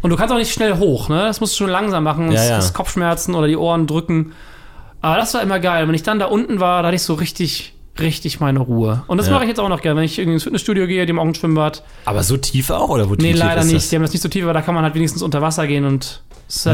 Und 0.00 0.10
du 0.10 0.16
kannst 0.16 0.32
auch 0.32 0.38
nicht 0.38 0.52
schnell 0.52 0.78
hoch, 0.78 1.08
ne? 1.08 1.18
Das 1.26 1.40
musst 1.40 1.52
du 1.54 1.58
schon 1.58 1.70
langsam 1.70 2.02
machen. 2.02 2.32
Ja, 2.32 2.42
Ja, 2.42 2.48
ja. 2.50 2.56
Das 2.56 2.72
Kopfschmerzen 2.72 3.34
oder 3.34 3.46
die 3.46 3.56
Ohren 3.56 3.86
drücken. 3.86 4.32
Aber 5.00 5.16
das 5.16 5.34
war 5.34 5.42
immer 5.42 5.60
geil. 5.60 5.86
Wenn 5.86 5.94
ich 5.94 6.02
dann 6.02 6.18
da 6.18 6.26
unten 6.26 6.60
war, 6.60 6.82
da 6.82 6.88
hatte 6.88 6.96
ich 6.96 7.02
so 7.02 7.12
richtig, 7.14 7.73
richtig 7.98 8.40
meine 8.40 8.58
Ruhe. 8.60 9.02
Und 9.06 9.18
das 9.18 9.26
Ja. 9.28 9.32
mache 9.34 9.44
ich 9.44 9.48
jetzt 9.48 9.60
auch 9.60 9.68
noch 9.68 9.80
gerne. 9.82 9.98
Wenn 9.98 10.04
ich 10.04 10.18
irgendwie 10.18 10.34
ins 10.34 10.42
Fitnessstudio 10.44 10.86
gehe, 10.86 11.06
die 11.06 11.12
haben 11.12 11.18
auch 11.18 11.24
ein 11.24 11.34
Schwimmbad. 11.34 11.82
Aber 12.04 12.22
so 12.22 12.36
tief 12.36 12.70
auch? 12.70 12.88
Oder 12.90 13.08
wo 13.08 13.14
Nee, 13.14 13.32
tief 13.32 13.38
leider 13.38 13.60
ist 13.60 13.66
nicht. 13.66 13.76
Das? 13.76 13.88
Die 13.90 13.96
haben 13.96 14.02
das 14.02 14.12
nicht 14.12 14.22
so 14.22 14.28
tief, 14.28 14.42
aber 14.44 14.52
da 14.52 14.62
kann 14.62 14.74
man 14.74 14.82
halt 14.84 14.94
wenigstens 14.94 15.22
unter 15.22 15.40
Wasser 15.42 15.66
gehen 15.66 15.84
und 15.84 16.22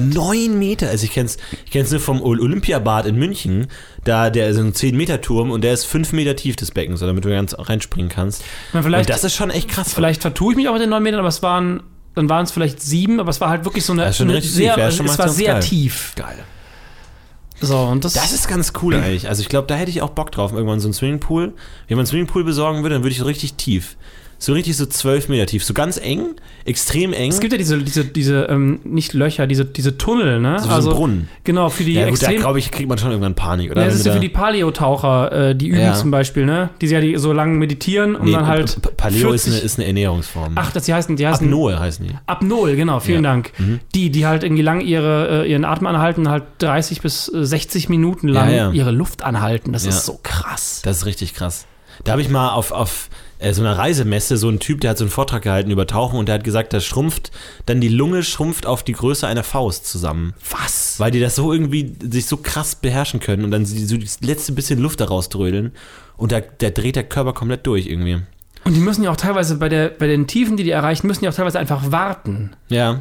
Neun 0.01 0.59
Meter. 0.59 0.89
Also 0.89 1.05
ich 1.05 1.13
kenn's, 1.13 1.39
ich 1.65 1.71
kenn's 1.71 1.91
nur 1.91 2.01
vom 2.01 2.21
Ol- 2.23 2.41
Olympiabad 2.41 3.07
in 3.07 3.17
München. 3.17 3.69
Da 4.05 4.29
der 4.29 4.49
ist 4.49 4.59
ein 4.59 4.75
10 4.75 4.97
Meter 4.97 5.21
Turm 5.21 5.51
und 5.53 5.63
der 5.63 5.73
ist 5.73 5.85
fünf 5.85 6.13
Meter 6.13 6.35
tief 6.37 6.57
das 6.57 6.71
Becken, 6.73 6.97
so 6.97 7.07
damit 7.07 7.25
du 7.25 7.29
ganz 7.31 7.55
reinspringen 7.57 8.11
kannst. 8.11 8.43
Vielleicht, 8.73 9.09
und 9.09 9.11
das 9.11 9.25
ist 9.25 9.35
schon 9.35 9.51
echt 9.51 9.69
krass. 9.69 9.95
Vielleicht 9.95 10.23
vertue 10.23 10.53
ich 10.53 10.57
mich 10.57 10.69
auch 10.69 10.73
mit 10.73 10.83
den 10.83 10.91
neun 10.91 11.03
Metern, 11.03 11.21
aber 11.21 11.29
es 11.29 11.43
waren, 11.43 11.83
dann 12.15 12.29
waren 12.29 12.45
es 12.45 12.51
vielleicht 12.51 12.83
sieben, 12.83 13.21
aber 13.21 13.31
es 13.31 13.41
war 13.41 13.49
halt 13.49 13.65
wirklich 13.65 13.85
so 13.85 13.93
eine, 13.93 14.13
schon 14.13 14.29
eine 14.29 14.43
sehr, 14.43 14.75
tief, 14.75 14.83
ja, 14.83 14.89
es 14.89 15.19
war 15.19 15.29
sehr 15.29 15.53
geil. 15.55 15.63
tief. 15.63 16.13
geil. 16.17 16.39
So, 17.61 17.79
und 17.79 18.05
das, 18.05 18.15
Das 18.15 18.33
ist 18.33 18.49
ganz 18.49 18.73
cool 18.83 18.95
eigentlich. 18.95 19.29
Also 19.29 19.43
ich 19.43 19.49
glaube, 19.49 19.67
da 19.67 19.75
hätte 19.75 19.91
ich 19.91 20.03
auch 20.03 20.11
Bock 20.11 20.33
drauf. 20.33 20.53
Irgendwann 20.53 20.81
so 20.81 20.89
ein 20.89 20.95
Swimmingpool. 20.95 21.53
Wenn 21.89 21.97
man 21.97 22.01
einen 22.01 22.07
Swimmingpool 22.07 22.45
besorgen 22.45 22.83
würde, 22.83 22.95
dann 22.95 23.03
würde 23.03 23.13
ich 23.13 23.19
so 23.19 23.25
richtig 23.27 23.55
tief. 23.55 23.97
So 24.43 24.55
richtig 24.55 24.75
so 24.79 24.87
zwölf 24.87 25.29
Meter 25.29 25.45
tief. 25.45 25.63
So 25.65 25.75
ganz 25.75 25.99
eng, 25.99 26.29
extrem 26.65 27.13
eng. 27.13 27.31
es 27.31 27.41
gibt 27.41 27.53
ja 27.53 27.59
diese, 27.59 27.77
diese, 27.77 28.07
diese 28.07 28.45
ähm, 28.45 28.81
nicht 28.85 29.13
Löcher, 29.13 29.47
diese, 29.47 29.67
diese 29.67 29.99
Tunnel, 29.99 30.41
ne? 30.41 30.59
so 30.59 30.71
wie 30.71 30.81
so 30.81 30.91
ein 30.91 30.97
Brunnen. 30.97 31.29
Genau, 31.45 31.69
für 31.69 31.85
die 31.85 31.93
Ja 31.93 32.09
gut, 32.09 32.23
da 32.23 32.27
extrem. 32.29 32.41
glaube 32.41 32.59
ich, 32.59 32.71
kriegt 32.71 32.89
man 32.89 32.97
schon 32.97 33.11
irgendwann 33.11 33.35
Panik, 33.35 33.71
oder? 33.71 33.83
Ja, 33.83 33.89
das 33.89 33.97
ist 33.97 34.07
ja 34.07 34.15
für 34.15 34.19
die 34.21 34.31
Paläotaucher, 34.31 35.51
äh, 35.51 35.55
die 35.55 35.69
üben 35.69 35.81
Ja. 35.81 35.93
zum 35.93 36.11
Beispiel, 36.11 36.47
ne? 36.47 36.71
Die 36.81 36.87
ja 36.87 37.03
die 37.03 37.19
so 37.19 37.35
lange 37.35 37.59
meditieren 37.59 38.17
und 38.17 38.25
nee, 38.25 38.33
dann 38.33 38.47
halt. 38.47 38.79
Paleo 38.97 39.33
ist 39.33 39.45
40 39.45 39.53
eine, 39.53 39.63
ist 39.63 39.79
eine 39.79 39.87
Ernährungsform. 39.89 40.53
Ach, 40.55 40.73
das 40.73 40.85
die 40.85 40.95
heißen, 40.95 41.17
die 41.17 41.27
heißen. 41.27 41.47
Apnoe 41.47 41.79
heißen 41.79 42.07
die. 42.09 42.15
Apnoe, 42.27 42.77
genau, 42.77 43.01
vielen 43.01 43.25
Ja. 43.25 43.31
Dank. 43.33 43.53
Mhm. 43.59 43.81
Die, 43.95 44.11
die 44.11 44.27
halt 44.27 44.43
irgendwie 44.43 44.63
lang 44.63 44.81
ihre, 44.81 45.45
äh, 45.45 45.51
ihren 45.51 45.67
Atem 45.67 45.87
anhalten, 45.87 46.31
halt 46.31 46.45
30 46.59 47.03
bis 47.03 47.29
äh, 47.33 47.45
60 47.45 47.91
Minuten 47.91 48.29
lang 48.29 48.51
Ja, 48.55 48.71
ihre 48.71 48.91
Luft 48.91 49.23
anhalten. 49.23 49.73
Das 49.75 49.85
ist 49.85 50.07
so 50.07 50.19
krass. 50.23 50.81
Das 50.83 50.97
ist 50.99 51.05
richtig 51.07 51.35
krass. 51.35 51.67
Da 52.05 52.13
habe 52.13 52.23
ich 52.23 52.31
mal 52.31 52.49
auf, 52.51 52.73
auf 52.73 53.11
äh, 53.41 53.53
so 53.53 53.63
einer 53.63 53.77
Reisemesse 53.77 54.37
so 54.37 54.49
einen 54.49 54.61
Typ, 54.61 54.81
der 54.81 54.91
hat 54.91 54.99
so 54.99 55.05
einen 55.05 55.11
Vortrag 55.11 55.43
gehalten 55.43 55.71
über 55.71 55.87
Tauchen 55.87 56.19
und 56.19 56.27
der 56.27 56.37
hat 56.37 56.45
gesagt, 56.45 56.73
da 56.73 56.81
schrumpft, 56.81 57.31
dann 57.67 57.81
die 57.81 57.89
Lunge 57.89 58.23
schrumpft 58.23 58.67
auf 58.67 58.83
die 58.83 58.93
Größe 58.93 59.27
einer 59.27 59.43
Faust 59.43 59.87
zusammen. 59.87 60.35
Was? 60.51 61.01
Weil 61.01 61.11
die 61.11 61.21
das 61.21 61.35
so 61.35 61.53
irgendwie 61.53 61.95
sich 62.03 62.27
so 62.27 62.37
krass 62.37 62.75
beherrschen 62.75 63.21
können 63.21 63.45
und 63.45 63.51
dann 63.51 63.65
sie 63.65 63.85
so 63.87 63.97
das 63.97 64.21
letzte 64.21 64.53
bisschen 64.53 64.79
Luft 64.79 65.01
daraus 65.01 65.29
drödeln 65.29 65.73
und 66.17 66.33
da, 66.33 66.41
da 66.41 66.71
dreht 66.71 66.97
der 66.97 67.05
Körper 67.05 67.33
komplett 67.33 67.67
durch 67.67 67.87
irgendwie. 67.87 68.21
Und 68.65 68.75
die 68.75 68.81
müssen 68.81 69.03
ja 69.03 69.11
auch 69.11 69.17
teilweise 69.17 69.57
bei, 69.57 69.69
der, 69.69 69.89
bei 69.89 70.07
den 70.07 70.27
Tiefen, 70.27 70.57
die 70.57 70.65
die 70.65 70.71
erreichen, 70.71 71.07
müssen 71.07 71.21
die 71.21 71.29
auch 71.29 71.35
teilweise 71.35 71.59
einfach 71.59 71.91
warten. 71.91 72.51
Ja. 72.69 73.01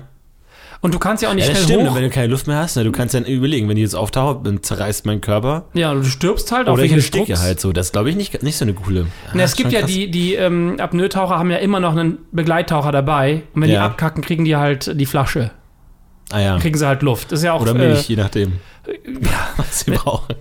Und 0.82 0.94
du 0.94 1.00
kannst 1.00 1.22
ja 1.22 1.30
auch 1.30 1.34
nicht 1.34 1.46
Ja, 1.46 1.54
das 1.54 1.64
schnell 1.66 1.76
stimmt, 1.78 1.90
hoch. 1.92 1.96
wenn 1.96 2.04
du 2.04 2.10
keine 2.10 2.28
Luft 2.28 2.48
mehr 2.48 2.56
hast, 2.58 2.78
ne, 2.78 2.86
du 2.86 2.92
kannst 2.94 3.14
dann 3.14 3.26
überlegen, 3.26 3.68
wenn 3.68 3.76
die 3.76 3.82
jetzt 3.82 3.96
auftaucht, 3.96 4.46
dann 4.46 4.64
zerreißt 4.64 5.06
mein 5.06 5.20
Körper. 5.20 5.66
Ja, 5.74 5.94
du 5.94 6.04
stirbst 6.06 6.52
halt 6.54 6.70
Oder 6.70 6.84
ich 6.84 6.94
ersticke 6.94 7.38
halt 7.38 7.60
so. 7.60 7.74
Das 7.74 7.92
glaube 7.92 8.10
ich 8.10 8.16
nicht, 8.16 8.42
nicht 8.44 8.58
so 8.58 8.64
eine 8.64 8.74
coole. 8.74 9.08
Na, 9.34 9.42
Ah, 9.42 9.46
es 9.46 9.56
gibt 9.58 9.68
schon 9.70 9.74
ja 9.74 9.80
krass. 9.82 9.92
die, 9.92 10.10
die 10.10 10.36
ähm, 10.36 10.78
Apnoe-Taucher 10.80 11.38
haben 11.38 11.52
ja 11.52 11.58
immer 11.58 11.82
noch 11.82 11.92
einen 11.92 12.20
Begleittaucher 12.32 12.94
dabei. 12.94 13.44
Und 13.54 13.62
wenn 13.64 13.68
die 13.70 13.76
Ja. 13.76 13.86
abkacken, 13.86 14.24
kriegen 14.24 14.46
die 14.46 14.56
halt 14.56 14.98
die 15.00 15.06
Flasche. 15.06 15.52
Ah 16.32 16.40
ja. 16.40 16.58
Kriegen 16.60 16.78
sie 16.78 16.88
halt 16.88 17.02
Luft. 17.02 17.32
Das 17.32 17.40
ist 17.40 17.46
ja 17.46 17.54
auch. 17.54 17.62
Oder 17.62 17.74
Milch, 17.74 18.08
je 18.08 18.16
nachdem, 18.16 18.54
Äh, 18.88 18.92
ja, 19.22 19.48
was 19.58 19.82
sie 19.82 19.92
brauchen. 19.92 20.36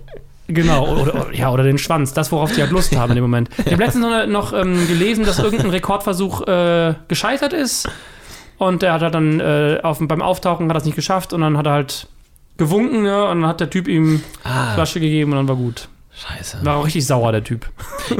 genau. 0.47 0.87
Oder, 1.01 1.15
oder, 1.15 1.35
ja, 1.35 1.51
oder 1.51 1.63
den 1.63 1.77
Schwanz. 1.79 2.13
Das, 2.13 2.31
worauf 2.31 2.53
die 2.53 2.61
halt 2.61 2.71
Lust 2.71 2.95
haben 2.95 3.09
in 3.11 3.15
dem 3.15 3.23
Moment. 3.23 3.49
Ich 3.65 3.73
habe 3.73 3.83
letztens 3.83 4.05
noch, 4.05 4.25
noch 4.27 4.53
ähm, 4.53 4.87
gelesen, 4.87 5.25
dass 5.25 5.39
irgendein 5.39 5.71
Rekordversuch 5.71 6.47
äh, 6.47 6.93
gescheitert 7.09 7.51
ist. 7.53 7.89
Und 8.59 8.81
der 8.83 8.93
hat 8.93 9.01
halt 9.01 9.15
dann 9.15 9.39
äh, 9.39 9.79
auf, 9.81 9.97
beim 10.01 10.21
Auftauchen 10.21 10.69
hat 10.69 10.75
das 10.75 10.85
nicht 10.85 10.95
geschafft 10.95 11.33
und 11.33 11.41
dann 11.41 11.57
hat 11.57 11.65
er 11.65 11.71
halt 11.71 12.07
gewunken 12.57 13.03
ne? 13.03 13.23
und 13.29 13.41
dann 13.41 13.49
hat 13.49 13.61
der 13.61 13.69
Typ 13.69 13.87
ihm 13.87 14.21
Ah, 14.43 14.73
Flasche 14.73 14.99
gegeben 14.99 15.31
und 15.31 15.37
dann 15.37 15.47
war 15.47 15.55
gut. 15.55 15.87
Scheiße. 16.27 16.57
War 16.63 16.77
auch 16.77 16.85
richtig 16.85 17.05
sauer, 17.05 17.31
der 17.31 17.43
Typ. 17.43 17.67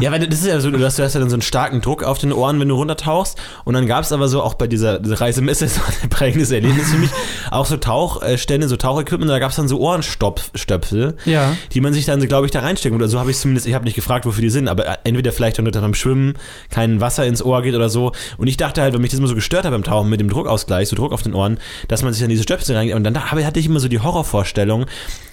Ja, 0.01 0.11
weil 0.11 0.19
das 0.27 0.39
ist 0.39 0.45
ja 0.47 0.59
so, 0.59 0.71
du 0.71 0.83
hast, 0.83 0.97
du 0.99 1.03
hast 1.03 1.13
ja 1.13 1.19
dann 1.19 1.29
so 1.29 1.35
einen 1.35 1.41
starken 1.41 1.81
Druck 1.81 2.03
auf 2.03 2.17
den 2.17 2.31
Ohren, 2.33 2.59
wenn 2.59 2.67
du 2.69 2.75
runtertauchst. 2.75 3.37
Und 3.65 3.73
dann 3.73 3.85
gab 3.87 4.03
es 4.03 4.11
aber 4.11 4.27
so 4.27 4.41
auch 4.41 4.53
bei 4.53 4.67
dieser 4.67 4.99
dieser 4.99 5.19
Reisemesse, 5.19 5.65
das 5.65 5.79
war 5.79 5.85
ein 6.03 6.09
prägendes 6.09 6.51
Erlebnis 6.51 6.91
für 6.91 6.97
mich, 6.97 7.09
auch 7.51 7.65
so 7.65 7.77
Tauchstände, 7.77 8.67
so 8.67 8.77
Tauchequipment, 8.77 9.29
da 9.29 9.39
gab 9.39 9.49
es 9.51 9.57
dann 9.57 9.67
so 9.67 9.79
Ohrenstöpsel, 9.79 11.17
Ja. 11.25 11.55
die 11.73 11.81
man 11.81 11.93
sich 11.93 12.05
dann, 12.05 12.21
so, 12.21 12.27
glaube 12.27 12.45
ich, 12.45 12.51
da 12.51 12.59
reinstecken. 12.61 12.95
Oder 12.97 13.07
so 13.07 13.19
habe 13.19 13.31
ich 13.31 13.37
zumindest, 13.37 13.67
ich 13.67 13.73
habe 13.73 13.85
nicht 13.85 13.95
gefragt, 13.95 14.25
wofür 14.25 14.41
die 14.41 14.49
sind, 14.49 14.67
aber 14.67 14.99
entweder 15.05 15.31
vielleicht, 15.31 15.57
wenn 15.57 15.65
du 15.65 15.71
dann 15.71 15.81
beim 15.81 15.93
Schwimmen 15.93 16.33
kein 16.69 17.01
Wasser 17.01 17.25
ins 17.25 17.43
Ohr 17.43 17.61
geht 17.61 17.75
oder 17.75 17.89
so. 17.89 18.11
Und 18.37 18.47
ich 18.47 18.57
dachte 18.57 18.81
halt, 18.81 18.93
weil 18.93 19.01
mich 19.01 19.11
das 19.11 19.19
immer 19.19 19.27
so 19.27 19.35
gestört 19.35 19.65
hat 19.65 19.71
beim 19.71 19.83
Tauchen 19.83 20.09
mit 20.09 20.19
dem 20.19 20.29
Druckausgleich, 20.29 20.87
so 20.89 20.95
Druck 20.95 21.11
auf 21.11 21.23
den 21.23 21.33
Ohren, 21.33 21.57
dass 21.87 22.01
man 22.03 22.13
sich 22.13 22.21
dann 22.21 22.29
diese 22.29 22.43
Stöpsel 22.43 22.75
reingeht. 22.75 22.95
Und 22.95 23.03
dann 23.03 23.13
da- 23.13 23.23
aber 23.31 23.45
hatte 23.45 23.59
ich 23.59 23.65
immer 23.65 23.79
so 23.79 23.87
die 23.87 23.99
Horrorvorstellung, 23.99 24.85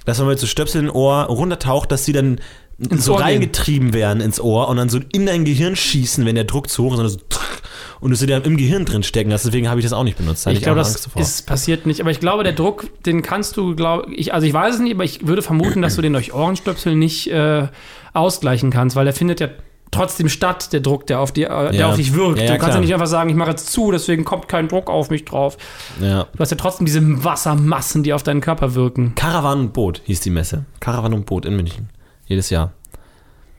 dass 0.07 0.19
man 0.19 0.29
mit 0.29 0.39
so 0.39 0.47
Stöpseln 0.47 0.87
im 0.87 0.95
Ohr 0.95 1.25
runtertaucht, 1.25 1.93
dass 1.93 2.05
die 2.05 2.13
dann 2.13 2.41
Ins 2.79 3.07
so 3.07 3.13
Ohr 3.13 3.19
gehen. 3.19 3.27
reingetrieben 3.27 3.95
werden 3.95 4.21
ins 4.21 4.39
Ohr 4.39 4.69
und 4.69 4.77
dann 4.77 4.91
so 4.91 5.01
in 5.11 5.25
dein 5.25 5.47
Gehirn 5.47 5.77
schießen, 5.77 6.27
wenn 6.27 6.35
der 6.35 6.45
Druck 6.45 6.69
zu 6.69 6.85
hoch 6.85 6.93
ist, 6.93 7.01
und, 7.01 7.09
so 7.09 7.19
und 8.01 8.11
du 8.11 8.17
sie 8.17 8.27
dann 8.27 8.43
im 8.43 8.59
Gehirn 8.59 8.85
drin 8.85 9.03
stecken 9.03 9.33
hast. 9.33 9.47
Deswegen 9.47 9.71
habe 9.71 9.81
ich 9.81 9.87
das 9.87 9.95
auch 9.95 10.05
nicht 10.05 10.19
benutzt. 10.19 10.47
Ich 10.47 10.61
glaube, 10.61 10.79
das 10.79 11.09
ist 11.15 11.47
passiert 11.47 11.87
nicht. 11.87 12.03
Aber 12.03 12.11
ich 12.11 12.21
glaube, 12.21 12.45
der 12.45 12.53
Druck, 12.53 12.87
den 13.05 13.23
kannst 13.23 13.57
du, 13.57 13.75
glaube 13.75 14.15
ich, 14.15 14.35
also 14.35 14.47
ich 14.47 14.53
weiß 14.53 14.75
es 14.75 14.81
nicht, 14.81 14.95
aber 14.95 15.05
ich 15.05 15.27
würde 15.27 15.41
vermuten, 15.41 15.81
dass 15.81 15.97
du 15.97 16.03
den 16.03 16.13
durch 16.13 16.35
Ohrenstöpsel 16.35 16.95
nicht 16.95 17.31
äh, 17.31 17.69
ausgleichen 18.13 18.71
kannst, 18.71 18.95
weil 18.95 19.07
der 19.07 19.15
findet 19.15 19.41
ja 19.41 19.49
trotzdem 19.91 20.29
statt, 20.29 20.73
der 20.73 20.81
Druck, 20.81 21.07
der 21.07 21.21
auf, 21.21 21.33
die, 21.33 21.45
äh, 21.45 21.49
der 21.49 21.73
Ja. 21.75 21.89
auf 21.91 21.97
dich 21.97 22.13
wirkt. 22.15 22.39
Ja, 22.39 22.45
ja, 22.45 22.51
du 22.53 22.59
kannst 22.59 22.67
ja 22.67 22.71
klar. 22.75 22.81
nicht 22.81 22.93
einfach 22.95 23.07
sagen, 23.07 23.31
ich 23.31 23.37
mache 23.37 23.51
jetzt 23.51 23.73
zu, 23.73 23.91
deswegen 23.93 24.25
kommt 24.25 24.49
kein 24.49 24.69
Druck 24.69 24.89
auf 24.91 25.11
mich 25.11 25.25
drauf. 25.25 25.57
ja. 26.01 26.25
Du 26.33 26.39
hast 26.41 26.51
ja 26.51 26.57
trotzdem 26.57 26.87
diese 26.87 27.25
Wassermassen, 27.25 28.03
die 28.03 28.13
auf 28.13 28.23
deinen 28.23 28.41
Körper 28.41 28.75
wirken. 28.75 29.15
Caravan 29.15 29.61
und 29.61 29.73
Boot 29.73 30.03
hieß 30.05 30.21
die 30.21 30.31
Messe. 30.31 30.65
Caravan 30.81 31.15
und 31.15 31.27
Boot 31.27 31.47
in 31.47 31.57
München. 31.57 31.89
Jedes 32.27 32.51
Jahr. 32.51 32.73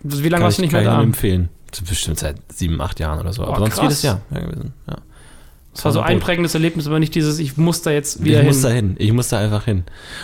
Wie 0.03 0.15
lange 0.29 0.29
Kann 0.29 0.41
warst 0.43 0.57
du 0.59 0.61
ich, 0.61 0.65
nicht 0.67 0.71
mehr 0.73 0.81
kann 0.83 0.87
ich 0.91 0.93
da? 0.93 0.97
nur 0.97 1.03
empfehlen. 1.05 1.49
Bestimmt 1.87 2.19
seit 2.19 2.37
sieben, 2.53 2.79
acht 2.81 2.99
Jahren 2.99 3.19
oder 3.19 3.33
so. 3.33 3.43
Aber 3.43 3.53
Oh, 3.53 3.59
sonst 3.59 3.73
krass. 3.75 3.81
jedes 3.83 4.01
Jahr 4.03 4.21
ja, 4.31 4.39
gewesen. 4.39 4.73
Ja. 4.87 4.95
Das 5.77 5.85
war 5.85 5.91
so 5.91 6.01
ein 6.01 6.19
prägendes 6.19 6.53
Erlebnis, 6.55 6.87
aber 6.87 6.99
nicht 6.99 7.13
dieses, 7.15 7.37
ich 7.39 7.55
muss 7.55 7.81
da 7.83 7.91
jetzt 7.91 8.23
wieder 8.23 8.37
ich 8.37 8.39
hin. 8.39 8.47
muss 8.47 8.61
da 8.61 8.69
hin. 8.69 8.95
Ich 8.97 9.13
muss 9.13 9.29
da 9.29 9.37
einfach 9.39 9.65
hin. 9.65 9.83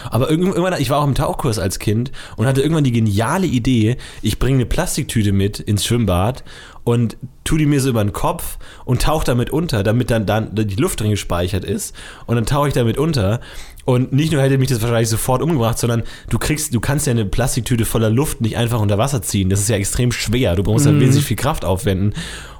Aber 0.09 0.29
irgend- 0.29 0.47
irgendwann, 0.55 0.81
ich 0.81 0.89
war 0.89 0.99
auch 0.99 1.07
im 1.07 1.15
Tauchkurs 1.15 1.59
als 1.59 1.79
Kind 1.79 2.11
und 2.37 2.45
hatte 2.47 2.61
irgendwann 2.61 2.83
die 2.83 2.91
geniale 2.91 3.45
Idee, 3.47 3.97
ich 4.21 4.39
bringe 4.39 4.55
eine 4.57 4.65
Plastiktüte 4.65 5.31
mit 5.31 5.59
ins 5.59 5.85
Schwimmbad 5.85 6.43
und 6.83 7.17
tu 7.43 7.57
die 7.57 7.65
mir 7.67 7.79
so 7.81 7.89
über 7.89 8.03
den 8.03 8.13
Kopf 8.13 8.57
und 8.83 9.01
tauche 9.03 9.25
damit 9.25 9.51
unter, 9.51 9.83
damit 9.83 10.09
dann, 10.11 10.25
dann 10.25 10.53
die 10.55 10.75
Luft 10.75 10.99
drin 11.01 11.11
gespeichert 11.11 11.63
ist. 11.63 11.95
Und 12.25 12.35
dann 12.35 12.45
tauche 12.45 12.67
ich 12.69 12.73
damit 12.73 12.97
unter. 12.97 13.39
Und 13.85 14.13
nicht 14.13 14.31
nur 14.31 14.41
hätte 14.41 14.57
mich 14.57 14.69
das 14.69 14.81
wahrscheinlich 14.81 15.09
sofort 15.09 15.41
umgebracht, 15.41 15.77
sondern 15.77 16.03
du 16.29 16.39
kriegst, 16.39 16.73
du 16.73 16.79
kannst 16.79 17.05
ja 17.05 17.11
eine 17.11 17.25
Plastiktüte 17.25 17.83
voller 17.85 18.09
Luft 18.09 18.39
nicht 18.41 18.55
einfach 18.57 18.79
unter 18.79 18.97
Wasser 18.97 19.21
ziehen. 19.21 19.49
Das 19.49 19.59
ist 19.59 19.67
ja 19.69 19.75
extrem 19.75 20.11
schwer. 20.13 20.55
Du 20.55 20.63
brauchst 20.63 20.85
ja 20.85 20.97
wesentlich 20.97 21.25
viel 21.25 21.35
Kraft 21.37 21.63
aufwenden. 21.65 22.13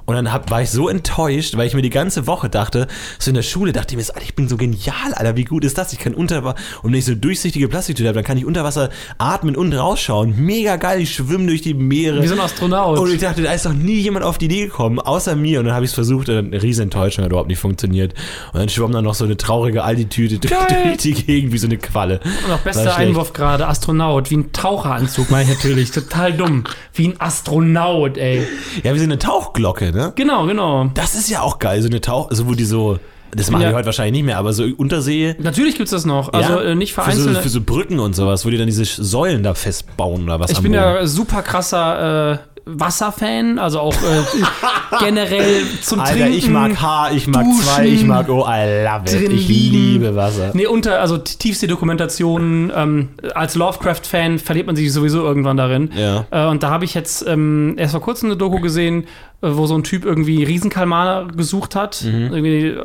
Und 0.06 0.14
dann 0.14 0.32
hab, 0.32 0.50
war 0.50 0.62
ich 0.62 0.70
so 0.70 0.88
enttäuscht, 0.88 1.56
weil 1.56 1.66
ich 1.66 1.74
mir 1.74 1.82
die 1.82 1.90
ganze 1.90 2.26
Woche 2.26 2.50
dachte, 2.50 2.86
so 3.18 3.30
in 3.30 3.34
der 3.34 3.42
Schule 3.42 3.72
dachte 3.72 3.94
ich 3.94 3.98
mir, 3.98 4.14
Alter, 4.14 4.24
ich 4.24 4.34
bin 4.34 4.48
so 4.48 4.56
genial, 4.56 5.14
Alter, 5.14 5.36
wie 5.36 5.44
gut 5.44 5.64
ist 5.64 5.78
das? 5.78 5.92
Ich 5.92 5.98
kann 5.98 6.14
unter 6.14 6.34
und 6.34 6.92
wenn 6.92 6.98
ich 6.98 7.04
so 7.04 7.14
durchsichtige 7.14 7.68
Plastiktüte 7.68 8.08
habe, 8.08 8.16
dann 8.16 8.24
kann 8.24 8.36
ich 8.36 8.44
unter 8.44 8.64
Wasser 8.64 8.90
atmen 9.18 9.56
und 9.56 9.72
rausschauen. 9.72 10.34
Mega 10.36 10.76
geil, 10.76 11.00
ich 11.00 11.14
schwimme 11.14 11.46
durch 11.46 11.62
die 11.62 11.74
Meere. 11.74 12.22
Wie 12.22 12.26
so 12.26 12.34
ein 12.34 12.40
Astronaut. 12.40 12.98
Und 12.98 13.12
ich 13.12 13.20
dachte, 13.20 13.42
da 13.42 13.52
ist 13.52 13.64
doch 13.66 13.72
nie 13.72 13.98
jemand 13.98 14.24
auf 14.24 14.38
die 14.38 14.46
Idee 14.46 14.66
gekommen, 14.66 14.98
außer 14.98 15.36
mir. 15.36 15.60
Und 15.60 15.66
dann 15.66 15.74
habe 15.74 15.84
ich 15.84 15.90
es 15.90 15.94
versucht 15.94 16.28
und 16.28 16.36
eine 16.36 16.62
riesen 16.62 16.82
Enttäuschung 16.82 17.24
hat 17.24 17.30
überhaupt 17.30 17.48
nicht 17.48 17.60
funktioniert. 17.60 18.14
Und 18.52 18.60
dann 18.60 18.68
schwamm 18.68 18.92
dann 18.92 19.04
noch 19.04 19.14
so 19.14 19.24
eine 19.24 19.36
traurige 19.36 19.84
Aldi-Tüte 19.84 20.38
durch, 20.38 20.52
durch 20.52 20.96
die 20.98 21.14
Gegend 21.14 21.52
wie 21.52 21.58
so 21.58 21.66
eine 21.66 21.78
Qualle. 21.78 22.20
Und 22.46 22.52
auch 22.52 22.58
bester. 22.58 22.96
Einwurf 22.96 23.32
gerade, 23.32 23.66
Astronaut, 23.66 24.30
wie 24.30 24.36
ein 24.36 24.52
Taucheranzug, 24.52 25.30
meine 25.30 25.50
ich 25.50 25.56
natürlich. 25.56 25.90
Total 25.90 26.32
dumm. 26.32 26.64
Wie 26.92 27.08
ein 27.08 27.20
Astronaut, 27.20 28.18
ey. 28.18 28.46
Ja, 28.82 28.94
wie 28.94 28.98
so 28.98 29.04
eine 29.04 29.18
Tauchglocke, 29.18 29.93
ne? 29.94 30.12
Genau, 30.16 30.46
genau. 30.46 30.90
Das 30.94 31.14
ist 31.14 31.30
ja 31.30 31.40
auch 31.40 31.58
geil, 31.58 31.80
so 31.82 31.88
eine 31.88 32.00
Tauch, 32.00 32.30
also 32.30 32.46
wo 32.46 32.52
die 32.54 32.64
so, 32.64 32.98
das 33.34 33.50
machen 33.50 33.62
Ja. 33.62 33.70
die 33.70 33.74
heute 33.74 33.86
wahrscheinlich 33.86 34.12
nicht 34.12 34.24
mehr, 34.26 34.38
aber 34.38 34.52
so 34.52 34.64
Untersee. 34.76 35.34
Natürlich 35.38 35.76
gibt's 35.76 35.90
das 35.92 36.04
noch. 36.04 36.32
Also 36.32 36.52
ja, 36.54 36.62
äh, 36.62 36.74
nicht 36.74 36.94
für 36.94 37.10
so, 37.12 37.30
für 37.34 37.48
so 37.48 37.60
Brücken 37.60 37.98
und 37.98 38.14
sowas, 38.14 38.44
wo 38.44 38.50
die 38.50 38.58
dann 38.58 38.66
diese 38.66 38.84
Säulen 38.84 39.42
da 39.42 39.54
festbauen 39.54 40.24
oder 40.24 40.38
was 40.40 40.50
ich 40.50 40.56
bin 40.60 40.72
Boden. 40.72 40.74
ja 40.84 41.06
super 41.06 41.42
krasser 41.42 42.32
äh, 42.32 42.38
Wasserfan, 42.66 43.58
also 43.58 43.80
auch 43.80 43.94
äh, 43.94 44.98
generell 45.04 45.62
zum 45.82 46.00
Alter, 46.00 46.14
Trinken. 46.14 46.32
ich 46.32 46.48
mag 46.48 46.80
H, 46.80 47.10
ich 47.12 47.26
mag 47.26 47.44
Duschen, 47.44 47.62
zwei, 47.62 47.86
ich 47.86 48.04
mag 48.04 48.28
Oh, 48.28 48.44
I 48.48 48.84
love 48.84 49.04
it. 49.04 49.30
Ich 49.32 49.48
liebe 49.48 50.16
Wasser. 50.16 50.50
Nee, 50.54 50.66
unter, 50.66 51.00
also 51.00 51.18
Tiefsee-Dokumentationen, 51.18 52.72
ähm, 52.74 53.08
als 53.34 53.54
Lovecraft-Fan 53.54 54.38
verliert 54.38 54.66
man 54.66 54.76
sich 54.76 54.92
sowieso 54.92 55.22
irgendwann 55.22 55.56
darin. 55.56 55.90
Ja. 55.94 56.26
Äh, 56.30 56.46
und 56.46 56.62
da 56.62 56.70
habe 56.70 56.84
ich 56.84 56.94
jetzt 56.94 57.26
ähm, 57.26 57.74
erst 57.76 57.92
vor 57.92 58.00
kurzem 58.00 58.30
eine 58.30 58.36
Doku 58.36 58.60
gesehen, 58.60 59.04
äh, 59.42 59.48
wo 59.52 59.66
so 59.66 59.76
ein 59.76 59.84
Typ 59.84 60.04
irgendwie 60.04 60.42
Riesenkalmar 60.42 61.28
gesucht 61.28 61.76
hat. 61.76 62.02
Mhm. 62.02 62.32
Irgendwie, 62.32 62.76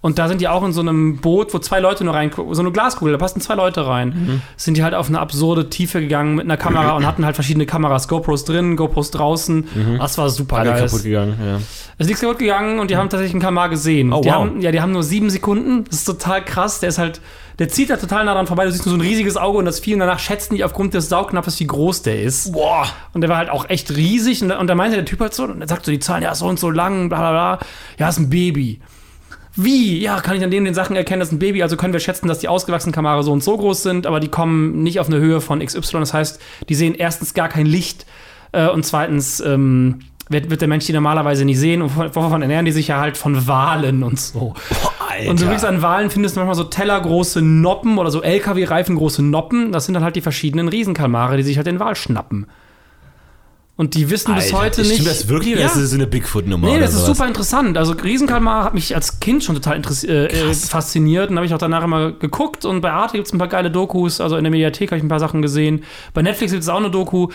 und 0.00 0.18
da 0.18 0.28
sind 0.28 0.40
die 0.40 0.48
auch 0.48 0.64
in 0.64 0.72
so 0.72 0.80
einem 0.80 1.18
Boot, 1.18 1.52
wo 1.54 1.58
zwei 1.58 1.80
Leute 1.80 2.04
nur 2.04 2.14
reingucken, 2.14 2.54
so 2.54 2.62
eine 2.62 2.72
Glaskugel, 2.72 3.12
da 3.12 3.18
passen 3.18 3.40
zwei 3.40 3.54
Leute 3.54 3.86
rein. 3.86 4.08
Mhm. 4.08 4.42
Sind 4.56 4.76
die 4.76 4.84
halt 4.84 4.94
auf 4.94 5.08
eine 5.08 5.18
absurde 5.20 5.68
Tiefe 5.70 6.00
gegangen 6.00 6.34
mit 6.36 6.44
einer 6.44 6.56
Kamera 6.56 6.92
und 6.96 7.06
hatten 7.06 7.24
halt 7.24 7.34
verschiedene 7.34 7.66
Kameras, 7.66 8.08
GoPros 8.08 8.44
drin, 8.44 8.76
GoPros 8.76 9.10
draußen. 9.10 9.66
Das 9.98 10.18
war 10.18 10.30
super 10.30 10.56
Mhm. 10.56 10.60
Alle 10.60 10.70
geil. 10.70 10.82
kaputt 10.86 11.02
gegangen, 11.02 11.34
ja. 11.44 11.56
Es 11.56 12.00
ist 12.00 12.06
nichts 12.08 12.20
kaputt 12.20 12.38
gegangen 12.38 12.78
und 12.78 12.90
die 12.90 12.96
haben 12.96 13.08
tatsächlich 13.08 13.34
einen 13.34 13.42
Kalmar 13.42 13.68
gesehen. 13.68 14.12
Oh, 14.12 14.20
die 14.20 14.28
wow. 14.28 14.34
haben, 14.36 14.60
ja, 14.60 14.70
die 14.70 14.80
haben 14.80 14.92
nur 14.92 15.02
sieben 15.02 15.30
Sekunden. 15.30 15.84
Das 15.84 15.98
ist 15.98 16.04
total 16.04 16.44
krass. 16.44 16.80
Der 16.80 16.90
ist 16.90 16.98
halt, 16.98 17.20
der 17.58 17.68
zieht 17.70 17.88
da 17.88 17.96
total 17.96 18.26
nah 18.26 18.34
dran 18.34 18.46
vorbei. 18.46 18.66
Du 18.66 18.70
siehst 18.72 18.84
nur 18.84 18.94
so 18.94 18.98
ein 18.98 19.06
riesiges 19.06 19.36
Auge 19.38 19.56
und 19.58 19.64
das 19.64 19.80
Vieh. 19.80 19.94
Und 19.94 20.00
danach 20.00 20.18
schätzen 20.18 20.56
die 20.56 20.64
aufgrund 20.64 20.92
des 20.92 21.08
Saugnapfes, 21.08 21.58
wie 21.58 21.66
groß 21.66 22.02
der 22.02 22.20
ist. 22.22 22.52
Boah. 22.52 22.86
Und 23.14 23.22
der 23.22 23.30
war 23.30 23.38
halt 23.38 23.48
auch 23.48 23.68
echt 23.70 23.90
riesig. 23.96 24.42
Und, 24.42 24.50
da- 24.50 24.58
und 24.58 24.66
da 24.66 24.74
meinte 24.74 24.96
der 24.96 25.06
Typ 25.06 25.20
halt 25.20 25.32
so, 25.32 25.44
und 25.44 25.62
er 25.62 25.68
sagt 25.68 25.86
so 25.86 25.90
die 25.90 25.98
Zahlen, 25.98 26.22
ja, 26.22 26.34
so 26.34 26.46
und 26.46 26.58
so 26.60 26.70
lang, 26.70 27.08
bla 27.08 27.18
bla 27.18 27.30
bla. 27.30 27.66
Ja, 27.98 28.08
ist 28.10 28.18
ein 28.18 28.28
Baby. 28.28 28.80
Wie? 29.56 30.00
Ja, 30.00 30.20
kann 30.20 30.36
ich 30.36 30.44
an 30.44 30.50
denen 30.50 30.66
den 30.66 30.74
Sachen 30.74 30.96
erkennen, 30.96 31.20
das 31.20 31.30
ist 31.30 31.34
ein 31.34 31.38
Baby. 31.38 31.62
Also 31.62 31.76
können 31.76 31.92
wir 31.92 32.00
schätzen, 32.00 32.28
dass 32.28 32.38
die 32.38 32.48
ausgewachsenen 32.48 32.92
Kamare 32.92 33.22
so 33.22 33.32
und 33.32 33.42
so 33.42 33.56
groß 33.56 33.82
sind, 33.82 34.06
aber 34.06 34.20
die 34.20 34.28
kommen 34.28 34.82
nicht 34.82 35.00
auf 35.00 35.08
eine 35.08 35.18
Höhe 35.18 35.40
von 35.40 35.64
XY. 35.64 35.98
Das 36.00 36.14
heißt, 36.14 36.40
die 36.68 36.74
sehen 36.74 36.94
erstens 36.94 37.34
gar 37.34 37.48
kein 37.48 37.66
Licht 37.66 38.06
äh, 38.52 38.68
und 38.68 38.84
zweitens 38.84 39.40
ähm, 39.40 40.00
wird, 40.28 40.50
wird 40.50 40.60
der 40.60 40.68
Mensch 40.68 40.86
die 40.86 40.92
normalerweise 40.92 41.44
nicht 41.44 41.58
sehen. 41.58 41.82
Und 41.82 41.96
wovon 41.96 42.42
ernähren 42.42 42.64
die 42.64 42.72
sich 42.72 42.88
ja 42.88 43.00
halt 43.00 43.16
von 43.16 43.46
Walen 43.46 44.02
und 44.02 44.20
so. 44.20 44.54
Alter. 45.08 45.30
Und 45.30 45.40
du 45.40 45.46
wirklich 45.46 45.64
an 45.64 45.82
Walen 45.82 46.10
findest 46.10 46.36
du 46.36 46.40
manchmal 46.40 46.56
so 46.56 46.64
tellergroße 46.64 47.40
Noppen 47.40 47.98
oder 47.98 48.10
so 48.10 48.22
LKW-Reifen-große 48.22 49.22
Noppen. 49.22 49.72
Das 49.72 49.86
sind 49.86 49.94
dann 49.94 50.04
halt 50.04 50.16
die 50.16 50.20
verschiedenen 50.20 50.68
Riesenkalmare, 50.68 51.36
die 51.36 51.42
sich 51.42 51.56
halt 51.56 51.66
den 51.66 51.80
Wal 51.80 51.96
schnappen. 51.96 52.46
Und 53.78 53.94
die 53.94 54.08
wissen 54.08 54.34
bis 54.34 54.44
Alter, 54.46 54.58
heute 54.58 54.84
stimmt 54.84 55.00
nicht. 55.00 55.10
das 55.10 55.28
wirklich 55.28 55.58
Ja. 55.58 55.66
ist 55.66 55.76
das 55.76 55.90
so 55.90 55.96
eine 55.96 56.06
Bigfoot-Nummer? 56.06 56.66
Nee, 56.66 56.78
das 56.80 56.94
ist 56.94 57.02
sowas? 57.02 57.18
super 57.18 57.28
interessant. 57.28 57.76
Also 57.76 57.92
Riesenkalmar 57.92 58.64
hat 58.64 58.72
mich 58.74 58.94
als 58.94 59.20
Kind 59.20 59.44
schon 59.44 59.54
total 59.54 59.82
äh, 60.04 60.26
äh, 60.26 60.54
fasziniert. 60.54 61.28
Und 61.28 61.36
habe 61.36 61.44
ich 61.44 61.52
auch 61.52 61.58
danach 61.58 61.84
immer 61.84 62.12
geguckt. 62.12 62.64
Und 62.64 62.80
bei 62.80 62.90
Arte 62.90 63.14
gibt 63.18 63.26
es 63.26 63.34
ein 63.34 63.38
paar 63.38 63.48
geile 63.48 63.70
Dokus. 63.70 64.20
Also 64.22 64.38
in 64.38 64.44
der 64.44 64.50
Mediathek 64.50 64.90
habe 64.90 64.96
ich 64.96 65.04
ein 65.04 65.08
paar 65.08 65.20
Sachen 65.20 65.42
gesehen. 65.42 65.84
Bei 66.14 66.22
Netflix 66.22 66.52
gibt 66.52 66.62
es 66.62 66.70
auch 66.70 66.78
eine 66.78 66.90
Doku. 66.90 67.28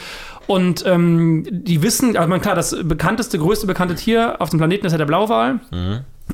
Und 0.48 0.84
ähm, 0.88 1.46
die 1.52 1.84
wissen, 1.84 2.18
also 2.18 2.28
man, 2.28 2.42
klar, 2.42 2.56
das 2.56 2.76
bekannteste, 2.84 3.38
größte 3.38 3.68
bekannte 3.68 3.94
Tier 3.94 4.38
auf 4.40 4.50
dem 4.50 4.58
Planeten 4.58 4.88
ist 4.88 4.94
ja 4.94 4.98
der 4.98 5.06
Blauwal. 5.06 5.60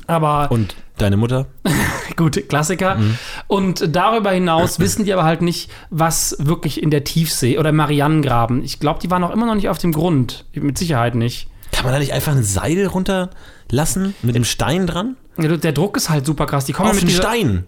Aber 0.06 0.50
Und 0.50 0.74
deine 0.96 1.16
Mutter? 1.16 1.46
Gut, 2.16 2.48
Klassiker. 2.48 2.96
Mhm. 2.96 3.18
Und 3.46 3.94
darüber 3.96 4.30
hinaus 4.30 4.78
wissen 4.80 5.04
die 5.04 5.12
aber 5.12 5.24
halt 5.24 5.42
nicht, 5.42 5.70
was 5.90 6.36
wirklich 6.38 6.82
in 6.82 6.90
der 6.90 7.04
Tiefsee 7.04 7.58
oder 7.58 7.70
im 7.70 7.76
Marianengraben. 7.76 8.62
Ich 8.64 8.80
glaube, 8.80 9.00
die 9.00 9.10
waren 9.10 9.24
auch 9.24 9.30
immer 9.30 9.46
noch 9.46 9.54
nicht 9.54 9.68
auf 9.68 9.78
dem 9.78 9.92
Grund. 9.92 10.44
Mit 10.54 10.78
Sicherheit 10.78 11.14
nicht. 11.14 11.48
Kann 11.72 11.84
man 11.84 11.92
da 11.92 11.98
nicht 11.98 12.12
einfach 12.12 12.32
ein 12.32 12.42
Seil 12.42 12.86
runterlassen 12.86 14.14
mit 14.22 14.34
dem 14.34 14.44
Stein 14.44 14.86
dran? 14.86 15.16
Ja, 15.38 15.56
Der 15.56 15.72
Druck 15.72 15.96
ist 15.96 16.10
halt 16.10 16.26
super 16.26 16.46
krass. 16.46 16.64
Die 16.64 16.72
kommen 16.72 16.90
Auf 16.90 16.98
den 16.98 17.08
dieser, 17.08 17.22
Stein. 17.22 17.64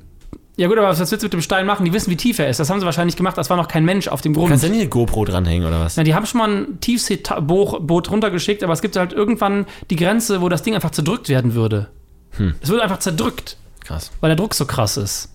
Ja 0.56 0.68
gut, 0.68 0.76
aber 0.76 0.88
was 0.88 0.98
willst 0.98 1.12
du 1.12 1.26
mit 1.26 1.32
dem 1.32 1.40
Stein 1.40 1.64
machen? 1.64 1.84
Die 1.86 1.92
wissen, 1.92 2.10
wie 2.10 2.16
tief 2.16 2.38
er 2.38 2.48
ist. 2.48 2.60
Das 2.60 2.68
haben 2.68 2.80
sie 2.80 2.86
wahrscheinlich 2.86 3.16
gemacht. 3.16 3.38
Das 3.38 3.48
war 3.48 3.56
noch 3.56 3.68
kein 3.68 3.84
Mensch 3.84 4.08
auf 4.08 4.20
dem 4.20 4.34
Grund. 4.34 4.48
Kannst 4.48 4.64
du 4.64 4.68
nicht 4.68 4.80
eine 4.80 4.88
GoPro 4.88 5.24
dranhängen 5.24 5.66
oder 5.66 5.80
was? 5.80 5.96
Ja, 5.96 6.02
die 6.02 6.14
haben 6.14 6.26
schon 6.26 6.38
mal 6.38 6.50
ein 6.50 6.80
Tiefseeboot 6.80 8.10
runtergeschickt, 8.10 8.62
aber 8.62 8.72
es 8.72 8.82
gibt 8.82 8.96
halt 8.96 9.12
irgendwann 9.12 9.66
die 9.90 9.96
Grenze, 9.96 10.42
wo 10.42 10.48
das 10.48 10.62
Ding 10.62 10.74
einfach 10.74 10.90
zerdrückt 10.90 11.28
werden 11.28 11.54
würde. 11.54 11.88
Hm. 12.36 12.54
Es 12.60 12.68
wird 12.68 12.80
einfach 12.80 12.98
zerdrückt, 12.98 13.56
Krass. 13.84 14.10
weil 14.20 14.28
der 14.28 14.36
Druck 14.36 14.54
so 14.54 14.66
krass 14.66 14.96
ist. 14.96 15.30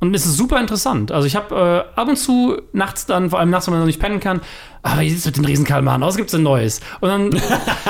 Und 0.00 0.14
es 0.14 0.24
ist 0.26 0.36
super 0.36 0.60
interessant. 0.60 1.10
Also 1.10 1.26
ich 1.26 1.34
habe 1.34 1.86
äh, 1.96 1.98
ab 1.98 2.08
und 2.08 2.16
zu 2.16 2.60
nachts 2.72 3.06
dann, 3.06 3.30
vor 3.30 3.40
allem 3.40 3.50
nachts, 3.50 3.66
wenn 3.66 3.72
man 3.72 3.80
noch 3.80 3.86
nicht 3.86 4.00
pennen 4.00 4.20
kann, 4.20 4.40
aber 4.92 5.00
wie 5.02 5.10
sieht 5.10 5.18
es 5.18 5.26
mit 5.26 5.36
den 5.36 5.44
Riesenkalmaren 5.44 6.02
aus? 6.02 6.16
Gibt's 6.16 6.32
denn 6.32 6.42
Neues? 6.42 6.80
Und 7.00 7.08
dann 7.08 7.32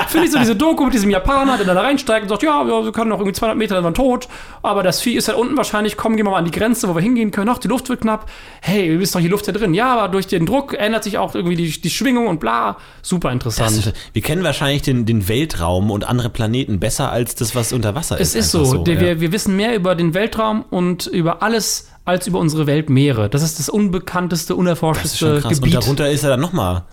finde 0.07 0.25
ich 0.25 0.31
so 0.31 0.39
diese 0.39 0.55
Doku 0.55 0.85
mit 0.85 0.93
diesem 0.93 1.09
Japaner, 1.09 1.57
der 1.57 1.73
da 1.73 1.79
reinsteigt 1.81 2.23
und 2.23 2.29
sagt, 2.29 2.43
ja, 2.43 2.65
wir 2.65 2.91
können 2.91 3.09
noch 3.09 3.19
irgendwie 3.19 3.33
200 3.33 3.57
Meter, 3.57 3.75
dann 3.75 3.83
waren 3.83 3.93
tot, 3.93 4.27
aber 4.61 4.83
das 4.83 5.01
Vieh 5.01 5.15
ist 5.15 5.27
halt 5.27 5.37
unten 5.37 5.55
wahrscheinlich, 5.57 5.97
komm, 5.97 6.15
gehen 6.15 6.25
wir 6.25 6.31
mal 6.31 6.37
an 6.37 6.45
die 6.45 6.51
Grenze, 6.51 6.87
wo 6.89 6.95
wir 6.95 7.01
hingehen 7.01 7.31
können. 7.31 7.49
Ach, 7.49 7.57
die 7.57 7.67
Luft 7.67 7.89
wird 7.89 8.01
knapp. 8.01 8.29
Hey, 8.61 8.99
wie 8.99 9.03
ist 9.03 9.15
doch 9.15 9.21
die 9.21 9.27
Luft 9.27 9.45
hier 9.45 9.53
drin? 9.53 9.73
Ja, 9.73 9.93
aber 9.97 10.09
durch 10.09 10.27
den 10.27 10.45
Druck 10.45 10.73
ändert 10.73 11.03
sich 11.03 11.17
auch 11.17 11.35
irgendwie 11.35 11.55
die, 11.55 11.81
die 11.81 11.89
Schwingung 11.89 12.27
und 12.27 12.39
bla. 12.39 12.77
Super 13.01 13.31
interessant. 13.31 13.69
Das 13.69 13.85
ist, 13.87 13.93
wir 14.13 14.21
kennen 14.21 14.43
wahrscheinlich 14.43 14.81
den, 14.81 15.05
den 15.05 15.27
Weltraum 15.27 15.91
und 15.91 16.07
andere 16.07 16.29
Planeten 16.29 16.79
besser 16.79 17.11
als 17.11 17.35
das, 17.35 17.55
was 17.55 17.73
unter 17.73 17.95
Wasser 17.95 18.19
ist. 18.19 18.35
Es 18.35 18.47
ist 18.47 18.55
Einfach 18.55 18.71
so. 18.71 18.83
Der- 18.83 18.95
ja. 18.95 19.01
wir, 19.01 19.21
wir 19.21 19.31
wissen 19.31 19.55
mehr 19.55 19.75
über 19.75 19.95
den 19.95 20.13
Weltraum 20.13 20.63
und 20.69 21.07
über 21.07 21.41
alles 21.43 21.87
als 22.05 22.27
über 22.27 22.39
unsere 22.39 22.65
Weltmeere. 22.67 23.29
Das 23.29 23.43
ist 23.43 23.59
das 23.59 23.69
unbekannteste, 23.69 24.53
das 24.53 24.57
unerforschteste 24.57 25.41
krass. 25.41 25.59
Gebiet. 25.59 25.75
Und 25.75 25.83
darunter 25.83 26.09
ist 26.09 26.23
ja 26.23 26.29
dann 26.29 26.39
nochmal 26.39 26.83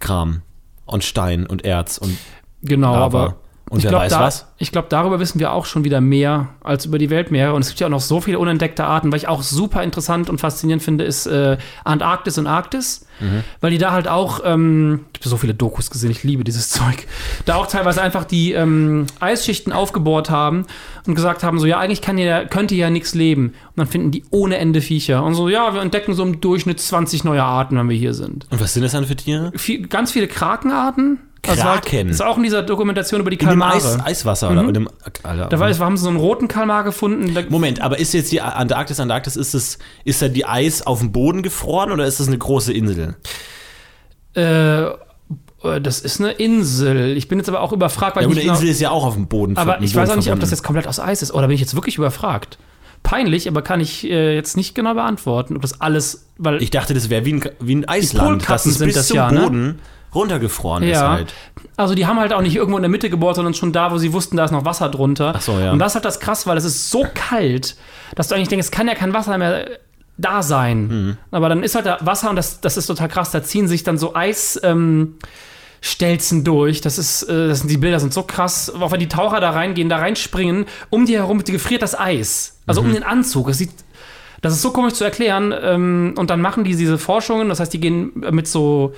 Kram 0.00 0.42
und 0.86 1.04
Stein 1.04 1.46
und 1.46 1.64
Erz 1.64 1.98
und 1.98 2.16
genau, 2.62 2.92
Lava. 2.92 3.04
aber 3.04 3.36
Und 3.74 3.78
ich 3.80 3.84
wer 3.84 3.90
glaube, 3.90 4.04
weiß 4.04 4.12
da, 4.12 4.20
was? 4.20 4.46
ich 4.58 4.70
glaub, 4.70 4.88
darüber 4.88 5.18
wissen 5.18 5.40
wir 5.40 5.52
auch 5.52 5.66
schon 5.66 5.82
wieder 5.82 6.00
mehr 6.00 6.50
als 6.62 6.86
über 6.86 6.96
die 6.98 7.10
Weltmeere. 7.10 7.54
Und 7.54 7.62
es 7.62 7.68
gibt 7.68 7.80
ja 7.80 7.88
auch 7.88 7.90
noch 7.90 8.00
so 8.00 8.20
viele 8.20 8.38
unentdeckte 8.38 8.84
Arten. 8.84 9.10
Was 9.10 9.22
ich 9.22 9.28
auch 9.28 9.42
super 9.42 9.82
interessant 9.82 10.30
und 10.30 10.38
faszinierend 10.38 10.80
finde, 10.80 11.02
ist 11.02 11.26
äh, 11.26 11.58
Antarktis 11.82 12.38
und 12.38 12.46
Arktis. 12.46 13.04
Mhm. 13.18 13.42
Weil 13.60 13.72
die 13.72 13.78
da 13.78 13.90
halt 13.90 14.06
auch, 14.06 14.40
ähm, 14.44 15.06
ich 15.12 15.20
habe 15.20 15.28
so 15.28 15.36
viele 15.38 15.54
Dokus 15.54 15.90
gesehen, 15.90 16.12
ich 16.12 16.22
liebe 16.22 16.44
dieses 16.44 16.68
Zeug, 16.70 17.08
da 17.46 17.56
auch 17.56 17.66
teilweise 17.66 18.00
einfach 18.00 18.24
die 18.24 18.52
ähm, 18.52 19.06
Eisschichten 19.18 19.72
aufgebohrt 19.72 20.30
haben 20.30 20.66
und 21.04 21.16
gesagt 21.16 21.42
haben, 21.42 21.58
so 21.58 21.66
ja, 21.66 21.78
eigentlich 21.78 22.00
kann 22.00 22.16
hier, 22.16 22.46
könnte 22.46 22.76
hier 22.76 22.84
ja 22.84 22.90
nichts 22.90 23.12
leben. 23.14 23.48
Und 23.48 23.76
dann 23.76 23.86
finden 23.88 24.12
die 24.12 24.22
ohne 24.30 24.58
Ende 24.58 24.82
Viecher. 24.82 25.24
Und 25.24 25.34
so, 25.34 25.48
ja, 25.48 25.74
wir 25.74 25.82
entdecken 25.82 26.14
so 26.14 26.22
im 26.22 26.40
Durchschnitt 26.40 26.78
20 26.78 27.24
neue 27.24 27.42
Arten, 27.42 27.76
wenn 27.76 27.88
wir 27.88 27.96
hier 27.96 28.14
sind. 28.14 28.46
Und 28.50 28.60
was 28.60 28.72
sind 28.72 28.84
das 28.84 28.92
dann 28.92 29.04
für 29.04 29.16
Tiere? 29.16 29.50
Viel, 29.56 29.88
ganz 29.88 30.12
viele 30.12 30.28
Krakenarten. 30.28 31.18
Also 31.48 31.64
halt- 31.64 31.84
Kraken? 31.84 32.08
ist 32.08 32.22
auch 32.22 32.36
in 32.36 32.42
dieser 32.44 32.62
Dokumentation 32.62 33.20
über 33.20 33.30
die 33.30 33.36
In 33.36 33.40
dem 33.48 33.60
Kalmare. 33.60 33.76
Eis, 33.76 33.98
Eiswasser 34.04 34.50
oder 34.50 34.62
in 34.62 34.74
dem, 34.74 34.88
Alter. 35.22 35.46
Da 35.48 35.58
war, 35.58 35.68
es- 35.68 35.80
haben 35.80 35.96
sie 35.96 36.04
so 36.04 36.08
einen 36.08 36.18
roten 36.18 36.48
Kalmar 36.48 36.84
gefunden. 36.84 37.36
Moment, 37.50 37.80
aber 37.80 37.98
ist 37.98 38.14
jetzt 38.14 38.32
die 38.32 38.40
Antarktis, 38.40 39.00
Antarktis, 39.00 39.36
ist 39.36 39.54
es, 39.54 39.78
ist 40.04 40.22
da 40.22 40.28
die 40.28 40.46
Eis 40.46 40.86
auf 40.86 41.00
dem 41.00 41.12
Boden 41.12 41.42
gefroren 41.42 41.90
oder 41.92 42.04
ist 42.06 42.20
das 42.20 42.28
eine 42.28 42.38
große 42.38 42.72
Insel? 42.72 43.16
äh, 44.34 44.86
das 45.80 46.00
ist 46.00 46.20
eine 46.20 46.32
Insel. 46.32 47.16
Ich 47.16 47.28
bin 47.28 47.38
jetzt 47.38 47.48
aber 47.48 47.60
auch 47.60 47.72
überfragt, 47.72 48.16
weil 48.16 48.24
Ja, 48.24 48.28
gut, 48.28 48.36
nicht 48.36 48.44
eine 48.48 48.56
Insel 48.58 48.68
ist 48.68 48.80
ja 48.80 48.90
auch 48.90 49.04
auf 49.04 49.14
dem 49.14 49.28
Boden 49.28 49.56
Aber 49.56 49.80
ich 49.80 49.92
Boden 49.92 50.02
weiß 50.02 50.10
auch 50.10 50.16
nicht, 50.16 50.24
ob 50.24 50.24
verbunden. 50.24 50.40
das 50.42 50.50
jetzt 50.50 50.62
komplett 50.62 50.86
aus 50.86 51.00
Eis 51.00 51.22
ist. 51.22 51.32
Oder 51.32 51.46
bin 51.46 51.54
ich 51.54 51.60
jetzt 51.60 51.74
wirklich 51.74 51.96
überfragt? 51.96 52.58
Peinlich, 53.02 53.48
aber 53.48 53.62
kann 53.62 53.80
ich 53.80 54.04
äh, 54.04 54.34
jetzt 54.34 54.56
nicht 54.56 54.74
genau 54.74 54.94
beantworten, 54.94 55.56
ob 55.56 55.62
das 55.62 55.80
alles, 55.80 56.26
weil 56.38 56.62
Ich 56.62 56.70
dachte, 56.70 56.94
das 56.94 57.10
wäre 57.10 57.24
wie 57.24 57.34
ein, 57.34 57.44
wie 57.60 57.76
ein 57.76 57.88
Eisland. 57.88 58.42
Das 58.42 58.46
Polkappen 58.46 58.70
ist 58.70 58.78
sind 58.78 58.86
bis 58.88 58.96
das 58.96 59.06
zum 59.08 59.16
ja, 59.16 59.30
ne? 59.30 59.76
Runtergefroren 60.14 60.82
ist 60.84 60.90
Ja. 61.00 61.10
halt. 61.10 61.34
Also 61.76 61.94
die 61.94 62.06
haben 62.06 62.18
halt 62.20 62.32
auch 62.32 62.40
nicht 62.42 62.56
irgendwo 62.56 62.76
in 62.78 62.82
der 62.82 62.90
Mitte 62.90 63.10
gebohrt, 63.10 63.36
sondern 63.36 63.54
schon 63.54 63.72
da, 63.72 63.90
wo 63.92 63.98
sie 63.98 64.12
wussten, 64.12 64.36
da 64.36 64.44
ist 64.44 64.50
noch 64.52 64.64
Wasser 64.64 64.88
drunter. 64.88 65.32
Ach 65.36 65.40
so, 65.40 65.58
ja. 65.58 65.72
Und 65.72 65.78
das 65.78 65.92
ist 65.92 65.94
halt 65.96 66.04
das 66.04 66.20
krass, 66.20 66.46
weil 66.46 66.56
es 66.56 66.64
ist 66.64 66.90
so 66.90 67.04
kalt, 67.14 67.76
dass 68.14 68.28
du 68.28 68.34
eigentlich 68.34 68.48
denkst, 68.48 68.66
es 68.66 68.70
kann 68.70 68.86
ja 68.88 68.94
kein 68.94 69.12
Wasser 69.12 69.36
mehr 69.38 69.66
da 70.16 70.42
sein. 70.42 70.86
Mhm. 70.86 71.16
Aber 71.32 71.48
dann 71.48 71.62
ist 71.64 71.74
halt 71.74 71.86
da 71.86 71.98
Wasser 72.02 72.30
und 72.30 72.36
das, 72.36 72.60
das 72.60 72.76
ist 72.76 72.86
total 72.86 73.08
krass. 73.08 73.32
Da 73.32 73.42
ziehen 73.42 73.66
sich 73.66 73.82
dann 73.82 73.98
so 73.98 74.14
Eis. 74.14 74.60
Ähm, 74.62 75.14
Stelzen 75.80 76.44
durch. 76.44 76.80
Das 76.80 76.96
ist, 76.96 77.24
äh, 77.24 77.48
das 77.48 77.58
sind 77.60 77.70
die 77.70 77.76
Bilder 77.76 78.00
sind 78.00 78.14
so 78.14 78.22
krass. 78.22 78.72
Auch 78.80 78.90
wenn 78.92 79.00
die 79.00 79.08
Taucher 79.08 79.38
da 79.40 79.50
reingehen, 79.50 79.90
da 79.90 79.98
reinspringen, 79.98 80.64
um 80.88 81.04
die 81.04 81.14
herum 81.16 81.44
gefriert 81.44 81.82
das 81.82 81.98
Eis. 81.98 82.58
Also 82.66 82.80
Mhm. 82.80 82.88
um 82.88 82.94
den 82.94 83.02
Anzug. 83.02 83.48
Das 83.48 83.58
sieht, 83.58 83.70
das 84.40 84.54
ist 84.54 84.62
so 84.62 84.70
komisch 84.70 84.94
zu 84.94 85.04
erklären. 85.04 85.52
Ähm, 85.60 86.14
und 86.16 86.30
dann 86.30 86.40
machen 86.40 86.64
die 86.64 86.74
diese 86.74 86.96
Forschungen. 86.96 87.50
Das 87.50 87.60
heißt, 87.60 87.70
die 87.72 87.80
gehen 87.80 88.12
mit 88.30 88.48
so 88.48 88.94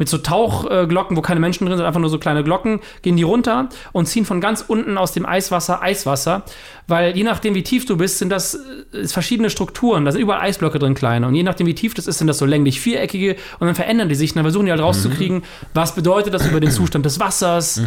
mit 0.00 0.08
so 0.08 0.18
Tauchglocken, 0.18 1.16
wo 1.16 1.20
keine 1.20 1.38
Menschen 1.40 1.66
drin 1.66 1.76
sind, 1.76 1.86
einfach 1.86 2.00
nur 2.00 2.08
so 2.08 2.18
kleine 2.18 2.42
Glocken, 2.42 2.80
gehen 3.02 3.16
die 3.16 3.22
runter 3.22 3.68
und 3.92 4.06
ziehen 4.06 4.24
von 4.24 4.40
ganz 4.40 4.64
unten 4.66 4.96
aus 4.98 5.12
dem 5.12 5.26
Eiswasser 5.26 5.82
Eiswasser, 5.82 6.42
weil 6.88 7.14
je 7.14 7.22
nachdem, 7.22 7.54
wie 7.54 7.62
tief 7.62 7.84
du 7.84 7.98
bist, 7.98 8.18
sind 8.18 8.30
das 8.30 8.54
äh, 8.54 9.06
verschiedene 9.06 9.50
Strukturen. 9.50 10.06
Da 10.06 10.12
sind 10.12 10.22
überall 10.22 10.40
Eisblöcke 10.40 10.78
drin, 10.78 10.94
kleine. 10.94 11.26
Und 11.26 11.34
je 11.34 11.42
nachdem, 11.42 11.66
wie 11.66 11.74
tief 11.74 11.92
das 11.92 12.06
ist, 12.06 12.16
sind 12.16 12.26
das 12.26 12.38
so 12.38 12.46
länglich 12.46 12.80
viereckige 12.80 13.36
und 13.58 13.66
dann 13.66 13.76
verändern 13.76 14.08
die 14.08 14.14
sich 14.14 14.30
und 14.30 14.36
dann 14.36 14.44
versuchen 14.44 14.64
die 14.64 14.72
halt 14.72 14.80
rauszukriegen, 14.80 15.42
was 15.74 15.94
bedeutet 15.94 16.32
das 16.32 16.46
über 16.46 16.60
den 16.60 16.70
Zustand 16.70 17.04
des 17.04 17.20
Wassers. 17.20 17.82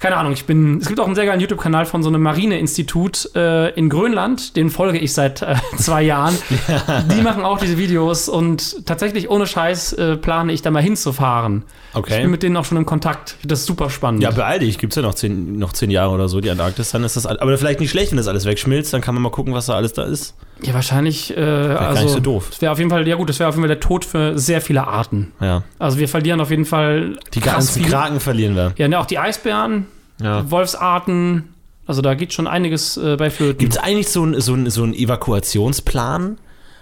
Keine 0.00 0.16
Ahnung, 0.16 0.32
ich 0.32 0.46
bin. 0.46 0.78
Es 0.78 0.88
gibt 0.88 0.98
auch 0.98 1.04
einen 1.04 1.14
sehr 1.14 1.26
geilen 1.26 1.40
YouTube-Kanal 1.40 1.84
von 1.84 2.02
so 2.02 2.08
einem 2.08 2.22
Marineinstitut 2.22 3.34
äh, 3.36 3.68
in 3.74 3.90
Grönland, 3.90 4.56
den 4.56 4.70
folge 4.70 4.98
ich 4.98 5.12
seit 5.12 5.42
äh, 5.42 5.56
zwei 5.76 6.02
Jahren. 6.02 6.34
Die 7.14 7.20
machen 7.20 7.44
auch 7.44 7.58
diese 7.58 7.76
Videos 7.76 8.30
und 8.30 8.86
tatsächlich 8.86 9.28
ohne 9.28 9.46
Scheiß 9.46 9.92
äh, 9.92 10.16
plane 10.16 10.54
ich 10.54 10.62
da 10.62 10.70
mal 10.70 10.82
hinzufahren. 10.82 11.64
Okay. 11.92 12.14
Ich 12.14 12.22
bin 12.22 12.30
mit 12.30 12.42
denen 12.42 12.56
auch 12.56 12.64
schon 12.64 12.78
im 12.78 12.86
Kontakt. 12.86 13.36
Das 13.44 13.60
ist 13.60 13.66
super 13.66 13.90
spannend. 13.90 14.22
Ja, 14.22 14.30
beeil 14.30 14.60
dich. 14.60 14.78
Gibt 14.78 14.94
es 14.94 14.96
ja 14.96 15.02
noch 15.02 15.14
zehn, 15.14 15.58
noch 15.58 15.74
zehn 15.74 15.90
Jahre 15.90 16.12
oder 16.12 16.30
so, 16.30 16.40
die 16.40 16.48
Antarktis. 16.48 16.92
Dann 16.92 17.04
ist 17.04 17.16
das, 17.16 17.26
aber 17.26 17.58
vielleicht 17.58 17.80
nicht 17.80 17.90
schlecht, 17.90 18.10
wenn 18.10 18.16
das 18.16 18.26
alles 18.26 18.46
wegschmilzt. 18.46 18.94
Dann 18.94 19.02
kann 19.02 19.14
man 19.14 19.22
mal 19.22 19.30
gucken, 19.30 19.52
was 19.52 19.66
da 19.66 19.74
alles 19.74 19.92
da 19.92 20.04
ist. 20.04 20.34
Ja, 20.62 20.74
wahrscheinlich. 20.74 21.36
Äh, 21.36 21.40
also, 21.40 22.02
nicht 22.02 22.12
so 22.12 22.20
doof. 22.20 22.48
Das 22.50 22.60
wäre 22.62 22.72
auf 22.72 22.78
jeden 22.78 22.90
Fall, 22.90 23.06
ja 23.08 23.16
gut, 23.16 23.28
das 23.28 23.38
wäre 23.38 23.48
auf 23.48 23.54
jeden 23.54 23.62
Fall 23.62 23.68
der 23.74 23.80
Tod 23.80 24.04
für 24.04 24.38
sehr 24.38 24.60
viele 24.60 24.86
Arten. 24.86 25.32
Ja. 25.40 25.62
Also 25.78 25.98
wir 25.98 26.08
verlieren 26.08 26.40
auf 26.40 26.50
jeden 26.50 26.64
Fall 26.64 27.16
Die 27.34 27.40
ganzen 27.40 27.80
viele- 27.82 27.90
Kraken 27.90 28.20
verlieren 28.20 28.54
wir. 28.56 28.72
Ja, 28.76 28.88
ne, 28.88 28.98
auch 28.98 29.06
die 29.06 29.18
Eisbären, 29.18 29.86
Ja. 30.20 30.50
Wolfsarten. 30.50 31.54
Also 31.86 32.02
da 32.02 32.14
geht 32.14 32.32
schon 32.32 32.46
einiges 32.46 32.96
äh, 32.96 33.16
bei 33.16 33.30
Flöten. 33.30 33.58
Gibt 33.58 33.72
es 33.72 33.78
eigentlich 33.78 34.08
so 34.10 34.22
einen 34.22 34.40
so 34.40 34.54
ein- 34.54 34.70
so 34.70 34.82
einen 34.84 34.94
Evakuationsplan? 34.94 36.38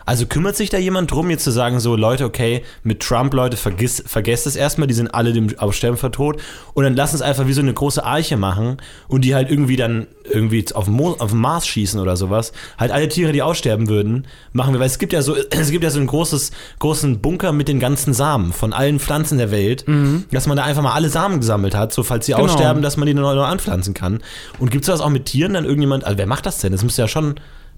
Also 0.09 0.25
kümmert 0.25 0.57
sich 0.57 0.71
da 0.71 0.79
jemand 0.79 1.11
drum, 1.11 1.29
jetzt 1.29 1.45
zu 1.45 1.51
sagen, 1.51 1.81
so 1.81 1.95
Leute, 1.95 2.25
okay, 2.25 2.63
mit 2.83 3.01
Trump, 3.01 3.35
Leute, 3.35 3.59
vergiss, 3.59 4.03
vergesst 4.07 4.47
es 4.47 4.57
erstmal, 4.57 4.89
die 4.89 4.95
sind 4.95 5.09
alle 5.13 5.35
dem 5.35 5.59
Aussterben 5.59 5.99
vertont 5.99 6.41
und 6.73 6.85
dann 6.85 6.97
lass 6.97 7.13
uns 7.13 7.21
einfach 7.21 7.47
wie 7.47 7.53
so 7.53 7.61
eine 7.61 7.75
große 7.75 8.03
Arche 8.03 8.39
machen 8.39 8.79
und 9.09 9.21
die 9.27 9.35
halt 9.35 9.51
irgendwie 9.51 9.77
dann 9.77 10.07
irgendwie 10.25 10.65
auf 10.73 10.87
den, 10.87 10.95
Mo 10.95 11.15
auf 11.19 11.33
den 11.33 11.41
Mars 11.41 11.67
schießen 11.67 12.01
oder 12.01 12.17
sowas. 12.17 12.55
Halt 12.79 12.91
alle 12.91 13.11
Tiere, 13.11 13.33
die 13.33 13.43
aussterben 13.43 13.89
würden, 13.91 14.27
machen 14.55 14.73
wir, 14.73 14.81
weil 14.81 14.87
es 14.87 14.99
gibt 14.99 15.13
ja 15.13 15.21
so, 15.21 15.37
es 15.51 15.71
gibt 15.71 15.85
ja 15.85 15.91
so 15.91 15.99
einen 15.99 16.07
großes, 16.07 16.53
großen 16.79 17.21
Bunker 17.21 17.53
mit 17.53 17.69
den 17.69 17.79
ganzen 17.79 18.15
Samen 18.15 18.55
von 18.55 18.73
allen 18.73 19.01
Pflanzen 19.01 19.37
der 19.37 19.51
Welt, 19.51 19.85
dass 20.33 20.47
man 20.47 20.57
da 20.57 20.65
einfach 20.65 20.83
mal 20.83 20.95
alle 20.95 21.11
Samen 21.11 21.41
gesammelt 21.41 21.75
hat, 21.75 21.93
so 21.93 22.03
falls 22.03 22.25
sie 22.25 22.33
Genau. 22.33 22.45
aussterben, 22.47 22.81
dass 22.81 22.97
man 22.97 23.05
die 23.05 23.13
neu, 23.13 23.35
neu 23.35 23.43
anpflanzen 23.45 23.93
kann. 23.93 24.21
Und 24.59 24.71
gibt 24.71 24.85
es 24.85 24.87
das 24.87 25.03
auch 25.03 25.11
mit 25.11 25.27
Tieren 25.27 25.53
dann 25.53 25.67
irgendjemand, 25.67 26.05
also 26.05 26.17
wer 26.17 26.27
macht 26.27 26.47
das 26.47 26.61
denn? 26.61 26.73
Das 26.73 26.83
müsste 26.83 27.03
ja 27.03 27.09
schon 27.09 27.35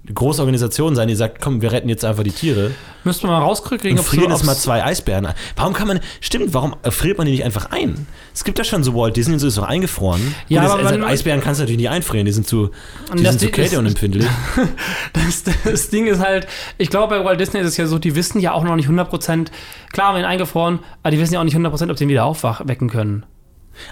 eine 0.07 0.15
große 0.15 0.41
Organisation 0.41 0.97
sein, 0.97 1.09
die 1.09 1.15
sagt, 1.15 1.41
komm, 1.43 1.61
wir 1.61 1.73
retten 1.73 1.89
jetzt 1.91 2.05
einfach 2.07 2.23
die 2.23 2.33
Tiere. 2.33 2.71
Müsste 3.05 3.27
man 3.27 3.39
mal 3.39 3.45
rauskriegen, 3.47 3.93
Und 3.93 3.99
ob 4.01 4.07
frieren 4.07 4.31
jetzt 4.31 4.45
mal 4.45 4.55
zwei 4.57 4.83
Eisbären 4.83 5.27
ein. 5.27 5.35
Warum 5.57 5.73
kann 5.75 5.87
man, 5.89 6.01
stimmt, 6.21 6.53
warum 6.55 6.75
friert 6.91 7.19
man 7.19 7.27
die 7.27 7.33
nicht 7.33 7.45
einfach 7.45 7.71
ein? 7.71 8.07
Es 8.35 8.43
gibt 8.45 8.59
ja 8.59 8.65
schon 8.65 8.83
so 8.83 8.95
Walt 8.95 9.17
Disney, 9.17 9.35
und 9.35 9.41
so 9.41 9.47
ist 9.47 9.59
doch 9.59 9.63
eingefroren. 9.65 10.35
Ja, 10.49 10.63
Gut, 10.63 10.71
aber 10.73 10.83
das, 10.85 10.93
man- 10.93 11.05
Eisbären 11.05 11.41
kannst 11.43 11.61
du 11.61 11.63
natürlich 11.65 11.79
nicht 11.79 11.91
einfrieren, 11.91 12.25
die 12.27 12.33
sind 12.33 12.47
zu, 12.47 12.71
die 13.17 13.23
das 13.23 13.33
sind 13.33 13.41
zu 13.41 13.47
Ding 13.47 13.49
ist- 13.51 13.55
kälteunempfindlich. 13.57 14.27
Das, 15.13 15.45
das 15.65 15.89
Ding 15.91 16.07
ist 16.07 16.21
halt, 16.21 16.47
ich 16.79 16.89
glaube, 16.91 17.19
bei 17.19 17.25
Walt 17.25 17.39
Disney 17.41 17.61
ist 17.61 17.67
es 17.69 17.77
ja 17.77 17.87
so, 17.87 17.99
die 17.99 18.15
wissen 18.15 18.41
ja 18.41 18.53
auch 18.53 18.65
noch 18.65 18.77
nicht 18.77 18.89
100%, 18.89 19.49
klar 19.93 20.09
haben 20.09 20.15
wir 20.15 20.21
ihn 20.21 20.25
eingefroren, 20.27 20.81
aber 21.03 21.11
die 21.11 21.19
wissen 21.21 21.35
ja 21.35 21.41
auch 21.41 21.45
nicht 21.45 21.57
100%, 21.57 21.91
ob 21.91 21.99
sie 21.99 22.05
ihn 22.05 22.11
wieder 22.11 22.25
aufwecken 22.25 22.89
können. 22.89 23.25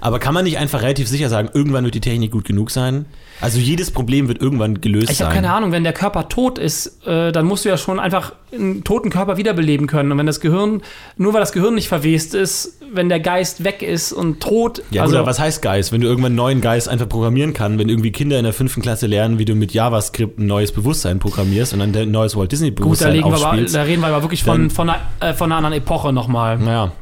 Aber 0.00 0.18
kann 0.18 0.34
man 0.34 0.44
nicht 0.44 0.58
einfach 0.58 0.82
relativ 0.82 1.08
sicher 1.08 1.28
sagen, 1.28 1.48
irgendwann 1.52 1.84
wird 1.84 1.94
die 1.94 2.00
Technik 2.00 2.30
gut 2.32 2.44
genug 2.44 2.70
sein? 2.70 3.06
Also 3.40 3.60
jedes 3.60 3.92
Problem 3.92 4.26
wird 4.26 4.42
irgendwann 4.42 4.80
gelöst 4.80 5.10
Ich 5.10 5.20
habe 5.20 5.32
sein. 5.32 5.42
keine 5.42 5.52
Ahnung, 5.54 5.70
wenn 5.70 5.84
der 5.84 5.92
Körper 5.92 6.28
tot 6.28 6.58
ist, 6.58 7.06
äh, 7.06 7.30
dann 7.30 7.46
musst 7.46 7.64
du 7.64 7.68
ja 7.68 7.76
schon 7.76 8.00
einfach 8.00 8.32
einen 8.52 8.82
toten 8.82 9.10
Körper 9.10 9.36
wiederbeleben 9.36 9.86
können. 9.86 10.10
Und 10.10 10.18
wenn 10.18 10.26
das 10.26 10.40
Gehirn, 10.40 10.82
nur 11.16 11.34
weil 11.34 11.40
das 11.40 11.52
Gehirn 11.52 11.74
nicht 11.76 11.86
verwest 11.88 12.34
ist, 12.34 12.80
wenn 12.92 13.08
der 13.08 13.20
Geist 13.20 13.62
weg 13.62 13.82
ist 13.82 14.12
und 14.12 14.40
tot, 14.40 14.82
Ja, 14.90 15.02
also 15.02 15.14
oder 15.16 15.26
was 15.26 15.38
heißt 15.38 15.62
Geist? 15.62 15.92
Wenn 15.92 16.00
du 16.00 16.08
irgendwann 16.08 16.30
einen 16.32 16.36
neuen 16.36 16.60
Geist 16.60 16.88
einfach 16.88 17.08
programmieren 17.08 17.52
kann, 17.54 17.78
wenn 17.78 17.88
irgendwie 17.88 18.10
Kinder 18.10 18.38
in 18.38 18.44
der 18.44 18.52
fünften 18.52 18.82
Klasse 18.82 19.06
lernen, 19.06 19.38
wie 19.38 19.44
du 19.44 19.54
mit 19.54 19.72
JavaScript 19.72 20.38
ein 20.40 20.46
neues 20.46 20.72
Bewusstsein 20.72 21.20
programmierst 21.20 21.74
und 21.74 21.78
dann 21.78 21.94
ein 21.94 22.10
neues 22.10 22.34
Walt 22.36 22.50
Disney 22.50 22.70
gut, 22.70 22.80
da, 22.80 22.84
Bewusstsein 22.84 23.12
legen 23.12 23.30
wir 23.30 23.46
aber, 23.46 23.56
da 23.60 23.82
reden 23.82 24.00
wir 24.00 24.08
aber 24.08 24.22
wirklich 24.22 24.42
von, 24.42 24.70
von, 24.70 24.90
einer, 24.90 25.00
äh, 25.20 25.32
von 25.32 25.52
einer 25.52 25.58
anderen 25.58 25.76
Epoche 25.76 26.12
nochmal. 26.12 26.58
ja. 26.66 26.92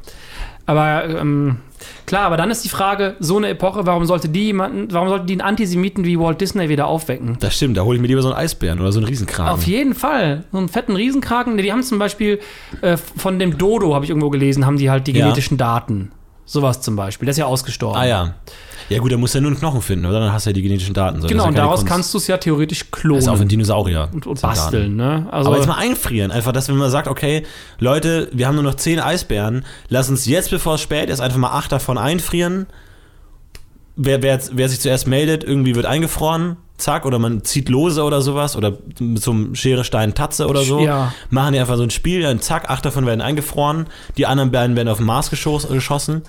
Aber 0.67 1.05
ähm, 1.09 1.59
klar, 2.07 2.23
aber 2.23 2.37
dann 2.37 2.51
ist 2.51 2.65
die 2.65 2.69
Frage, 2.69 3.15
so 3.21 3.37
eine 3.37 3.49
Epoche, 3.51 3.87
warum 3.87 4.05
sollte 4.05 4.29
die 4.29 4.47
jemanden, 4.47 4.93
warum 4.93 5.09
sollten 5.09 5.27
die 5.29 5.35
einen 5.35 5.41
Antisemiten 5.43 6.05
wie 6.05 6.19
Walt 6.19 6.41
Disney 6.41 6.69
wieder 6.69 6.87
aufwecken? 6.89 7.37
Das 7.39 7.55
stimmt, 7.55 7.77
da 7.77 7.83
hole 7.83 7.97
ich 7.97 8.03
mir 8.03 8.09
lieber 8.09 8.23
so 8.23 8.29
einen 8.29 8.37
Eisbären 8.37 8.81
oder 8.81 8.91
so 8.91 8.99
einen 8.99 9.07
Riesenkragen. 9.07 9.53
Auf 9.53 9.65
jeden 9.67 9.95
Fall. 9.95 10.45
So 10.51 10.59
einen 10.59 10.69
fetten 10.69 10.97
Riesenkraken. 10.97 11.57
Die 11.57 11.71
haben 11.73 11.83
zum 11.85 11.99
Beispiel 12.01 12.41
äh, 12.83 12.97
von 12.97 13.39
dem 13.39 13.57
Dodo, 13.59 13.95
habe 13.95 14.05
ich 14.05 14.11
irgendwo 14.11 14.31
gelesen, 14.31 14.67
haben 14.67 14.77
die 14.79 14.91
halt 14.91 15.07
die 15.07 15.13
Ja. 15.13 15.25
genetischen 15.25 15.57
Daten. 15.57 16.11
Sowas 16.45 16.81
zum 16.81 16.97
Beispiel. 16.97 17.27
Der 17.27 17.31
ist 17.33 17.39
ja 17.39 17.47
ausgestorben. 17.47 17.99
Ah 18.01 18.07
ja. 18.07 18.35
Ja 18.89 19.01
gut, 19.01 19.11
da 19.11 19.17
musst 19.17 19.35
du 19.35 19.39
ja 19.39 19.43
nur 19.43 19.51
einen 19.51 19.59
Knochen 19.59 19.83
finden, 19.83 20.07
oder? 20.07 20.21
Dann 20.21 20.33
hast 20.33 20.47
du 20.47 20.51
ja 20.51 20.55
die 20.55 20.63
genetischen 20.63 20.95
Daten. 20.95 21.21
So, 21.21 21.27
Genau, 21.29 21.45
und 21.45 21.51
ja 21.51 21.55
keine 21.55 21.67
daraus 21.67 21.81
Kunst. 21.81 21.93
kannst 21.93 22.15
du 22.15 22.19
es 22.19 22.27
ja 22.29 22.37
theoretisch 22.37 22.91
klonen 22.91 23.17
Das 23.19 23.25
ist 23.25 23.31
auch 23.31 23.41
ein 23.41 23.49
Dinosaurier. 23.49 24.09
und, 24.13 24.27
und 24.27 24.41
basteln. 24.41 24.97
Ne? 24.97 25.27
Also, 25.31 25.49
Aber 25.49 25.59
jetzt 25.59 25.67
mal 25.67 25.79
einfrieren. 25.79 26.31
Einfach, 26.31 26.53
dass 26.53 26.69
wenn 26.69 26.77
man 26.77 26.91
sagt, 26.91 27.09
okay, 27.09 27.43
Leute, 27.79 28.29
wir 28.33 28.47
haben 28.47 28.55
nur 28.55 28.65
noch 28.65 28.77
zehn 28.77 29.01
Eisbären, 29.01 29.65
lass 29.89 30.09
uns 30.09 30.27
jetzt, 30.27 30.51
bevor 30.51 30.75
es 30.75 30.81
spät 30.81 31.11
ist, 31.11 31.21
einfach 31.21 31.39
mal 31.39 31.51
acht 31.51 31.73
davon 31.73 31.99
einfrieren. 31.99 32.67
Wer, 33.97 34.23
wer, 34.23 34.39
wer 34.53 34.69
sich 34.69 34.81
zuerst 34.81 35.07
meldet, 35.07 35.43
irgendwie 35.43 35.75
wird 35.75 35.87
eingefroren, 35.87 36.57
zack, 36.77 37.07
oder 37.07 37.19
man 37.19 37.45
zieht 37.45 37.71
lose 37.71 38.03
oder 38.03 38.21
sowas, 38.21 38.55
oder 38.55 38.75
mit 39.01 39.23
so 39.23 39.31
einem 39.31 39.55
Schere, 39.55 39.85
Stein, 39.85 40.15
Tatze 40.15 40.47
oder 40.49 40.63
so. 40.63 40.81
Ja. 40.81 41.15
Machen 41.31 41.55
die 41.55 41.59
einfach 41.61 41.79
so 41.79 41.83
ein 41.83 41.89
Spiel, 41.91 42.21
dann 42.21 42.41
zack, 42.41 42.69
acht 42.69 42.85
davon 42.85 43.07
werden 43.07 43.23
eingefroren, 43.23 43.87
die 44.19 44.27
anderen 44.27 44.51
beiden 44.51 44.77
werden 44.77 44.89
auf 44.89 44.99
den 44.99 45.07
Mars 45.07 45.31
geschoss, 45.31 45.67
geschossen. 45.67 46.23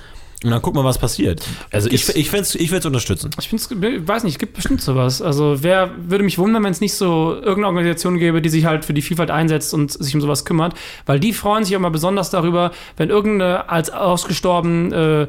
Und 0.43 0.51
dann 0.51 0.61
guck 0.61 0.75
mal, 0.75 0.83
was 0.83 0.99
passiert. 0.99 1.43
Also 1.71 1.89
ich, 1.89 2.07
ich, 2.15 2.29
find's- 2.29 2.53
ich 2.53 2.69
will 2.69 2.77
es 2.77 2.85
unterstützen. 2.85 3.31
ich 3.39 3.49
find's, 3.49 3.69
ich 3.71 4.07
weiß 4.07 4.23
nicht, 4.23 4.33
es 4.33 4.39
gibt 4.39 4.53
bestimmt 4.53 4.81
sowas. 4.81 5.19
Also 5.21 5.63
wer 5.63 5.89
würde 5.97 6.23
mich 6.23 6.37
wundern, 6.37 6.63
wenn 6.63 6.71
es 6.71 6.79
nicht 6.79 6.93
so 6.93 7.33
irgendeine 7.33 7.67
Organisation 7.67 8.19
gäbe, 8.19 8.39
die 8.41 8.49
sich 8.49 8.65
halt 8.65 8.85
für 8.85 8.93
die 8.93 9.01
Vielfalt 9.01 9.31
einsetzt 9.31 9.73
und 9.73 9.91
sich 9.91 10.13
um 10.13 10.21
sowas 10.21 10.45
kümmert. 10.45 10.75
Weil 11.07 11.19
die 11.19 11.33
freuen 11.33 11.63
sich 11.63 11.73
immer 11.73 11.89
besonders 11.89 12.29
darüber, 12.29 12.71
wenn 12.97 13.09
irgendeine 13.09 13.67
als 13.69 13.89
ausgestorben 13.89 14.91
äh, 14.93 15.27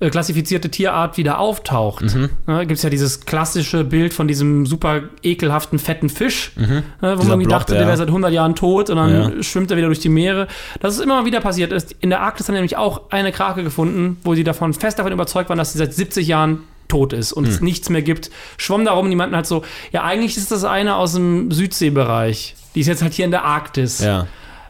äh, 0.00 0.10
klassifizierte 0.10 0.70
Tierart 0.70 1.16
wieder 1.18 1.38
auftaucht. 1.38 2.02
Mhm. 2.14 2.30
Ne, 2.46 2.60
Gibt 2.66 2.78
es 2.78 2.82
ja 2.82 2.90
dieses 2.90 3.26
klassische 3.26 3.84
Bild 3.84 4.12
von 4.14 4.26
diesem 4.26 4.64
super 4.66 5.02
ekelhaften, 5.22 5.78
fetten 5.78 6.08
Fisch, 6.08 6.52
ne, 6.56 6.82
wo 7.00 7.06
man 7.06 7.16
Mhm. 7.18 7.20
Irgendwie 7.30 7.46
Blob, 7.46 7.58
dachte, 7.60 7.74
ja. 7.74 7.78
der 7.80 7.86
wäre 7.86 7.96
seit 7.98 8.08
100 8.08 8.32
Jahren 8.32 8.54
tot 8.54 8.90
und 8.90 8.96
dann 8.96 9.36
Ja. 9.36 9.42
schwimmt 9.42 9.70
er 9.70 9.76
wieder 9.76 9.86
durch 9.88 10.00
die 10.00 10.08
Meere. 10.08 10.48
Das 10.80 10.94
ist 10.94 11.00
immer 11.00 11.20
mal 11.20 11.26
wieder 11.26 11.40
passiert. 11.40 11.70
Ist- 11.72 11.94
In 12.00 12.10
der 12.10 12.20
Arktis 12.22 12.48
haben 12.48 12.54
nämlich 12.54 12.76
auch 12.76 13.10
eine 13.10 13.30
Krake 13.32 13.62
gefunden, 13.62 14.16
wo 14.24 14.34
sie 14.34 14.42
davon 14.44 14.72
fest 14.72 14.98
davon 14.98 15.12
überzeugt 15.12 15.48
waren, 15.50 15.58
dass 15.58 15.72
sie 15.72 15.78
seit 15.78 15.92
70 15.94 16.26
Jahren 16.26 16.60
tot 16.88 17.12
ist 17.12 17.32
und 17.32 17.44
Hm. 17.44 17.52
es 17.52 17.60
nichts 17.60 17.88
mehr 17.90 18.02
gibt. 18.02 18.30
Schwamm 18.56 18.84
darum, 18.84 19.08
die 19.10 19.16
meinten 19.16 19.36
halt 19.36 19.46
so, 19.46 19.62
ja, 19.92 20.02
eigentlich 20.02 20.36
ist 20.36 20.50
das 20.50 20.64
eine 20.64 20.96
aus 20.96 21.12
dem 21.12 21.50
Südseebereich. 21.52 22.56
Die 22.74 22.80
ist 22.80 22.86
jetzt 22.86 23.02
halt 23.02 23.12
hier 23.12 23.24
in 23.24 23.30
der 23.30 23.44
Arktis. 23.44 24.00
Ja. 24.00 24.26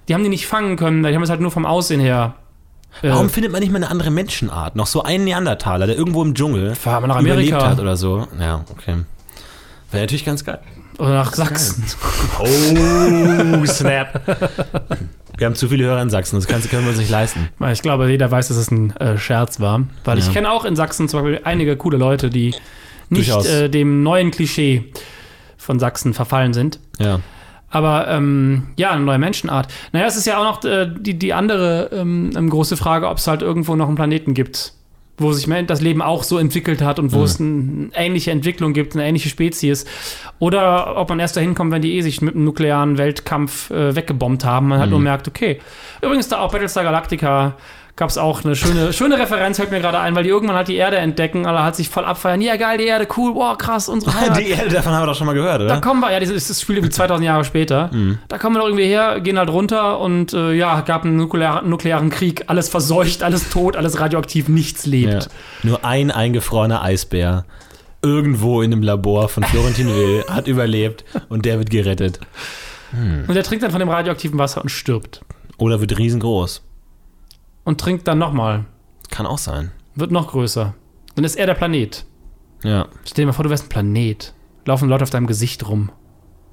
Die 0.09 0.15
haben 0.15 0.23
die 0.23 0.29
nicht 0.29 0.47
fangen 0.47 0.77
können, 0.77 1.03
die 1.03 1.15
haben 1.15 1.23
es 1.23 1.31
halt 1.31 1.41
nur 1.41 1.51
vom 1.51 1.65
Aussehen 1.67 2.01
her. 2.01 2.35
Äh, 3.03 3.09
Warum 3.11 3.31
findet 3.31 3.53
man 3.53 3.61
nicht 3.61 3.71
mal 3.73 3.77
eine 3.77 3.91
andere 3.91 4.11
Menschenart? 4.11 4.77
Noch 4.77 4.87
so 4.87 5.03
einen 5.03 5.25
Neandertaler, 5.25 5.87
der 5.87 5.97
irgendwo 5.97 6.23
im 6.23 6.35
Dschungel 6.35 6.75
Fahren 6.75 7.03
wir 7.03 7.09
nach 7.09 7.21
überlebt 7.21 7.53
Amerika. 7.53 7.71
hat 7.71 7.81
oder 7.81 7.97
so. 7.97 8.27
Ja, 8.39 8.65
okay. 8.71 8.97
Wäre 9.91 10.03
natürlich 10.05 10.25
ganz 10.25 10.45
geil. 10.45 10.61
Oder 10.99 11.15
nach 11.15 11.33
Sachsen. 11.33 11.83
Oh, 12.39 13.65
Snap. 13.67 14.21
Wir 15.39 15.47
haben 15.47 15.55
zu 15.55 15.69
viele 15.69 15.85
Hörer 15.85 16.03
in 16.03 16.11
Sachsen, 16.11 16.37
das 16.37 16.47
können 16.47 16.85
wir 16.85 16.91
uns 16.91 16.99
nicht 16.99 17.11
leisten. 17.11 17.49
Ich 17.73 17.81
glaube, 17.83 18.11
jeder 18.11 18.31
weiß, 18.31 18.49
dass 18.49 18.57
es 18.59 18.71
ein 18.71 18.95
äh, 18.97 19.17
Scherz 19.17 19.59
war. 19.61 19.83
Weil 20.05 20.19
ich 20.19 20.27
Ja. 20.27 20.33
kenne 20.33 20.51
auch 20.51 20.65
in 20.67 20.77
Sachsen 20.77 21.09
zum 21.09 21.23
Beispiel 21.23 21.41
einige 21.45 21.77
coole 21.77 21.97
Leute, 21.97 22.29
die 22.29 22.55
nicht 23.09 23.31
äh, 23.47 23.69
dem 23.71 24.03
neuen 24.03 24.31
Klischee 24.31 24.93
von 25.57 25.79
Sachsen 25.79 26.13
verfallen 26.15 26.53
sind. 26.53 26.79
Ja. 26.99 27.21
Aber 27.71 28.09
ähm, 28.09 28.69
ja, 28.77 28.91
eine 28.91 29.05
neue 29.05 29.19
Menschenart. 29.19 29.73
Naja, 29.93 30.07
es 30.07 30.17
ist 30.17 30.27
ja 30.27 30.39
auch 30.39 30.45
noch 30.45 30.65
äh, 30.65 30.89
die, 30.99 31.19
die 31.19 31.33
andere 31.33 31.91
ähm, 31.93 32.31
ähm, 32.37 32.51
große 32.51 32.77
Frage, 32.77 33.09
ob 33.09 33.19
es 33.19 33.27
halt 33.29 33.43
irgendwo 33.43 33.77
noch 33.77 33.87
einen 33.87 33.95
Planeten 33.97 34.35
gibt, 34.35 34.73
wo 35.19 35.33
sich 35.33 35.47
das 35.67 35.81
Leben 35.81 36.03
auch 36.03 36.25
so 36.25 36.39
entwickelt 36.39 36.83
hat 36.83 36.99
und 36.99 37.13
wo 37.13 37.19
Mhm. 37.19 37.25
es 37.25 37.41
eine 37.41 37.89
ähnliche 37.95 38.31
Entwicklung 38.33 38.73
gibt, 38.73 38.95
eine 38.95 39.07
ähnliche 39.07 39.29
Spezies. 39.29 39.85
Oder 40.41 40.97
ob 40.97 41.11
man 41.11 41.21
erst 41.21 41.37
dahin 41.37 41.55
kommt, 41.55 41.71
wenn 41.73 41.83
die 41.83 41.95
eh 41.97 42.01
sich 42.01 42.23
mit 42.23 42.35
einem 42.35 42.45
nuklearen 42.45 42.99
Weltkampf 42.99 43.71
äh, 43.71 43.95
weggebombt 43.95 44.45
haben. 44.45 44.69
Man 44.69 44.79
halt 44.81 44.89
Mhm. 44.89 44.93
nur 44.95 45.01
merkt, 45.01 45.29
okay. 45.29 45.61
Übrigens 46.03 46.29
da 46.29 46.41
auch 46.41 46.51
Battlestar 46.51 46.83
Galactica 46.83 47.57
gab 48.01 48.09
es 48.09 48.17
auch 48.17 48.43
eine 48.45 48.57
schöne, 48.57 48.95
schöne 48.95 49.19
Referenz, 49.19 49.59
fällt 49.59 49.71
mir 49.71 49.79
gerade 49.79 49.99
ein, 50.01 50.15
weil 50.15 50.23
die 50.23 50.31
irgendwann 50.31 50.57
halt 50.57 50.69
die 50.69 50.77
Erde 50.77 50.97
entdecken, 50.97 51.45
alle 51.45 51.63
halt 51.63 51.77
sich 51.77 51.91
voll 51.91 52.07
abfeiern. 52.07 52.41
Ja, 52.41 52.57
geil, 52.57 52.79
die 52.79 52.87
Erde, 52.87 53.07
cool, 53.19 53.35
wow, 53.35 53.59
krass, 53.59 53.91
unsere 53.91 54.15
Heimat. 54.19 54.39
Die 54.39 54.49
Erde, 54.49 54.71
davon 54.71 54.93
haben 54.93 55.03
wir 55.03 55.07
doch 55.07 55.15
schon 55.15 55.27
mal 55.27 55.35
gehört, 55.35 55.61
Da 55.61 55.65
oder? 55.67 55.81
kommen 55.83 56.01
wir, 56.01 56.11
ja, 56.11 56.19
das 56.19 56.31
ist 56.31 56.49
das 56.49 56.63
Spiel 56.63 56.83
wie 56.83 56.89
2000 56.89 57.27
Jahre 57.27 57.45
später. 57.45 57.91
Mhm. 57.93 58.19
Da 58.29 58.39
kommen 58.39 58.57
wir 58.57 58.61
doch 58.61 58.69
irgendwie 58.69 58.87
her, 58.87 59.21
gehen 59.21 59.39
halt 59.39 59.51
runter 59.51 60.01
und 60.01 60.33
äh, 60.33 60.53
ja, 60.55 60.81
gab 60.81 61.05
einen 61.05 61.17
nuklear, 61.17 61.61
nuklearen 61.61 62.09
Krieg. 62.09 62.45
Alles 62.47 62.71
verseucht, 62.71 63.23
alles 63.23 63.51
tot, 63.51 63.77
alles 63.77 64.01
radioaktiv, 64.01 64.49
nichts 64.49 64.87
lebt. 64.87 65.13
Ja. 65.13 65.21
Nur 65.63 65.85
ein 65.85 66.11
eingefrorener 66.11 66.81
Eisbär 66.83 67.45
irgendwo 68.01 68.63
in 68.63 68.73
einem 68.73 68.83
Labor 68.83 69.29
von 69.29 69.45
Florentin 69.45 69.89
Will 69.95 70.25
hat 70.27 70.49
überlebt 70.49 71.05
und 71.29 71.45
der 71.45 71.59
wird 71.59 71.69
gerettet. 71.69 72.19
Und 73.29 73.35
der 73.35 73.43
trinkt 73.45 73.63
dann 73.63 73.71
von 73.73 73.81
dem 73.81 73.91
radioaktiven 73.91 74.39
Wasser 74.39 74.63
und 74.63 74.71
stirbt. 74.71 75.21
Oder 75.59 75.83
wird 75.83 75.99
riesengroß. 75.99 76.63
Und 77.65 77.81
trinkt 77.81 78.09
dann 78.09 78.19
nochmal. 78.19 78.65
Kann 79.11 79.27
auch 79.27 79.39
sein. 79.39 79.73
Wird 79.95 80.11
noch 80.13 80.29
größer. 80.29 80.75
Dann 81.15 81.25
ist 81.25 81.37
er 81.37 81.47
der 81.47 81.55
Planet. 81.55 82.05
Ja, 82.63 82.89
Stell 83.05 83.23
dir 83.25 83.27
mal 83.27 83.33
vor, 83.33 83.45
du 83.45 83.51
wärst 83.51 83.65
ein 83.67 83.69
Planet. 83.69 84.35
Laufen 84.67 84.89
Leute 84.89 85.05
auf 85.05 85.11
deinem 85.11 85.27
Gesicht 85.27 85.67
rum. 85.69 85.91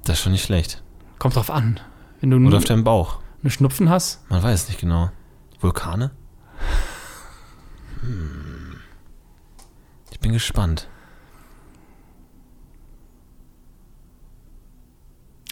das 0.04 0.16
ist 0.18 0.22
schon 0.22 0.32
nicht 0.32 0.44
schlecht. 0.44 0.82
Kommt 1.18 1.36
drauf 1.36 1.50
an. 1.50 1.80
Wenn 2.20 2.30
du 2.30 2.36
Oder 2.46 2.56
auf 2.58 2.64
deinem 2.64 2.84
Bauch. 2.84 3.18
Schnupfen 3.46 3.88
hast, 3.88 4.28
Man 4.30 4.42
weiß 4.42 4.62
es 4.62 4.68
nicht 4.68 4.80
genau. 4.80 5.10
Vulkane? 5.60 6.10
Hm. 8.00 8.76
Ich 10.10 10.20
bin 10.20 10.32
gespannt. 10.32 10.88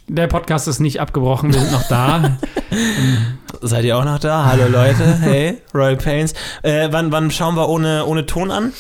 Der 0.09 0.27
Podcast 0.27 0.69
ist 0.69 0.81
nicht 0.81 1.01
abgebrochen, 1.01 1.53
wir 1.53 1.61
sind 1.61 1.73
noch 1.73 1.89
da. 1.89 2.39
Seid 3.61 3.85
ihr 3.85 3.97
auch 3.97 4.05
noch 4.05 4.19
da? 4.19 4.45
Hallo 4.45 4.69
Leute, 4.69 5.05
hey, 5.21 5.59
Royal 5.75 5.97
Pains. 5.97 6.35
Äh, 6.63 6.89
wann, 6.91 7.11
wann 7.11 7.31
schauen 7.31 7.57
wir 7.57 7.69
ohne, 7.69 8.05
ohne 8.07 8.27
Ton 8.27 8.51
an? 8.51 8.73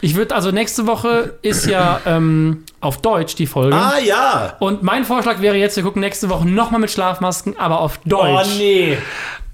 Ich 0.00 0.16
würde, 0.16 0.34
also 0.34 0.50
nächste 0.50 0.86
Woche 0.86 1.38
ist 1.42 1.66
ja 1.66 2.00
ähm, 2.04 2.64
auf 2.80 3.00
Deutsch 3.00 3.36
die 3.36 3.46
Folge. 3.46 3.76
Ah 3.76 3.98
ja! 4.04 4.56
Und 4.60 4.82
mein 4.82 5.04
Vorschlag 5.04 5.40
wäre 5.40 5.56
jetzt, 5.56 5.76
wir 5.76 5.84
gucken 5.84 6.00
nächste 6.00 6.28
Woche 6.28 6.46
nochmal 6.46 6.80
mit 6.80 6.90
Schlafmasken, 6.90 7.58
aber 7.58 7.80
auf 7.80 7.98
Deutsch. 8.04 8.48
Oh 8.54 8.58
nee! 8.58 8.98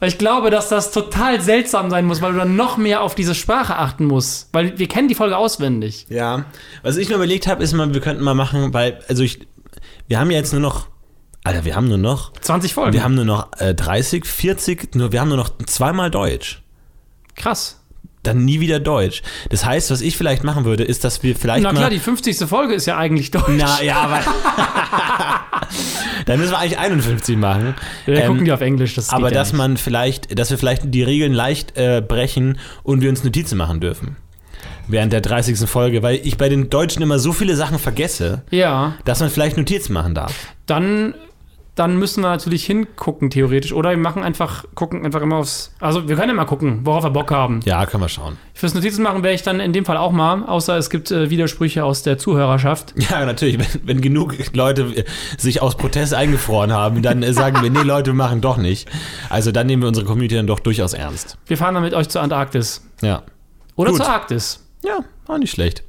Weil 0.00 0.08
ich 0.08 0.18
glaube, 0.18 0.50
dass 0.50 0.70
das 0.70 0.90
total 0.92 1.42
seltsam 1.42 1.90
sein 1.90 2.06
muss, 2.06 2.22
weil 2.22 2.32
du 2.32 2.38
dann 2.38 2.56
noch 2.56 2.78
mehr 2.78 3.02
auf 3.02 3.14
diese 3.14 3.34
Sprache 3.34 3.76
achten 3.76 4.06
musst. 4.06 4.48
Weil 4.52 4.78
wir 4.78 4.88
kennen 4.88 5.08
die 5.08 5.14
Folge 5.14 5.36
auswendig. 5.36 6.06
Ja. 6.08 6.46
Was 6.82 6.96
ich 6.96 7.10
mir 7.10 7.16
überlegt 7.16 7.46
habe, 7.46 7.62
ist 7.62 7.74
mal, 7.74 7.92
wir 7.92 8.00
könnten 8.00 8.24
mal 8.24 8.34
machen, 8.34 8.72
weil, 8.72 8.98
also 9.08 9.22
ich, 9.22 9.46
wir 10.08 10.18
haben 10.18 10.30
ja 10.30 10.38
jetzt 10.38 10.52
nur 10.52 10.62
noch, 10.62 10.88
Alter, 11.44 11.64
wir 11.64 11.74
haben 11.74 11.88
nur 11.88 11.98
noch, 11.98 12.32
20 12.40 12.74
Folgen. 12.74 12.92
wir 12.92 13.02
haben 13.02 13.14
nur 13.14 13.24
noch 13.24 13.48
äh, 13.58 13.74
30, 13.74 14.26
40, 14.26 14.94
nur, 14.94 15.12
wir 15.12 15.20
haben 15.20 15.28
nur 15.28 15.38
noch 15.38 15.50
zweimal 15.66 16.10
Deutsch. 16.10 16.62
Krass. 17.34 17.76
Dann 18.22 18.44
nie 18.44 18.60
wieder 18.60 18.80
Deutsch. 18.80 19.22
Das 19.48 19.64
heißt, 19.64 19.90
was 19.90 20.02
ich 20.02 20.14
vielleicht 20.18 20.44
machen 20.44 20.66
würde, 20.66 20.84
ist, 20.84 21.04
dass 21.04 21.22
wir 21.22 21.34
vielleicht 21.34 21.62
Na 21.62 21.72
mal. 21.72 21.78
klar, 21.78 21.88
die 21.90 21.98
50. 21.98 22.36
Folge 22.40 22.74
ist 22.74 22.84
ja 22.86 22.98
eigentlich 22.98 23.30
Deutsch. 23.30 23.44
na, 23.56 23.82
ja, 23.82 23.96
aber. 24.02 24.20
dann 26.26 26.38
müssen 26.38 26.50
wir 26.52 26.58
eigentlich 26.58 26.78
51 26.78 27.36
machen. 27.38 27.74
wir 28.04 28.16
Ähm, 28.20 28.26
gucken 28.28 28.44
die 28.44 28.52
auf 28.52 28.60
Englisch, 28.60 28.94
das 28.94 29.08
aber 29.10 29.28
ja 29.28 29.34
dass 29.34 29.52
nicht. 29.52 29.58
man 29.58 29.76
vielleicht, 29.78 30.38
dass 30.38 30.50
wir 30.50 30.58
vielleicht 30.58 30.82
die 30.94 31.02
Regeln 31.02 31.32
leicht 31.32 31.76
äh, 31.78 32.02
brechen 32.06 32.58
und 32.82 33.00
wir 33.00 33.08
uns 33.08 33.24
Notizen 33.24 33.56
machen 33.56 33.80
dürfen. 33.80 34.16
Während 34.88 35.12
der 35.12 35.20
30. 35.22 35.58
Folge, 35.68 36.02
weil 36.02 36.20
ich 36.24 36.36
bei 36.36 36.48
den 36.48 36.68
Deutschen 36.68 37.00
immer 37.02 37.18
so 37.18 37.32
viele 37.32 37.56
Sachen 37.56 37.78
vergesse, 37.78 38.42
Ja, 38.50 38.94
dass 39.04 39.20
man 39.20 39.30
vielleicht 39.30 39.56
Notizen 39.56 39.92
machen 39.94 40.14
darf. 40.14 40.34
dann, 40.66 41.14
dann 41.74 41.96
müssen 41.96 42.22
wir 42.22 42.28
natürlich 42.28 42.64
hingucken, 42.66 43.30
theoretisch. 43.30 43.72
Oder 43.72 43.90
wir 43.90 43.96
machen 43.96 44.22
einfach, 44.22 44.64
gucken 44.74 45.04
einfach 45.04 45.22
immer 45.22 45.36
aufs. 45.36 45.74
Also, 45.80 46.08
wir 46.08 46.16
können 46.16 46.36
mal 46.36 46.44
gucken, 46.44 46.80
worauf 46.84 47.04
wir 47.04 47.10
Bock 47.10 47.30
haben. 47.30 47.60
Ja, 47.64 47.86
können 47.86 48.02
wir 48.02 48.08
schauen. 48.08 48.36
Fürs 48.54 48.74
Notizen 48.74 49.02
machen 49.02 49.22
wäre 49.22 49.34
ich 49.34 49.42
dann 49.42 49.60
in 49.60 49.72
dem 49.72 49.84
Fall 49.84 49.96
auch 49.96 50.12
mal, 50.12 50.44
außer 50.44 50.76
es 50.76 50.90
gibt 50.90 51.10
äh, 51.10 51.30
Widersprüche 51.30 51.84
aus 51.84 52.02
der 52.02 52.18
Zuhörerschaft. 52.18 52.94
Ja, 53.10 53.24
natürlich. 53.24 53.58
Wenn, 53.58 53.86
wenn 53.86 54.00
genug 54.00 54.34
Leute 54.54 54.82
äh, 54.82 55.04
sich 55.36 55.62
aus 55.62 55.76
Protest 55.76 56.14
eingefroren 56.14 56.72
haben, 56.72 57.02
dann 57.02 57.22
äh, 57.22 57.32
sagen 57.32 57.62
wir, 57.62 57.70
nee, 57.70 57.82
Leute, 57.82 58.10
wir 58.10 58.14
machen 58.14 58.40
doch 58.40 58.56
nicht. 58.56 58.88
Also 59.30 59.50
dann 59.50 59.66
nehmen 59.66 59.82
wir 59.82 59.88
unsere 59.88 60.06
Community 60.06 60.36
dann 60.36 60.46
doch 60.46 60.60
durchaus 60.60 60.92
ernst. 60.92 61.38
Wir 61.46 61.56
fahren 61.56 61.74
dann 61.74 61.82
mit 61.82 61.94
euch 61.94 62.08
zur 62.08 62.22
Antarktis. 62.22 62.86
Ja. 63.00 63.22
Oder 63.74 63.90
Gut. 63.90 64.00
zur 64.02 64.08
Arktis. 64.08 64.66
Ja, 64.84 65.00
war 65.30 65.38
nicht 65.38 65.50
schlecht. 65.52 65.82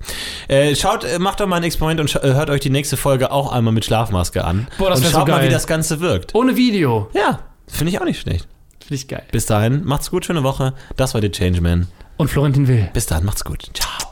Äh, 0.48 0.76
schaut, 0.76 1.04
äh, 1.04 1.20
macht 1.20 1.40
doch 1.40 1.48
mal 1.48 1.58
ein 1.58 1.64
Experiment 1.64 2.00
und 2.00 2.16
äh, 2.16 2.34
hört 2.34 2.50
euch 2.50 2.62
die 2.62 2.70
nächste 2.70 2.98
Folge 2.98 3.32
auch 3.32 3.52
einmal 3.52 3.74
mit 3.74 3.86
Schlafmaske 3.86 4.44
an. 4.46 4.68
Boah, 4.78 4.90
das 4.90 5.00
und 5.00 5.06
schaut 5.06 5.28
so 5.28 5.32
mal, 5.32 5.40
wie 5.40 5.46
geil. 5.46 5.50
das 5.50 5.68
Ganze 5.68 6.00
wirkt. 6.00 6.34
Ohne 6.36 6.56
Video. 6.56 7.10
Ja, 7.14 7.40
finde 7.68 7.92
ich 7.92 8.00
auch 8.00 8.06
nicht 8.06 8.22
schlecht. 8.22 8.48
Finde 8.80 8.96
ich 8.96 9.08
geil. 9.08 9.24
Bis 9.32 9.46
dahin, 9.46 9.84
macht's 9.84 10.12
gut, 10.12 10.26
schöne 10.26 10.44
Woche. 10.44 10.74
Das 10.96 11.14
war 11.14 11.22
der 11.22 11.32
Changeman. 11.32 11.88
Und 12.18 12.30
Florentin 12.30 12.68
Will. 12.68 12.90
Bis 12.94 13.06
dahin, 13.06 13.26
macht's 13.26 13.44
gut. 13.44 13.70
Ciao. 13.74 14.11